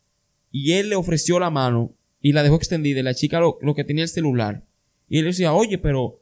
y 0.51 0.71
él 0.71 0.89
le 0.89 0.95
ofreció 0.95 1.37
la 1.37 1.51
mano 1.51 1.93
y 2.19 2.31
la 2.31 2.41
dejó 2.41 2.55
extendida 2.55 2.99
y 2.99 3.03
la 3.03 3.13
chica 3.13 3.39
lo, 3.39 3.75
que 3.75 3.83
tenía 3.83 4.01
el 4.01 4.09
celular. 4.09 4.63
Y 5.07 5.19
él 5.19 5.25
decía, 5.25 5.53
oye, 5.53 5.77
pero, 5.77 6.19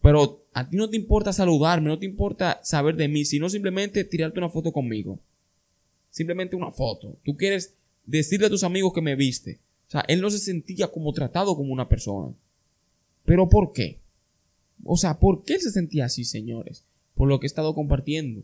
pero 0.00 0.46
a 0.54 0.66
ti 0.66 0.78
no 0.78 0.88
te 0.88 0.96
importa 0.96 1.34
saludarme, 1.34 1.90
no 1.90 1.98
te 1.98 2.06
importa 2.06 2.58
saber 2.64 2.96
de 2.96 3.08
mí, 3.08 3.26
sino 3.26 3.50
simplemente 3.50 4.04
tirarte 4.04 4.38
una 4.38 4.48
foto 4.48 4.72
conmigo. 4.72 5.18
Simplemente 6.08 6.56
una 6.56 6.70
foto. 6.70 7.18
Tú 7.22 7.36
quieres 7.36 7.74
decirle 8.06 8.46
a 8.46 8.50
tus 8.50 8.64
amigos 8.64 8.94
que 8.94 9.02
me 9.02 9.14
viste. 9.14 9.60
O 9.88 9.90
sea, 9.90 10.06
él 10.08 10.22
no 10.22 10.30
se 10.30 10.38
sentía 10.38 10.88
como 10.88 11.12
tratado 11.12 11.54
como 11.54 11.70
una 11.70 11.86
persona. 11.86 12.32
¿Pero 13.26 13.50
por 13.50 13.74
qué? 13.74 14.00
O 14.84 14.96
sea, 14.96 15.18
¿por 15.18 15.44
qué 15.44 15.54
él 15.54 15.60
se 15.60 15.70
sentía 15.70 16.06
así, 16.06 16.24
señores? 16.24 16.84
Por 17.14 17.28
lo 17.28 17.40
que 17.40 17.46
he 17.46 17.48
estado 17.48 17.74
compartiendo. 17.74 18.42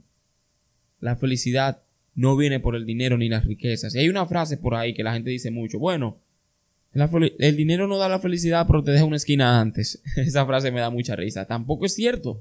La 1.01 1.17
felicidad 1.17 1.83
no 2.15 2.37
viene 2.37 2.61
por 2.61 2.75
el 2.75 2.87
dinero 2.87 3.17
ni 3.17 3.29
las 3.29 3.45
riquezas. 3.45 3.95
Y 3.95 3.99
hay 3.99 4.09
una 4.09 4.27
frase 4.27 4.57
por 4.57 4.75
ahí 4.75 4.95
que 4.95 5.03
la 5.03 5.15
gente 5.15 5.31
dice 5.31 5.51
mucho. 5.51 5.79
Bueno, 5.79 6.19
el 6.93 7.57
dinero 7.57 7.87
no 7.87 7.99
da 7.99 8.09
la 8.09 8.19
felicidad, 8.19 8.67
pero 8.67 8.83
te 8.83 8.91
deja 8.91 9.05
una 9.05 9.17
esquina 9.17 9.61
antes. 9.61 10.03
Esa 10.17 10.47
frase 10.47 10.71
me 10.71 10.81
da 10.81 10.91
mucha 10.91 11.15
risa. 11.17 11.47
Tampoco 11.47 11.87
es 11.87 11.95
cierto. 11.95 12.41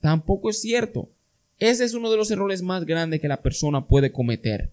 Tampoco 0.00 0.50
es 0.50 0.60
cierto. 0.60 1.10
Ese 1.58 1.84
es 1.84 1.94
uno 1.94 2.10
de 2.10 2.16
los 2.16 2.30
errores 2.30 2.62
más 2.62 2.84
grandes 2.84 3.20
que 3.20 3.28
la 3.28 3.42
persona 3.42 3.86
puede 3.86 4.12
cometer. 4.12 4.70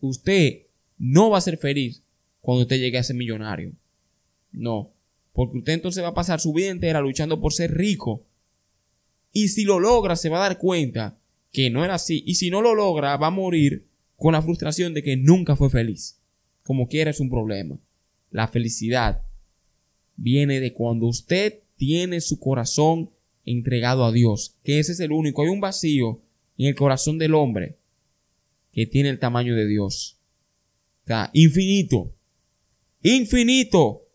Usted 0.00 0.62
no 0.98 1.30
va 1.30 1.38
a 1.38 1.42
ser 1.42 1.58
feliz 1.58 2.02
cuando 2.40 2.62
usted 2.62 2.78
llegue 2.78 2.98
a 2.98 3.02
ser 3.02 3.16
millonario. 3.16 3.72
No. 4.52 4.90
Porque 5.36 5.58
usted 5.58 5.74
entonces 5.74 6.02
va 6.02 6.08
a 6.08 6.14
pasar 6.14 6.40
su 6.40 6.54
vida 6.54 6.70
entera 6.70 7.02
luchando 7.02 7.42
por 7.42 7.52
ser 7.52 7.76
rico. 7.76 8.24
Y 9.32 9.48
si 9.48 9.64
lo 9.64 9.78
logra, 9.78 10.16
se 10.16 10.30
va 10.30 10.38
a 10.38 10.48
dar 10.48 10.56
cuenta 10.56 11.18
que 11.52 11.68
no 11.68 11.84
era 11.84 11.94
así. 11.96 12.24
Y 12.26 12.36
si 12.36 12.48
no 12.48 12.62
lo 12.62 12.74
logra, 12.74 13.18
va 13.18 13.26
a 13.26 13.30
morir 13.30 13.86
con 14.16 14.32
la 14.32 14.40
frustración 14.40 14.94
de 14.94 15.02
que 15.02 15.18
nunca 15.18 15.54
fue 15.54 15.68
feliz. 15.68 16.18
Como 16.62 16.88
quiera 16.88 17.10
es 17.10 17.20
un 17.20 17.28
problema. 17.28 17.78
La 18.30 18.48
felicidad 18.48 19.20
viene 20.16 20.58
de 20.58 20.72
cuando 20.72 21.06
usted 21.06 21.60
tiene 21.76 22.22
su 22.22 22.40
corazón 22.40 23.10
entregado 23.44 24.06
a 24.06 24.12
Dios, 24.12 24.56
que 24.64 24.78
ese 24.78 24.92
es 24.92 25.00
el 25.00 25.12
único. 25.12 25.42
Hay 25.42 25.48
un 25.48 25.60
vacío 25.60 26.22
en 26.56 26.68
el 26.68 26.74
corazón 26.74 27.18
del 27.18 27.34
hombre 27.34 27.76
que 28.72 28.86
tiene 28.86 29.10
el 29.10 29.18
tamaño 29.18 29.54
de 29.54 29.66
Dios. 29.66 30.16
O 31.10 31.28
infinito. 31.34 32.14
Infinito. 33.02 34.05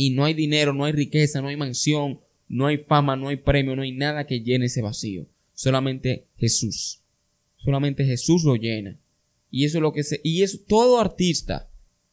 Y 0.00 0.10
no 0.10 0.24
hay 0.24 0.32
dinero, 0.32 0.72
no 0.72 0.84
hay 0.84 0.92
riqueza, 0.92 1.42
no 1.42 1.48
hay 1.48 1.56
mansión, 1.56 2.20
no 2.46 2.66
hay 2.68 2.78
fama, 2.78 3.16
no 3.16 3.30
hay 3.30 3.36
premio, 3.36 3.74
no 3.74 3.82
hay 3.82 3.90
nada 3.90 4.28
que 4.28 4.42
llene 4.42 4.66
ese 4.66 4.80
vacío. 4.80 5.26
Solamente 5.54 6.28
Jesús. 6.36 7.02
Solamente 7.56 8.04
Jesús 8.04 8.44
lo 8.44 8.54
llena. 8.54 8.96
Y 9.50 9.64
eso 9.64 9.78
es 9.78 9.82
lo 9.82 9.92
que 9.92 10.04
se, 10.04 10.20
y 10.22 10.40
todo 10.68 11.00
artista 11.00 11.68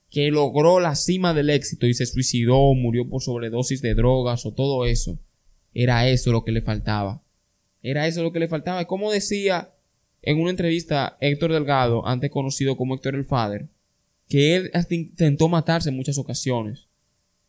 que 0.10 0.32
logró 0.32 0.80
la 0.80 0.96
cima 0.96 1.36
del 1.36 1.52
éxito 1.52 1.86
y 1.86 1.94
se 1.94 2.08
suicidó, 2.08 2.74
murió 2.74 3.08
por 3.08 3.22
sobredosis 3.22 3.84
de 3.84 3.94
drogas 3.94 4.48
o 4.48 4.54
todo 4.56 4.88
eso, 4.88 5.20
era 5.72 6.10
eso 6.10 6.32
lo 6.32 6.44
que 6.44 6.54
le 6.54 6.64
faltaba. 6.64 7.22
Era 7.84 8.08
eso 8.08 8.24
lo 8.24 8.32
que 8.32 8.40
le 8.40 8.48
faltaba. 8.48 8.86
Como 8.86 9.12
decía 9.12 9.76
en 10.24 10.42
una 10.42 10.50
entrevista 10.50 11.20
Héctor 11.22 11.54
Delgado, 11.54 12.08
antes 12.08 12.32
conocido 12.32 12.78
como 12.78 12.96
Héctor 12.96 13.14
el 13.14 13.26
Father, 13.26 13.70
que 14.28 14.56
él 14.56 14.72
hasta 14.74 14.96
intentó 14.96 15.50
matarse 15.50 15.90
en 15.90 15.96
muchas 15.98 16.18
ocasiones. 16.18 16.88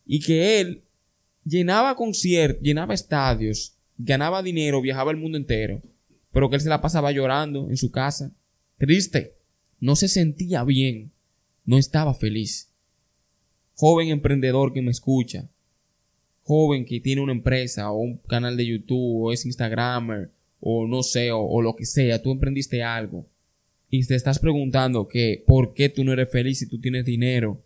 Y 0.07 0.21
que 0.21 0.59
él 0.59 0.83
llenaba 1.43 1.95
conciertos, 1.95 2.63
llenaba 2.63 2.93
estadios, 2.93 3.77
ganaba 3.97 4.41
dinero, 4.41 4.81
viajaba 4.81 5.11
el 5.11 5.17
mundo 5.17 5.37
entero, 5.37 5.81
pero 6.31 6.49
que 6.49 6.55
él 6.55 6.61
se 6.61 6.69
la 6.69 6.81
pasaba 6.81 7.11
llorando 7.11 7.69
en 7.69 7.77
su 7.77 7.91
casa, 7.91 8.31
triste, 8.77 9.35
no 9.79 9.95
se 9.95 10.07
sentía 10.07 10.63
bien, 10.63 11.11
no 11.65 11.77
estaba 11.77 12.13
feliz. 12.13 12.71
Joven 13.75 14.09
emprendedor 14.09 14.73
que 14.73 14.81
me 14.81 14.91
escucha, 14.91 15.49
joven 16.43 16.85
que 16.85 16.99
tiene 16.99 17.21
una 17.21 17.33
empresa 17.33 17.91
o 17.91 17.97
un 17.97 18.17
canal 18.17 18.55
de 18.57 18.65
YouTube 18.65 19.25
o 19.25 19.31
es 19.31 19.45
Instagramer 19.45 20.31
o 20.59 20.87
no 20.87 21.03
sé 21.03 21.31
o, 21.31 21.61
lo 21.61 21.75
que 21.75 21.85
sea, 21.85 22.21
tú 22.21 22.31
emprendiste 22.31 22.81
algo 22.81 23.27
y 23.89 24.05
te 24.05 24.15
estás 24.15 24.39
preguntando 24.39 25.07
que 25.07 25.43
por 25.45 25.73
qué 25.73 25.89
tú 25.89 26.03
no 26.03 26.13
eres 26.13 26.31
feliz 26.31 26.59
si 26.59 26.67
tú 26.67 26.79
tienes 26.79 27.05
dinero, 27.05 27.61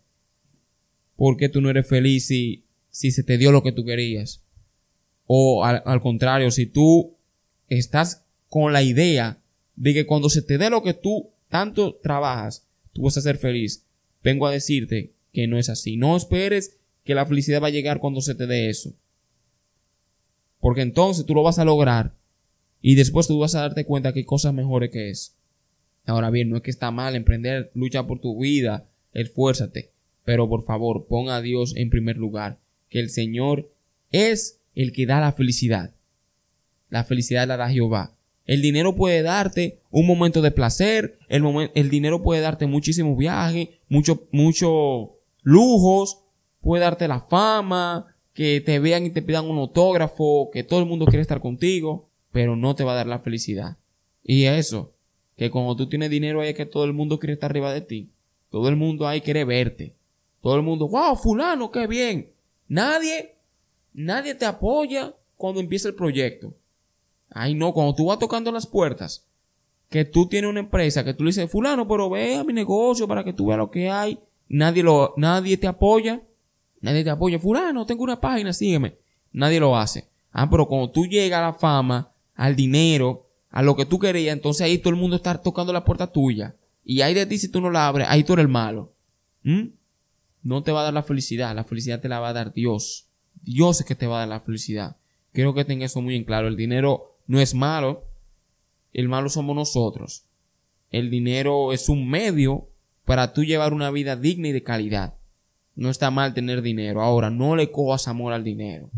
por 1.22 1.36
qué 1.36 1.48
tú 1.48 1.60
no 1.60 1.70
eres 1.70 1.86
feliz 1.86 2.26
si, 2.26 2.64
se 2.90 3.22
te 3.22 3.38
dio 3.38 3.52
lo 3.52 3.62
que 3.62 3.70
tú 3.70 3.84
querías 3.84 4.42
o 5.26 5.64
al, 5.64 6.00
contrario, 6.00 6.50
si 6.50 6.66
tú 6.66 7.16
estás 7.68 8.24
con 8.48 8.72
la 8.72 8.82
idea 8.82 9.40
de 9.76 9.94
que 9.94 10.04
cuando 10.04 10.28
se 10.28 10.42
te 10.42 10.58
dé 10.58 10.68
lo 10.68 10.82
que 10.82 10.94
tú 10.94 11.30
tanto 11.48 11.94
trabajas, 11.94 12.66
tú 12.92 13.02
vas 13.02 13.16
a 13.18 13.20
ser 13.20 13.36
feliz, 13.36 13.86
vengo 14.24 14.48
a 14.48 14.50
decirte 14.50 15.12
que 15.32 15.46
no 15.46 15.58
es 15.58 15.68
así. 15.68 15.96
No 15.96 16.16
esperes 16.16 16.80
que 17.04 17.14
la 17.14 17.24
felicidad 17.24 17.62
va 17.62 17.68
a 17.68 17.70
llegar 17.70 18.00
cuando 18.00 18.20
se 18.20 18.34
te 18.34 18.48
dé 18.48 18.68
eso. 18.68 18.92
Porque 20.58 20.82
entonces 20.82 21.24
tú 21.24 21.36
lo 21.36 21.44
vas 21.44 21.60
a 21.60 21.64
lograr 21.64 22.16
y 22.80 22.96
después 22.96 23.28
tú 23.28 23.38
vas 23.38 23.54
a 23.54 23.60
darte 23.60 23.84
cuenta 23.84 24.12
que 24.12 24.18
hay 24.18 24.24
cosas 24.24 24.54
mejores 24.54 24.90
que 24.90 25.10
eso. 25.10 25.34
Ahora 26.04 26.30
bien, 26.30 26.50
no 26.50 26.56
es 26.56 26.62
que 26.62 26.72
está 26.72 26.90
mal 26.90 27.14
emprender, 27.14 27.70
lucha 27.74 28.08
por 28.08 28.18
tu 28.18 28.40
vida, 28.40 28.90
esfuérzate, 29.12 29.91
pero 30.24 30.48
por 30.48 30.64
favor, 30.64 31.06
pon 31.06 31.28
a 31.28 31.40
Dios 31.40 31.74
en 31.76 31.90
primer 31.90 32.16
lugar, 32.16 32.58
que 32.88 33.00
el 33.00 33.10
Señor 33.10 33.70
es 34.10 34.60
el 34.74 34.92
que 34.92 35.06
da 35.06 35.20
la 35.20 35.32
felicidad. 35.32 35.94
La 36.88 37.04
felicidad 37.04 37.48
la 37.48 37.56
da 37.56 37.70
Jehová. 37.70 38.14
El 38.44 38.60
dinero 38.60 38.96
puede 38.96 39.22
darte 39.22 39.80
un 39.90 40.06
momento 40.06 40.42
de 40.42 40.50
placer, 40.50 41.18
el, 41.28 41.44
el 41.74 41.90
dinero 41.90 42.22
puede 42.22 42.40
darte 42.40 42.66
muchísimos 42.66 43.16
viajes, 43.16 43.68
muchos 43.88 44.20
mucho 44.32 45.18
lujos, 45.42 46.24
puede 46.60 46.82
darte 46.82 47.08
la 47.08 47.20
fama, 47.20 48.14
que 48.34 48.60
te 48.60 48.78
vean 48.78 49.06
y 49.06 49.10
te 49.10 49.22
pidan 49.22 49.46
un 49.46 49.58
autógrafo, 49.58 50.50
que 50.52 50.64
todo 50.64 50.80
el 50.80 50.86
mundo 50.86 51.06
quiere 51.06 51.22
estar 51.22 51.40
contigo, 51.40 52.08
pero 52.32 52.56
no 52.56 52.74
te 52.74 52.84
va 52.84 52.92
a 52.92 52.96
dar 52.96 53.06
la 53.06 53.20
felicidad. 53.20 53.76
Y 54.24 54.44
eso, 54.44 54.92
que 55.36 55.50
cuando 55.50 55.76
tú 55.76 55.88
tienes 55.88 56.10
dinero 56.10 56.40
hay 56.40 56.54
que 56.54 56.66
todo 56.66 56.84
el 56.84 56.92
mundo 56.92 57.18
quiere 57.18 57.34
estar 57.34 57.50
arriba 57.50 57.72
de 57.72 57.80
ti. 57.82 58.10
Todo 58.50 58.68
el 58.68 58.76
mundo 58.76 59.06
ahí 59.06 59.20
quiere 59.20 59.44
verte. 59.44 59.94
Todo 60.42 60.56
el 60.56 60.62
mundo, 60.62 60.88
wow, 60.88 61.16
fulano, 61.16 61.70
qué 61.70 61.86
bien. 61.86 62.32
Nadie, 62.68 63.36
nadie 63.94 64.34
te 64.34 64.44
apoya 64.44 65.14
cuando 65.36 65.60
empieza 65.60 65.88
el 65.88 65.94
proyecto. 65.94 66.54
Ay, 67.30 67.54
no, 67.54 67.72
cuando 67.72 67.94
tú 67.94 68.06
vas 68.06 68.18
tocando 68.18 68.52
las 68.52 68.66
puertas, 68.66 69.26
que 69.88 70.04
tú 70.04 70.26
tienes 70.26 70.50
una 70.50 70.60
empresa, 70.60 71.04
que 71.04 71.14
tú 71.14 71.22
le 71.22 71.28
dices, 71.28 71.50
fulano, 71.50 71.86
pero 71.86 72.10
ve 72.10 72.36
a 72.36 72.44
mi 72.44 72.52
negocio 72.52 73.06
para 73.06 73.22
que 73.22 73.32
tú 73.32 73.46
veas 73.46 73.58
lo 73.58 73.70
que 73.70 73.88
hay. 73.88 74.18
Nadie 74.48 74.82
lo, 74.82 75.14
nadie 75.16 75.56
te 75.56 75.66
apoya. 75.66 76.20
Nadie 76.80 77.04
te 77.04 77.10
apoya. 77.10 77.38
Fulano, 77.38 77.86
tengo 77.86 78.02
una 78.02 78.20
página, 78.20 78.52
sígueme. 78.52 78.96
Nadie 79.32 79.60
lo 79.60 79.76
hace. 79.76 80.08
Ah, 80.32 80.50
pero 80.50 80.66
cuando 80.66 80.90
tú 80.90 81.06
llegas 81.06 81.38
a 81.38 81.42
la 81.42 81.52
fama, 81.52 82.10
al 82.34 82.56
dinero, 82.56 83.28
a 83.50 83.62
lo 83.62 83.76
que 83.76 83.86
tú 83.86 83.98
querías, 83.98 84.32
entonces 84.32 84.62
ahí 84.62 84.78
todo 84.78 84.90
el 84.90 84.98
mundo 84.98 85.16
está 85.16 85.40
tocando 85.40 85.72
la 85.72 85.84
puerta 85.84 86.10
tuya. 86.10 86.56
Y 86.84 87.02
ahí 87.02 87.14
de 87.14 87.26
ti 87.26 87.38
si 87.38 87.48
tú 87.48 87.60
no 87.60 87.70
la 87.70 87.86
abres, 87.86 88.06
ahí 88.10 88.24
tú 88.24 88.32
eres 88.32 88.44
el 88.44 88.48
malo. 88.50 88.92
¿Mm? 89.42 89.68
No 90.42 90.62
te 90.62 90.72
va 90.72 90.80
a 90.80 90.84
dar 90.84 90.94
la 90.94 91.02
felicidad, 91.02 91.54
la 91.54 91.64
felicidad 91.64 92.00
te 92.00 92.08
la 92.08 92.20
va 92.20 92.30
a 92.30 92.32
dar 92.32 92.52
Dios. 92.52 93.08
Dios 93.42 93.80
es 93.80 93.86
que 93.86 93.94
te 93.94 94.06
va 94.06 94.16
a 94.16 94.18
dar 94.20 94.28
la 94.28 94.40
felicidad. 94.40 94.96
Quiero 95.32 95.54
que 95.54 95.64
tengas 95.64 95.92
eso 95.92 96.02
muy 96.02 96.16
en 96.16 96.24
claro. 96.24 96.48
El 96.48 96.56
dinero 96.56 97.16
no 97.26 97.40
es 97.40 97.54
malo, 97.54 98.04
el 98.92 99.08
malo 99.08 99.28
somos 99.28 99.56
nosotros. 99.56 100.24
El 100.90 101.10
dinero 101.10 101.72
es 101.72 101.88
un 101.88 102.08
medio 102.08 102.68
para 103.04 103.32
tú 103.32 103.44
llevar 103.44 103.72
una 103.72 103.90
vida 103.90 104.16
digna 104.16 104.48
y 104.48 104.52
de 104.52 104.62
calidad. 104.62 105.14
No 105.74 105.88
está 105.88 106.10
mal 106.10 106.34
tener 106.34 106.60
dinero. 106.60 107.00
Ahora, 107.00 107.30
no 107.30 107.56
le 107.56 107.70
cojas 107.70 108.08
amor 108.08 108.32
al 108.32 108.44
dinero. 108.44 108.90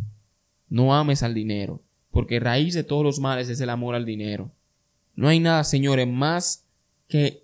No 0.68 0.94
ames 0.94 1.22
al 1.22 1.34
dinero, 1.34 1.82
porque 2.10 2.40
raíz 2.40 2.74
de 2.74 2.82
todos 2.82 3.04
los 3.04 3.20
males 3.20 3.48
es 3.48 3.60
el 3.60 3.70
amor 3.70 3.94
al 3.94 4.04
dinero. 4.04 4.50
No 5.14 5.28
hay 5.28 5.38
nada, 5.38 5.62
señores, 5.62 6.08
más 6.08 6.64
que 7.06 7.43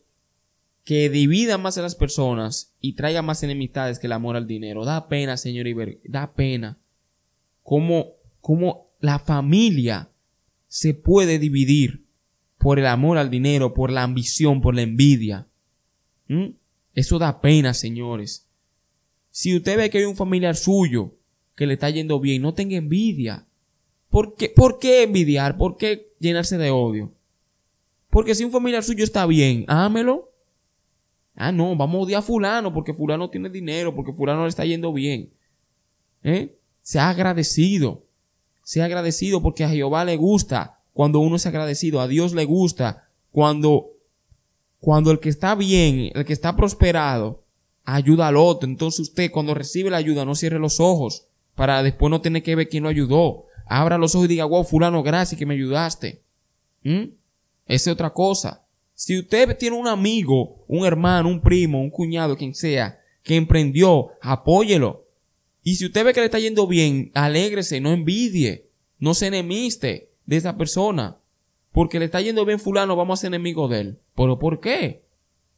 que 0.90 1.08
divida 1.08 1.56
más 1.56 1.78
a 1.78 1.82
las 1.82 1.94
personas 1.94 2.74
y 2.80 2.94
traiga 2.94 3.22
más 3.22 3.44
enemistades 3.44 4.00
que 4.00 4.08
el 4.08 4.12
amor 4.12 4.34
al 4.34 4.48
dinero. 4.48 4.84
Da 4.84 5.06
pena, 5.06 5.36
señor 5.36 5.68
Iber, 5.68 6.00
da 6.02 6.34
pena. 6.34 6.80
Como, 7.62 8.14
como 8.40 8.90
la 8.98 9.20
familia 9.20 10.10
se 10.66 10.92
puede 10.92 11.38
dividir 11.38 12.06
por 12.58 12.80
el 12.80 12.86
amor 12.86 13.18
al 13.18 13.30
dinero, 13.30 13.72
por 13.72 13.92
la 13.92 14.02
ambición, 14.02 14.60
por 14.60 14.74
la 14.74 14.82
envidia. 14.82 15.46
¿Mm? 16.26 16.54
Eso 16.92 17.20
da 17.20 17.40
pena, 17.40 17.72
señores. 17.72 18.48
Si 19.30 19.54
usted 19.54 19.76
ve 19.76 19.90
que 19.90 19.98
hay 19.98 20.04
un 20.06 20.16
familiar 20.16 20.56
suyo 20.56 21.14
que 21.54 21.68
le 21.68 21.74
está 21.74 21.88
yendo 21.90 22.18
bien, 22.18 22.42
no 22.42 22.54
tenga 22.54 22.76
envidia. 22.76 23.46
¿Por 24.08 24.34
qué, 24.34 24.48
¿Por 24.48 24.80
qué 24.80 25.04
envidiar? 25.04 25.56
¿Por 25.56 25.76
qué 25.76 26.14
llenarse 26.18 26.58
de 26.58 26.72
odio? 26.72 27.14
Porque 28.08 28.34
si 28.34 28.42
un 28.42 28.50
familiar 28.50 28.82
suyo 28.82 29.04
está 29.04 29.24
bien, 29.26 29.64
ámelo. 29.68 30.29
Ah, 31.42 31.52
no, 31.52 31.74
vamos 31.74 31.96
a 31.96 32.02
odiar 32.02 32.18
a 32.18 32.22
fulano 32.22 32.70
porque 32.70 32.92
fulano 32.92 33.30
tiene 33.30 33.48
dinero, 33.48 33.94
porque 33.94 34.12
fulano 34.12 34.42
le 34.42 34.50
está 34.50 34.62
yendo 34.66 34.92
bien. 34.92 35.32
¿Eh? 36.22 36.54
Sea 36.82 37.08
agradecido. 37.08 38.04
Sea 38.62 38.84
agradecido 38.84 39.40
porque 39.40 39.64
a 39.64 39.70
Jehová 39.70 40.04
le 40.04 40.18
gusta 40.18 40.82
cuando 40.92 41.18
uno 41.20 41.36
es 41.36 41.46
agradecido, 41.46 42.02
a 42.02 42.08
Dios 42.08 42.34
le 42.34 42.44
gusta 42.44 43.08
cuando, 43.32 43.86
cuando 44.80 45.10
el 45.12 45.18
que 45.18 45.30
está 45.30 45.54
bien, 45.54 46.10
el 46.14 46.26
que 46.26 46.34
está 46.34 46.56
prosperado, 46.56 47.42
ayuda 47.84 48.28
al 48.28 48.36
otro. 48.36 48.68
Entonces 48.68 49.00
usted 49.00 49.30
cuando 49.30 49.54
recibe 49.54 49.88
la 49.88 49.96
ayuda 49.96 50.26
no 50.26 50.34
cierre 50.34 50.58
los 50.58 50.78
ojos 50.78 51.26
para 51.54 51.82
después 51.82 52.10
no 52.10 52.20
tener 52.20 52.42
que 52.42 52.54
ver 52.54 52.68
quién 52.68 52.82
lo 52.82 52.90
ayudó. 52.90 53.46
Abra 53.64 53.96
los 53.96 54.14
ojos 54.14 54.26
y 54.26 54.28
diga, 54.28 54.44
wow, 54.44 54.62
fulano, 54.62 55.02
gracias 55.02 55.38
que 55.38 55.46
me 55.46 55.54
ayudaste. 55.54 56.22
¿Mm? 56.84 57.14
Esa 57.64 57.90
es 57.90 57.94
otra 57.94 58.10
cosa. 58.10 58.66
Si 59.00 59.18
usted 59.18 59.56
tiene 59.56 59.78
un 59.78 59.88
amigo, 59.88 60.62
un 60.68 60.84
hermano, 60.84 61.30
un 61.30 61.40
primo, 61.40 61.80
un 61.80 61.88
cuñado, 61.88 62.36
quien 62.36 62.54
sea, 62.54 63.00
que 63.22 63.36
emprendió, 63.36 64.10
apóyelo. 64.20 65.06
Y 65.62 65.76
si 65.76 65.86
usted 65.86 66.04
ve 66.04 66.12
que 66.12 66.20
le 66.20 66.26
está 66.26 66.38
yendo 66.38 66.66
bien, 66.66 67.10
alégrese, 67.14 67.80
no 67.80 67.92
envidie, 67.92 68.66
no 68.98 69.14
se 69.14 69.28
enemiste 69.28 70.10
de 70.26 70.36
esa 70.36 70.58
persona. 70.58 71.16
Porque 71.72 71.98
le 71.98 72.04
está 72.04 72.20
yendo 72.20 72.44
bien 72.44 72.60
fulano, 72.60 72.94
vamos 72.94 73.18
a 73.18 73.22
ser 73.22 73.28
enemigos 73.28 73.70
de 73.70 73.80
él. 73.80 73.98
¿Pero 74.14 74.38
por 74.38 74.60
qué? 74.60 75.00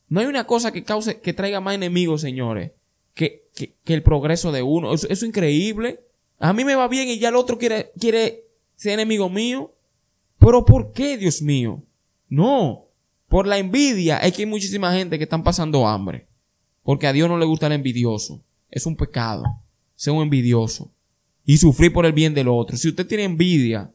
No 0.08 0.20
hay 0.20 0.26
una 0.26 0.46
cosa 0.46 0.72
que 0.72 0.84
cause, 0.84 1.20
que 1.20 1.32
traiga 1.32 1.60
más 1.60 1.74
enemigos, 1.74 2.20
señores, 2.20 2.70
que, 3.12 3.48
que, 3.56 3.74
el 3.92 4.04
progreso 4.04 4.52
de 4.52 4.62
uno. 4.62 4.94
Eso, 4.94 5.08
es 5.10 5.20
increíble. 5.24 5.98
A 6.38 6.52
mí 6.52 6.64
me 6.64 6.76
va 6.76 6.86
bien 6.86 7.08
y 7.08 7.18
ya 7.18 7.30
el 7.30 7.34
otro 7.36 7.58
quiere, 7.58 7.90
quiere 7.98 8.44
ser 8.76 8.92
enemigo 8.92 9.28
mío. 9.28 9.74
Pero 10.38 10.64
¿por 10.64 10.92
qué, 10.92 11.18
Dios 11.18 11.42
mío? 11.42 11.82
No, 12.28 12.86
por 13.32 13.46
la 13.46 13.56
envidia 13.56 14.18
es 14.18 14.34
que 14.34 14.42
hay 14.42 14.46
muchísima 14.46 14.92
gente 14.92 15.16
que 15.16 15.24
están 15.24 15.42
pasando 15.42 15.88
hambre. 15.88 16.26
Porque 16.82 17.06
a 17.06 17.14
Dios 17.14 17.30
no 17.30 17.38
le 17.38 17.46
gusta 17.46 17.66
el 17.66 17.72
envidioso. 17.72 18.44
Es 18.70 18.84
un 18.84 18.94
pecado 18.94 19.42
ser 19.94 20.12
un 20.12 20.22
envidioso 20.22 20.92
y 21.46 21.56
sufrir 21.56 21.94
por 21.94 22.04
el 22.04 22.12
bien 22.12 22.34
del 22.34 22.48
otro. 22.48 22.76
Si 22.76 22.90
usted 22.90 23.06
tiene 23.06 23.24
envidia, 23.24 23.90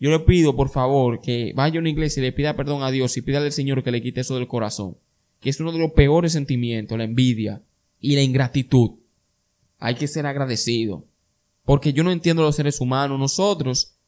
yo 0.00 0.08
le 0.08 0.18
pido 0.20 0.56
por 0.56 0.70
favor 0.70 1.20
que 1.20 1.52
vaya 1.54 1.76
a 1.76 1.80
una 1.80 1.90
iglesia 1.90 2.22
y 2.22 2.24
le 2.24 2.32
pida 2.32 2.56
perdón 2.56 2.82
a 2.82 2.90
Dios 2.90 3.14
y 3.18 3.20
pida 3.20 3.36
al 3.36 3.52
Señor 3.52 3.84
que 3.84 3.90
le 3.90 4.00
quite 4.00 4.22
eso 4.22 4.34
del 4.36 4.48
corazón. 4.48 4.96
Que 5.40 5.50
es 5.50 5.60
uno 5.60 5.70
de 5.70 5.80
los 5.80 5.92
peores 5.92 6.32
sentimientos, 6.32 6.96
la 6.96 7.04
envidia 7.04 7.60
y 8.00 8.14
la 8.14 8.22
ingratitud. 8.22 8.92
Hay 9.78 9.96
que 9.96 10.08
ser 10.08 10.24
agradecido. 10.24 11.04
Porque 11.66 11.92
yo 11.92 12.02
no 12.02 12.12
entiendo 12.12 12.42
los 12.42 12.56
seres 12.56 12.80
humanos. 12.80 13.18
Nosotros, 13.18 13.98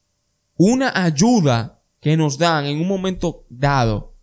una 0.55 0.99
ayuda 0.99 1.79
que 1.99 2.17
nos 2.17 2.39
dan 2.39 2.65
en 2.65 2.81
un 2.81 2.87
momento 2.87 3.45
dado, 3.49 4.16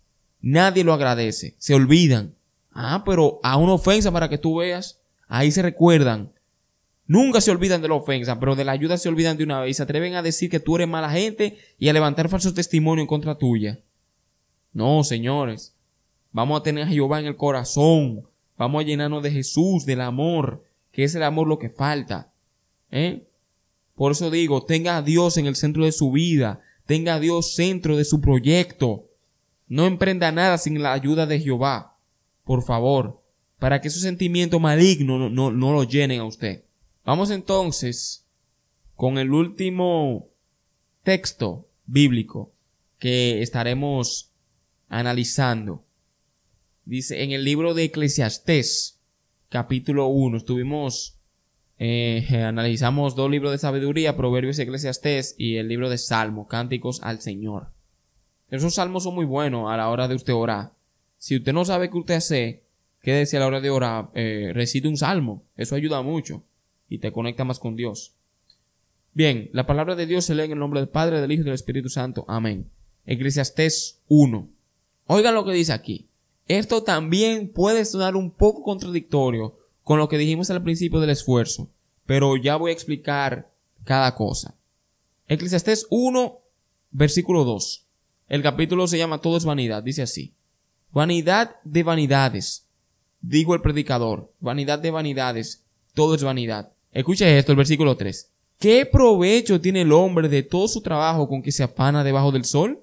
nadie 0.45 0.83
lo 0.83 0.93
agradece. 0.93 1.55
Se 1.57 1.73
olvidan. 1.73 2.35
Ah, 2.71 3.03
pero 3.05 3.39
a 3.41 3.57
una 3.57 3.73
ofensa 3.73 4.11
para 4.11 4.29
que 4.29 4.37
tú 4.37 4.57
veas. 4.57 4.99
Ahí 5.27 5.51
se 5.51 5.63
recuerdan. 5.63 6.31
Nunca 7.07 7.41
se 7.41 7.51
olvidan 7.51 7.81
de 7.81 7.87
la 7.87 7.95
ofensa, 7.95 8.39
pero 8.39 8.55
de 8.55 8.63
la 8.63 8.71
ayuda 8.71 8.97
se 8.97 9.09
olvidan 9.09 9.37
de 9.37 9.43
una 9.43 9.61
vez 9.61 9.77
se 9.77 9.83
atreven 9.83 10.15
a 10.15 10.21
decir 10.21 10.49
que 10.49 10.59
tú 10.59 10.75
eres 10.75 10.87
mala 10.87 11.09
gente 11.09 11.57
y 11.77 11.89
a 11.89 11.93
levantar 11.93 12.29
falsos 12.29 12.53
testimonios 12.53 13.03
en 13.03 13.07
contra 13.07 13.37
tuya. 13.37 13.79
No, 14.71 15.03
señores. 15.03 15.75
Vamos 16.31 16.59
a 16.59 16.63
tener 16.63 16.83
a 16.83 16.87
Jehová 16.87 17.19
en 17.19 17.27
el 17.27 17.37
corazón. 17.37 18.27
Vamos 18.57 18.81
a 18.81 18.85
llenarnos 18.85 19.23
de 19.23 19.31
Jesús, 19.31 19.85
del 19.85 20.01
amor, 20.01 20.63
que 20.91 21.03
es 21.03 21.15
el 21.15 21.23
amor 21.23 21.47
lo 21.47 21.59
que 21.59 21.69
falta. 21.69 22.31
¿Eh? 22.91 23.27
Por 23.95 24.11
eso 24.11 24.29
digo, 24.29 24.63
tenga 24.63 24.97
a 24.97 25.01
Dios 25.01 25.37
en 25.37 25.45
el 25.45 25.55
centro 25.55 25.85
de 25.85 25.91
su 25.91 26.11
vida, 26.11 26.61
tenga 26.85 27.15
a 27.15 27.19
Dios 27.19 27.55
centro 27.55 27.97
de 27.97 28.05
su 28.05 28.21
proyecto. 28.21 29.05
No 29.67 29.85
emprenda 29.85 30.31
nada 30.31 30.57
sin 30.57 30.81
la 30.81 30.93
ayuda 30.93 31.25
de 31.25 31.39
Jehová. 31.39 31.97
Por 32.43 32.63
favor, 32.63 33.23
para 33.59 33.81
que 33.81 33.87
esos 33.87 34.01
sentimientos 34.01 34.61
malignos 34.61 35.19
no, 35.19 35.29
no, 35.29 35.51
no 35.51 35.73
lo 35.73 35.83
llenen 35.83 36.21
a 36.21 36.25
usted. 36.25 36.63
Vamos 37.03 37.31
entonces 37.31 38.25
con 38.95 39.17
el 39.17 39.31
último 39.31 40.29
texto 41.03 41.67
bíblico 41.85 42.53
que 42.99 43.41
estaremos 43.41 44.31
analizando. 44.87 45.85
Dice 46.85 47.23
en 47.23 47.31
el 47.31 47.43
libro 47.43 47.73
de 47.73 47.85
Eclesiastés, 47.85 49.01
capítulo 49.49 50.07
1, 50.07 50.37
estuvimos, 50.37 51.19
eh, 51.77 52.25
analizamos 52.45 53.15
dos 53.15 53.29
libros 53.29 53.51
de 53.51 53.57
sabiduría, 53.57 54.15
Proverbios 54.15 54.59
y 54.59 54.63
Eclesiastés, 54.63 55.35
y 55.37 55.57
el 55.57 55.67
libro 55.67 55.89
de 55.89 55.97
Salmo, 55.97 56.47
Cánticos 56.47 57.01
al 57.03 57.21
Señor. 57.21 57.74
Esos 58.55 58.75
salmos 58.75 59.03
son 59.03 59.15
muy 59.15 59.25
buenos 59.25 59.71
a 59.71 59.77
la 59.77 59.89
hora 59.89 60.07
de 60.07 60.15
usted 60.15 60.33
orar. 60.33 60.73
Si 61.17 61.35
usted 61.35 61.53
no 61.53 61.65
sabe 61.65 61.89
qué 61.89 61.97
usted 61.97 62.15
hace, 62.15 62.63
quédese 63.01 63.37
a 63.37 63.41
la 63.41 63.47
hora 63.47 63.61
de 63.61 63.69
orar, 63.69 64.09
eh, 64.13 64.51
recite 64.53 64.87
un 64.87 64.97
salmo. 64.97 65.43
Eso 65.57 65.75
ayuda 65.75 66.01
mucho 66.01 66.43
y 66.89 66.99
te 66.99 67.11
conecta 67.11 67.43
más 67.43 67.59
con 67.59 67.75
Dios. 67.75 68.13
Bien, 69.13 69.49
la 69.53 69.65
palabra 69.65 69.95
de 69.95 70.05
Dios 70.05 70.25
se 70.25 70.35
lee 70.35 70.43
en 70.43 70.51
el 70.51 70.59
nombre 70.59 70.79
del 70.79 70.89
Padre, 70.89 71.21
del 71.21 71.31
Hijo 71.31 71.41
y 71.41 71.45
del 71.45 71.53
Espíritu 71.53 71.89
Santo. 71.89 72.25
Amén. 72.27 72.69
Eclesiastés 73.05 74.01
1. 74.07 74.49
Oigan 75.07 75.35
lo 75.35 75.45
que 75.45 75.53
dice 75.53 75.73
aquí. 75.73 76.07
Esto 76.47 76.83
también 76.83 77.49
puede 77.49 77.85
sonar 77.85 78.15
un 78.15 78.29
poco 78.31 78.61
contradictorio 78.61 79.57
con 79.83 79.99
lo 79.99 80.09
que 80.09 80.17
dijimos 80.17 80.49
al 80.49 80.63
principio 80.63 80.99
del 80.99 81.11
esfuerzo, 81.11 81.69
pero 82.05 82.37
ya 82.37 82.55
voy 82.55 82.71
a 82.71 82.73
explicar 82.73 83.51
cada 83.83 84.15
cosa. 84.15 84.55
Eclesiastés 85.27 85.87
1, 85.89 86.39
versículo 86.91 87.45
2. 87.45 87.84
El 88.27 88.41
capítulo 88.41 88.87
se 88.87 88.97
llama 88.97 89.19
Todo 89.19 89.37
es 89.37 89.45
vanidad, 89.45 89.83
dice 89.83 90.01
así. 90.01 90.33
Vanidad 90.91 91.57
de 91.63 91.83
vanidades, 91.83 92.67
digo 93.21 93.53
el 93.53 93.61
predicador, 93.61 94.33
vanidad 94.39 94.79
de 94.79 94.91
vanidades, 94.91 95.65
todo 95.93 96.15
es 96.15 96.23
vanidad. 96.23 96.71
Escuche 96.91 97.37
esto, 97.37 97.51
el 97.51 97.57
versículo 97.57 97.97
3. 97.97 98.31
¿Qué 98.59 98.85
provecho 98.85 99.59
tiene 99.59 99.81
el 99.81 99.91
hombre 99.91 100.29
de 100.29 100.43
todo 100.43 100.67
su 100.67 100.81
trabajo 100.81 101.27
con 101.27 101.41
que 101.41 101.51
se 101.51 101.63
afana 101.63 102.03
debajo 102.03 102.31
del 102.31 102.45
sol? 102.45 102.81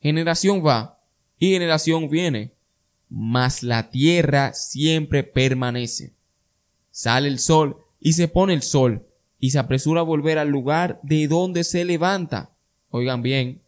Generación 0.00 0.64
va 0.66 0.98
y 1.38 1.52
generación 1.52 2.08
viene, 2.10 2.52
mas 3.08 3.62
la 3.62 3.90
tierra 3.90 4.52
siempre 4.52 5.22
permanece. 5.22 6.14
Sale 6.90 7.28
el 7.28 7.38
sol 7.38 7.78
y 8.00 8.14
se 8.14 8.28
pone 8.28 8.52
el 8.52 8.62
sol 8.62 9.06
y 9.38 9.50
se 9.50 9.58
apresura 9.58 10.00
a 10.00 10.04
volver 10.04 10.38
al 10.38 10.48
lugar 10.48 11.00
de 11.02 11.28
donde 11.28 11.64
se 11.64 11.84
levanta. 11.84 12.50
Oigan 12.90 13.22
bien, 13.22 13.62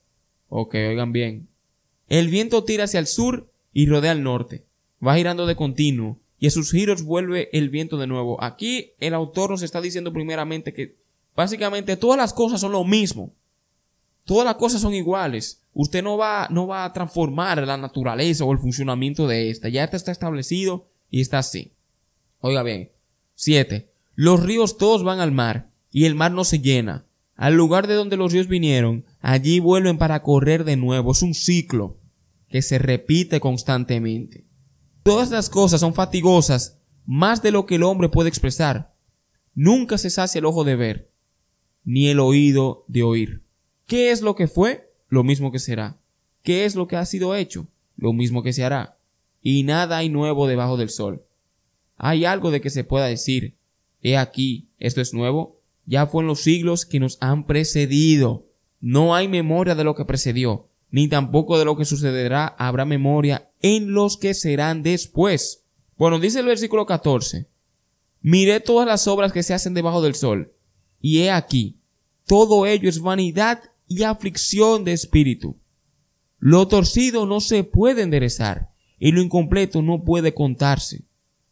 ok, 0.52 0.74
oigan 0.74 1.12
bien. 1.12 1.48
El 2.08 2.28
viento 2.28 2.64
tira 2.64 2.84
hacia 2.84 3.00
el 3.00 3.06
sur 3.06 3.50
y 3.72 3.86
rodea 3.86 4.12
al 4.12 4.22
norte. 4.22 4.66
Va 5.04 5.16
girando 5.16 5.46
de 5.46 5.56
continuo 5.56 6.20
y 6.38 6.46
a 6.46 6.50
sus 6.50 6.70
giros 6.70 7.04
vuelve 7.04 7.48
el 7.56 7.70
viento 7.70 7.96
de 7.96 8.06
nuevo. 8.06 8.42
Aquí 8.42 8.92
el 9.00 9.14
autor 9.14 9.50
nos 9.50 9.62
está 9.62 9.80
diciendo 9.80 10.12
primeramente 10.12 10.74
que 10.74 10.98
básicamente 11.34 11.96
todas 11.96 12.18
las 12.18 12.34
cosas 12.34 12.60
son 12.60 12.72
lo 12.72 12.84
mismo. 12.84 13.34
Todas 14.24 14.44
las 14.44 14.56
cosas 14.56 14.82
son 14.82 14.92
iguales. 14.94 15.62
Usted 15.72 16.02
no 16.02 16.18
va, 16.18 16.48
no 16.50 16.66
va 16.66 16.84
a 16.84 16.92
transformar 16.92 17.66
la 17.66 17.78
naturaleza 17.78 18.44
o 18.44 18.52
el 18.52 18.58
funcionamiento 18.58 19.26
de 19.26 19.50
esta. 19.50 19.70
Ya 19.70 19.84
está 19.84 20.12
establecido 20.12 20.86
y 21.10 21.22
está 21.22 21.38
así. 21.38 21.72
Oiga 22.40 22.62
bien. 22.62 22.92
Siete. 23.34 23.90
Los 24.14 24.42
ríos 24.42 24.76
todos 24.76 25.02
van 25.02 25.20
al 25.20 25.32
mar 25.32 25.70
y 25.90 26.04
el 26.04 26.14
mar 26.14 26.32
no 26.32 26.44
se 26.44 26.60
llena. 26.60 27.06
Al 27.42 27.54
lugar 27.54 27.88
de 27.88 27.94
donde 27.94 28.16
los 28.16 28.32
ríos 28.32 28.46
vinieron, 28.46 29.04
allí 29.20 29.58
vuelven 29.58 29.98
para 29.98 30.22
correr 30.22 30.62
de 30.62 30.76
nuevo. 30.76 31.10
Es 31.10 31.22
un 31.22 31.34
ciclo 31.34 31.98
que 32.48 32.62
se 32.62 32.78
repite 32.78 33.40
constantemente. 33.40 34.46
Todas 35.02 35.32
las 35.32 35.50
cosas 35.50 35.80
son 35.80 35.92
fatigosas 35.92 36.78
más 37.04 37.42
de 37.42 37.50
lo 37.50 37.66
que 37.66 37.74
el 37.74 37.82
hombre 37.82 38.08
puede 38.08 38.28
expresar. 38.28 38.94
Nunca 39.56 39.98
se 39.98 40.08
sacia 40.08 40.38
el 40.38 40.44
ojo 40.44 40.62
de 40.62 40.76
ver, 40.76 41.10
ni 41.82 42.06
el 42.10 42.20
oído 42.20 42.84
de 42.86 43.02
oír. 43.02 43.42
¿Qué 43.86 44.12
es 44.12 44.22
lo 44.22 44.36
que 44.36 44.46
fue? 44.46 44.92
Lo 45.08 45.24
mismo 45.24 45.50
que 45.50 45.58
será. 45.58 45.98
¿Qué 46.44 46.64
es 46.64 46.76
lo 46.76 46.86
que 46.86 46.94
ha 46.94 47.04
sido 47.04 47.34
hecho? 47.34 47.66
Lo 47.96 48.12
mismo 48.12 48.44
que 48.44 48.52
se 48.52 48.62
hará. 48.62 48.98
Y 49.40 49.64
nada 49.64 49.96
hay 49.96 50.10
nuevo 50.10 50.46
debajo 50.46 50.76
del 50.76 50.90
sol. 50.90 51.24
¿Hay 51.96 52.24
algo 52.24 52.52
de 52.52 52.60
que 52.60 52.70
se 52.70 52.84
pueda 52.84 53.06
decir, 53.06 53.56
he 54.00 54.16
aquí, 54.16 54.68
esto 54.78 55.00
es 55.00 55.12
nuevo? 55.12 55.60
Ya 55.84 56.06
fue 56.06 56.22
en 56.22 56.28
los 56.28 56.40
siglos 56.40 56.86
que 56.86 57.00
nos 57.00 57.18
han 57.20 57.46
precedido. 57.46 58.46
No 58.80 59.14
hay 59.14 59.28
memoria 59.28 59.74
de 59.74 59.84
lo 59.84 59.94
que 59.94 60.04
precedió, 60.04 60.68
ni 60.90 61.08
tampoco 61.08 61.58
de 61.58 61.64
lo 61.64 61.76
que 61.76 61.84
sucederá 61.84 62.46
habrá 62.46 62.84
memoria 62.84 63.50
en 63.60 63.92
los 63.92 64.16
que 64.16 64.34
serán 64.34 64.82
después. 64.82 65.64
Bueno, 65.96 66.18
dice 66.18 66.40
el 66.40 66.46
versículo 66.46 66.86
14. 66.86 67.48
Miré 68.20 68.60
todas 68.60 68.86
las 68.86 69.06
obras 69.08 69.32
que 69.32 69.42
se 69.42 69.54
hacen 69.54 69.74
debajo 69.74 70.02
del 70.02 70.14
sol, 70.14 70.52
y 71.00 71.20
he 71.20 71.30
aquí, 71.30 71.80
todo 72.26 72.66
ello 72.66 72.88
es 72.88 73.00
vanidad 73.00 73.62
y 73.88 74.04
aflicción 74.04 74.84
de 74.84 74.92
espíritu. 74.92 75.56
Lo 76.38 76.66
torcido 76.66 77.26
no 77.26 77.40
se 77.40 77.64
puede 77.64 78.02
enderezar 78.02 78.72
y 78.98 79.12
lo 79.12 79.20
incompleto 79.20 79.82
no 79.82 80.04
puede 80.04 80.34
contarse. 80.34 81.04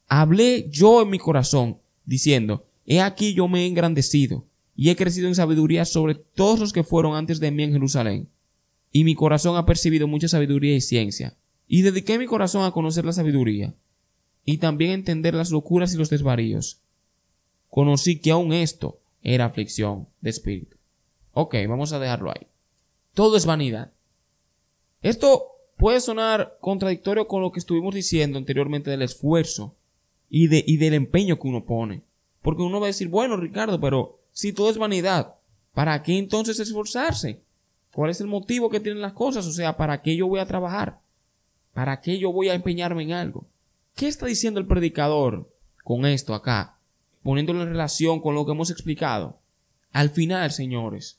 Hablé 0.08 0.68
yo 0.70 1.02
en 1.02 1.10
mi 1.10 1.18
corazón, 1.18 1.78
diciendo, 2.04 2.66
He 2.92 3.00
aquí 3.00 3.34
yo 3.34 3.46
me 3.46 3.62
he 3.62 3.66
engrandecido 3.68 4.48
y 4.74 4.90
he 4.90 4.96
crecido 4.96 5.28
en 5.28 5.36
sabiduría 5.36 5.84
sobre 5.84 6.16
todos 6.16 6.58
los 6.58 6.72
que 6.72 6.82
fueron 6.82 7.14
antes 7.14 7.38
de 7.38 7.52
mí 7.52 7.62
en 7.62 7.70
Jerusalén. 7.70 8.28
Y 8.90 9.04
mi 9.04 9.14
corazón 9.14 9.56
ha 9.56 9.64
percibido 9.64 10.08
mucha 10.08 10.26
sabiduría 10.26 10.74
y 10.74 10.80
ciencia. 10.80 11.36
Y 11.68 11.82
dediqué 11.82 12.18
mi 12.18 12.26
corazón 12.26 12.64
a 12.64 12.72
conocer 12.72 13.04
la 13.04 13.12
sabiduría 13.12 13.76
y 14.44 14.58
también 14.58 14.90
a 14.90 14.94
entender 14.94 15.34
las 15.34 15.52
locuras 15.52 15.94
y 15.94 15.98
los 15.98 16.10
desvaríos. 16.10 16.80
Conocí 17.68 18.18
que 18.18 18.32
aún 18.32 18.52
esto 18.52 18.98
era 19.22 19.44
aflicción 19.44 20.08
de 20.20 20.30
espíritu. 20.30 20.76
Ok, 21.32 21.54
vamos 21.68 21.92
a 21.92 22.00
dejarlo 22.00 22.32
ahí. 22.32 22.48
Todo 23.14 23.36
es 23.36 23.46
vanidad. 23.46 23.92
Esto 25.00 25.44
puede 25.76 26.00
sonar 26.00 26.58
contradictorio 26.60 27.28
con 27.28 27.40
lo 27.40 27.52
que 27.52 27.60
estuvimos 27.60 27.94
diciendo 27.94 28.36
anteriormente 28.36 28.90
del 28.90 29.02
esfuerzo 29.02 29.76
y, 30.28 30.48
de, 30.48 30.64
y 30.66 30.78
del 30.78 30.94
empeño 30.94 31.38
que 31.38 31.46
uno 31.46 31.64
pone. 31.64 32.09
Porque 32.42 32.62
uno 32.62 32.80
va 32.80 32.86
a 32.86 32.88
decir, 32.88 33.08
bueno, 33.08 33.36
Ricardo, 33.36 33.80
pero 33.80 34.18
si 34.32 34.52
todo 34.52 34.70
es 34.70 34.78
vanidad, 34.78 35.34
¿para 35.74 36.02
qué 36.02 36.18
entonces 36.18 36.58
esforzarse? 36.58 37.42
¿Cuál 37.92 38.10
es 38.10 38.20
el 38.20 38.28
motivo 38.28 38.70
que 38.70 38.80
tienen 38.80 39.02
las 39.02 39.12
cosas? 39.12 39.46
O 39.46 39.52
sea, 39.52 39.76
¿para 39.76 40.00
qué 40.02 40.16
yo 40.16 40.26
voy 40.26 40.40
a 40.40 40.46
trabajar? 40.46 41.00
¿Para 41.74 42.00
qué 42.00 42.18
yo 42.18 42.32
voy 42.32 42.48
a 42.48 42.54
empeñarme 42.54 43.02
en 43.02 43.12
algo? 43.12 43.46
¿Qué 43.94 44.08
está 44.08 44.26
diciendo 44.26 44.60
el 44.60 44.66
predicador 44.66 45.52
con 45.84 46.06
esto 46.06 46.34
acá? 46.34 46.78
Poniéndolo 47.22 47.62
en 47.62 47.68
relación 47.68 48.20
con 48.20 48.34
lo 48.34 48.46
que 48.46 48.52
hemos 48.52 48.70
explicado. 48.70 49.38
Al 49.92 50.10
final, 50.10 50.52
señores, 50.52 51.18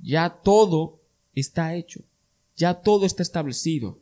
ya 0.00 0.30
todo 0.30 0.98
está 1.34 1.74
hecho, 1.74 2.00
ya 2.56 2.74
todo 2.74 3.06
está 3.06 3.22
establecido. 3.22 4.00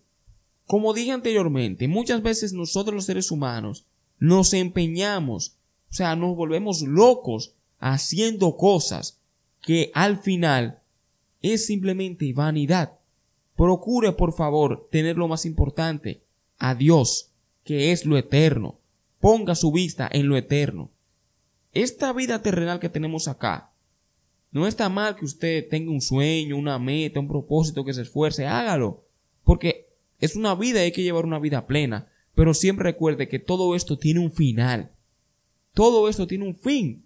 Como 0.66 0.94
dije 0.94 1.12
anteriormente, 1.12 1.88
muchas 1.88 2.22
veces 2.22 2.52
nosotros 2.52 2.94
los 2.94 3.04
seres 3.04 3.30
humanos 3.30 3.86
nos 4.18 4.54
empeñamos, 4.54 5.53
o 5.94 5.96
sea, 5.96 6.16
nos 6.16 6.34
volvemos 6.34 6.82
locos 6.82 7.54
haciendo 7.78 8.56
cosas 8.56 9.20
que 9.62 9.92
al 9.94 10.18
final 10.18 10.80
es 11.40 11.66
simplemente 11.66 12.32
vanidad. 12.32 12.98
Procure, 13.54 14.10
por 14.10 14.32
favor, 14.32 14.88
tener 14.90 15.16
lo 15.16 15.28
más 15.28 15.46
importante, 15.46 16.24
a 16.58 16.74
Dios, 16.74 17.30
que 17.62 17.92
es 17.92 18.06
lo 18.06 18.18
eterno. 18.18 18.80
Ponga 19.20 19.54
su 19.54 19.70
vista 19.70 20.08
en 20.10 20.28
lo 20.28 20.36
eterno. 20.36 20.90
Esta 21.72 22.12
vida 22.12 22.42
terrenal 22.42 22.80
que 22.80 22.88
tenemos 22.88 23.28
acá, 23.28 23.70
no 24.50 24.66
está 24.66 24.88
mal 24.88 25.14
que 25.14 25.24
usted 25.24 25.68
tenga 25.68 25.92
un 25.92 26.00
sueño, 26.00 26.56
una 26.56 26.80
meta, 26.80 27.20
un 27.20 27.28
propósito, 27.28 27.84
que 27.84 27.94
se 27.94 28.02
esfuerce, 28.02 28.48
hágalo. 28.48 29.04
Porque 29.44 29.90
es 30.18 30.34
una 30.34 30.56
vida 30.56 30.80
y 30.80 30.86
hay 30.86 30.92
que 30.92 31.04
llevar 31.04 31.24
una 31.24 31.38
vida 31.38 31.68
plena. 31.68 32.08
Pero 32.34 32.52
siempre 32.52 32.82
recuerde 32.82 33.28
que 33.28 33.38
todo 33.38 33.76
esto 33.76 33.96
tiene 33.96 34.18
un 34.18 34.32
final. 34.32 34.90
Todo 35.74 36.08
esto 36.08 36.26
tiene 36.26 36.46
un 36.46 36.56
fin. 36.56 37.04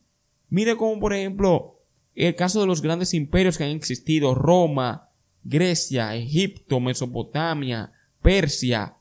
Mire 0.51 0.77
como 0.77 1.01
por 1.01 1.12
ejemplo 1.12 1.81
el 2.14 2.35
caso 2.35 2.61
de 2.61 2.66
los 2.66 2.83
grandes 2.83 3.14
imperios 3.14 3.59
que 3.59 3.64
han 3.64 3.71
existido, 3.71 4.35
Roma, 4.35 5.11
Grecia, 5.45 6.14
Egipto, 6.14 6.81
Mesopotamia, 6.81 7.93
Persia, 8.21 8.97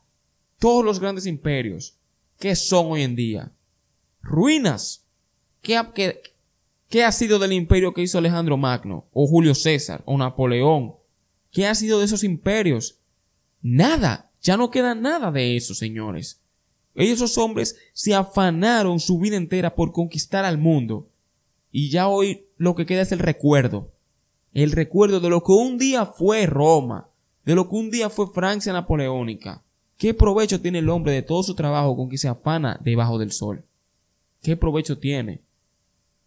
todos 0.58 0.84
los 0.84 1.00
grandes 1.00 1.26
imperios, 1.26 1.98
¿qué 2.38 2.54
son 2.54 2.92
hoy 2.92 3.02
en 3.02 3.16
día? 3.16 3.52
Ruinas. 4.22 5.04
¿Qué, 5.62 5.80
qué, 5.94 6.22
qué 6.88 7.04
ha 7.04 7.12
sido 7.12 7.38
del 7.38 7.52
imperio 7.52 7.92
que 7.92 8.02
hizo 8.02 8.18
Alejandro 8.18 8.56
Magno, 8.56 9.06
o 9.12 9.26
Julio 9.26 9.54
César, 9.54 10.02
o 10.04 10.16
Napoleón? 10.16 10.94
¿Qué 11.50 11.66
ha 11.66 11.74
sido 11.74 11.98
de 11.98 12.04
esos 12.04 12.24
imperios? 12.24 12.98
Nada. 13.62 14.30
Ya 14.40 14.56
no 14.56 14.70
queda 14.70 14.94
nada 14.94 15.32
de 15.32 15.56
eso, 15.56 15.74
señores. 15.74 16.40
Esos 16.98 17.38
hombres 17.38 17.76
se 17.92 18.12
afanaron 18.12 18.98
su 18.98 19.20
vida 19.20 19.36
entera 19.36 19.76
por 19.76 19.92
conquistar 19.92 20.44
al 20.44 20.58
mundo. 20.58 21.08
Y 21.70 21.90
ya 21.90 22.08
hoy 22.08 22.46
lo 22.56 22.74
que 22.74 22.86
queda 22.86 23.02
es 23.02 23.12
el 23.12 23.20
recuerdo. 23.20 23.92
El 24.52 24.72
recuerdo 24.72 25.20
de 25.20 25.30
lo 25.30 25.44
que 25.44 25.52
un 25.52 25.78
día 25.78 26.06
fue 26.06 26.44
Roma, 26.46 27.08
de 27.44 27.54
lo 27.54 27.68
que 27.68 27.76
un 27.76 27.92
día 27.92 28.10
fue 28.10 28.32
Francia 28.32 28.72
napoleónica. 28.72 29.62
¿Qué 29.96 30.12
provecho 30.12 30.60
tiene 30.60 30.80
el 30.80 30.88
hombre 30.88 31.12
de 31.12 31.22
todo 31.22 31.44
su 31.44 31.54
trabajo 31.54 31.96
con 31.96 32.08
que 32.08 32.18
se 32.18 32.26
afana 32.26 32.80
debajo 32.82 33.16
del 33.18 33.30
sol? 33.30 33.64
¿Qué 34.42 34.56
provecho 34.56 34.98
tiene? 34.98 35.42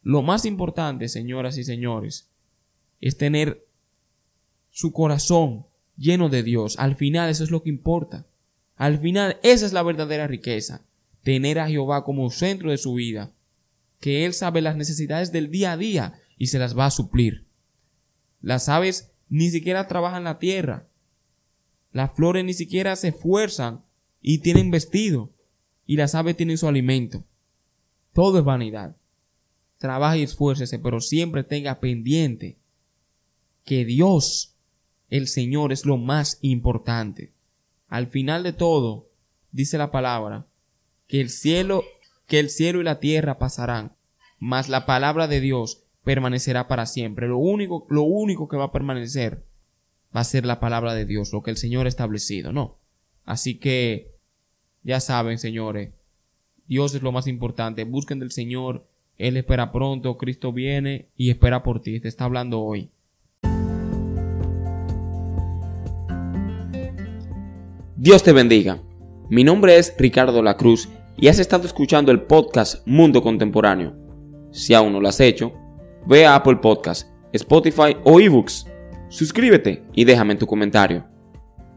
Lo 0.04 0.22
más 0.22 0.46
importante, 0.46 1.10
señoras 1.10 1.58
y 1.58 1.66
señores, 1.66 2.30
es 3.02 3.18
tener 3.18 3.66
su 4.70 4.94
corazón 4.94 5.66
lleno 5.98 6.30
de 6.30 6.44
Dios. 6.44 6.80
Al 6.80 6.96
final 6.96 7.30
eso 7.30 7.44
es 7.44 7.52
lo 7.52 7.62
que 7.62 7.70
importa. 7.70 8.26
Al 8.82 8.98
final 8.98 9.38
esa 9.44 9.68
es 9.68 9.74
la 9.74 9.84
verdadera 9.84 10.26
riqueza. 10.26 10.84
Tener 11.22 11.60
a 11.60 11.68
Jehová 11.68 12.04
como 12.04 12.32
centro 12.32 12.72
de 12.72 12.80
su 12.80 12.96
vida. 12.96 13.32
Que 14.00 14.26
Él 14.26 14.34
sabe 14.34 14.60
las 14.60 14.76
necesidades 14.76 15.32
del 15.32 15.52
día 15.52 15.74
a 15.74 15.78
día 15.78 16.20
y 16.36 16.48
se 16.48 16.58
las 16.58 16.76
va 16.76 16.88
a 16.88 16.90
suplir. 16.90 17.46
Las 18.42 18.70
aves 18.70 19.12
ni 19.30 19.52
siquiera 19.52 19.88
trabajan 19.88 20.24
la 20.24 20.40
tierra. 20.40 20.88
Las 21.92 22.16
flores 22.16 22.44
ni 22.44 22.56
siquiera 22.56 22.96
se 22.96 23.10
esfuerzan 23.10 23.86
y 24.20 24.40
tienen 24.40 24.72
vestido. 24.72 25.30
Y 25.86 25.98
las 25.98 26.16
aves 26.16 26.36
tienen 26.36 26.58
su 26.58 26.68
alimento. 26.68 27.24
Todo 28.14 28.40
es 28.40 28.44
vanidad. 28.44 28.98
Trabaje 29.78 30.18
y 30.18 30.24
esfuércese, 30.24 30.80
pero 30.80 31.02
siempre 31.02 31.44
tenga 31.44 31.80
pendiente 31.80 32.58
que 33.64 33.86
Dios, 33.86 34.56
el 35.12 35.28
Señor, 35.28 35.72
es 35.72 35.86
lo 35.86 35.98
más 35.98 36.40
importante. 36.42 37.32
Al 37.92 38.08
final 38.08 38.42
de 38.44 38.54
todo, 38.54 39.10
dice 39.52 39.78
la 39.78 39.92
palabra, 39.92 40.48
que 41.08 41.20
el 41.20 41.30
cielo, 41.30 41.84
que 42.26 42.40
el 42.40 42.50
cielo 42.50 42.80
y 42.80 42.86
la 42.86 43.02
tierra 43.02 43.38
pasarán, 43.38 43.98
mas 44.40 44.70
la 44.70 44.86
palabra 44.86 45.28
de 45.28 45.42
Dios 45.42 45.84
permanecerá 46.06 46.70
para 46.70 46.86
siempre. 46.86 47.28
Lo 47.28 47.38
único, 47.38 47.86
lo 47.90 48.04
único 48.04 48.48
que 48.48 48.56
va 48.56 48.64
a 48.64 48.72
permanecer 48.72 49.44
va 50.16 50.22
a 50.22 50.24
ser 50.24 50.46
la 50.46 50.62
palabra 50.62 50.94
de 50.94 51.06
Dios, 51.06 51.34
lo 51.34 51.44
que 51.44 51.52
el 51.52 51.58
Señor 51.58 51.86
ha 51.86 51.90
establecido, 51.90 52.54
¿no? 52.54 52.78
Así 53.26 53.56
que, 53.56 54.16
ya 54.84 55.02
saben, 55.02 55.38
señores, 55.38 55.92
Dios 56.68 56.96
es 56.96 57.02
lo 57.02 57.12
más 57.12 57.28
importante. 57.28 57.84
Busquen 57.84 58.20
del 58.20 58.32
Señor, 58.32 58.88
Él 59.18 59.36
espera 59.36 59.74
pronto, 59.74 60.18
Cristo 60.18 60.54
viene 60.54 61.10
y 61.18 61.30
espera 61.30 61.62
por 61.62 61.82
ti. 61.82 62.00
Te 62.00 62.08
está 62.08 62.24
hablando 62.24 62.62
hoy. 62.62 62.90
Dios 68.04 68.24
te 68.24 68.34
bendiga. 68.34 68.82
Mi 69.30 69.44
nombre 69.44 69.78
es 69.78 69.94
Ricardo 69.96 70.42
La 70.42 70.58
Cruz 70.58 70.90
y 71.18 71.28
has 71.28 71.38
estado 71.38 71.68
escuchando 71.68 72.12
el 72.12 72.24
podcast 72.24 72.82
Mundo 72.88 73.22
Contemporáneo. 73.22 73.96
Si 74.50 74.74
aún 74.74 74.94
no 74.94 75.00
lo 75.00 75.08
has 75.08 75.20
hecho, 75.20 75.54
ve 76.08 76.26
a 76.26 76.34
Apple 76.34 76.56
Podcast, 76.56 77.08
Spotify 77.32 77.96
o 78.04 78.20
eBooks. 78.20 78.66
Suscríbete 79.10 79.84
y 79.94 80.04
déjame 80.04 80.34
tu 80.34 80.48
comentario. 80.48 81.06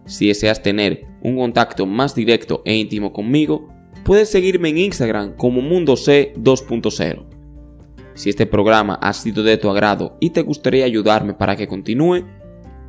Si 0.07 0.29
deseas 0.29 0.63
tener 0.63 1.05
un 1.23 1.37
contacto 1.37 1.85
más 1.85 2.15
directo 2.15 2.63
e 2.65 2.75
íntimo 2.75 3.13
conmigo, 3.13 3.69
puedes 4.03 4.31
seguirme 4.31 4.71
en 4.71 4.79
Instagram 4.79 5.37
como 5.37 5.61
Mundo 5.61 5.95
C 5.95 6.33
2.0. 6.39 7.27
Si 8.15 8.31
este 8.31 8.47
programa 8.47 8.95
ha 8.95 9.13
sido 9.13 9.43
de 9.43 9.59
tu 9.59 9.69
agrado 9.69 10.17
y 10.21 10.31
te 10.31 10.41
gustaría 10.41 10.87
ayudarme 10.87 11.35
para 11.35 11.55
que 11.55 11.69
continúe, 11.69 12.25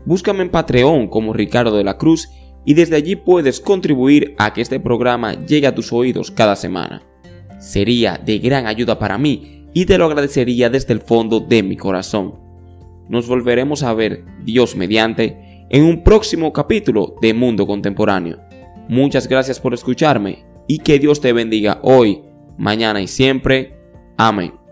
búscame 0.05 0.43
en 0.43 0.51
Patreon 0.51 1.09
como 1.09 1.33
Ricardo 1.33 1.75
de 1.75 1.83
la 1.83 1.97
Cruz 1.97 2.29
y 2.65 2.73
desde 2.73 2.95
allí 2.95 3.15
puedes 3.15 3.59
contribuir 3.59 4.35
a 4.37 4.53
que 4.53 4.61
este 4.61 4.79
programa 4.79 5.33
llegue 5.45 5.67
a 5.67 5.75
tus 5.75 5.93
oídos 5.93 6.31
cada 6.31 6.55
semana. 6.55 7.03
Sería 7.59 8.19
de 8.23 8.39
gran 8.39 8.67
ayuda 8.67 8.99
para 8.99 9.17
mí 9.17 9.67
y 9.73 9.85
te 9.85 9.97
lo 9.97 10.05
agradecería 10.05 10.69
desde 10.69 10.93
el 10.93 11.01
fondo 11.01 11.39
de 11.39 11.63
mi 11.63 11.77
corazón. 11.77 12.35
Nos 13.07 13.27
volveremos 13.27 13.83
a 13.83 13.93
ver, 13.93 14.23
Dios 14.43 14.75
mediante, 14.75 15.67
en 15.69 15.83
un 15.83 16.03
próximo 16.03 16.51
capítulo 16.51 17.15
de 17.21 17.33
Mundo 17.33 17.67
Contemporáneo. 17.67 18.39
Muchas 18.87 19.27
gracias 19.27 19.59
por 19.59 19.73
escucharme 19.73 20.45
y 20.67 20.79
que 20.79 20.99
Dios 20.99 21.21
te 21.21 21.33
bendiga 21.33 21.79
hoy, 21.83 22.23
mañana 22.57 23.01
y 23.01 23.07
siempre. 23.07 23.77
Amén. 24.17 24.64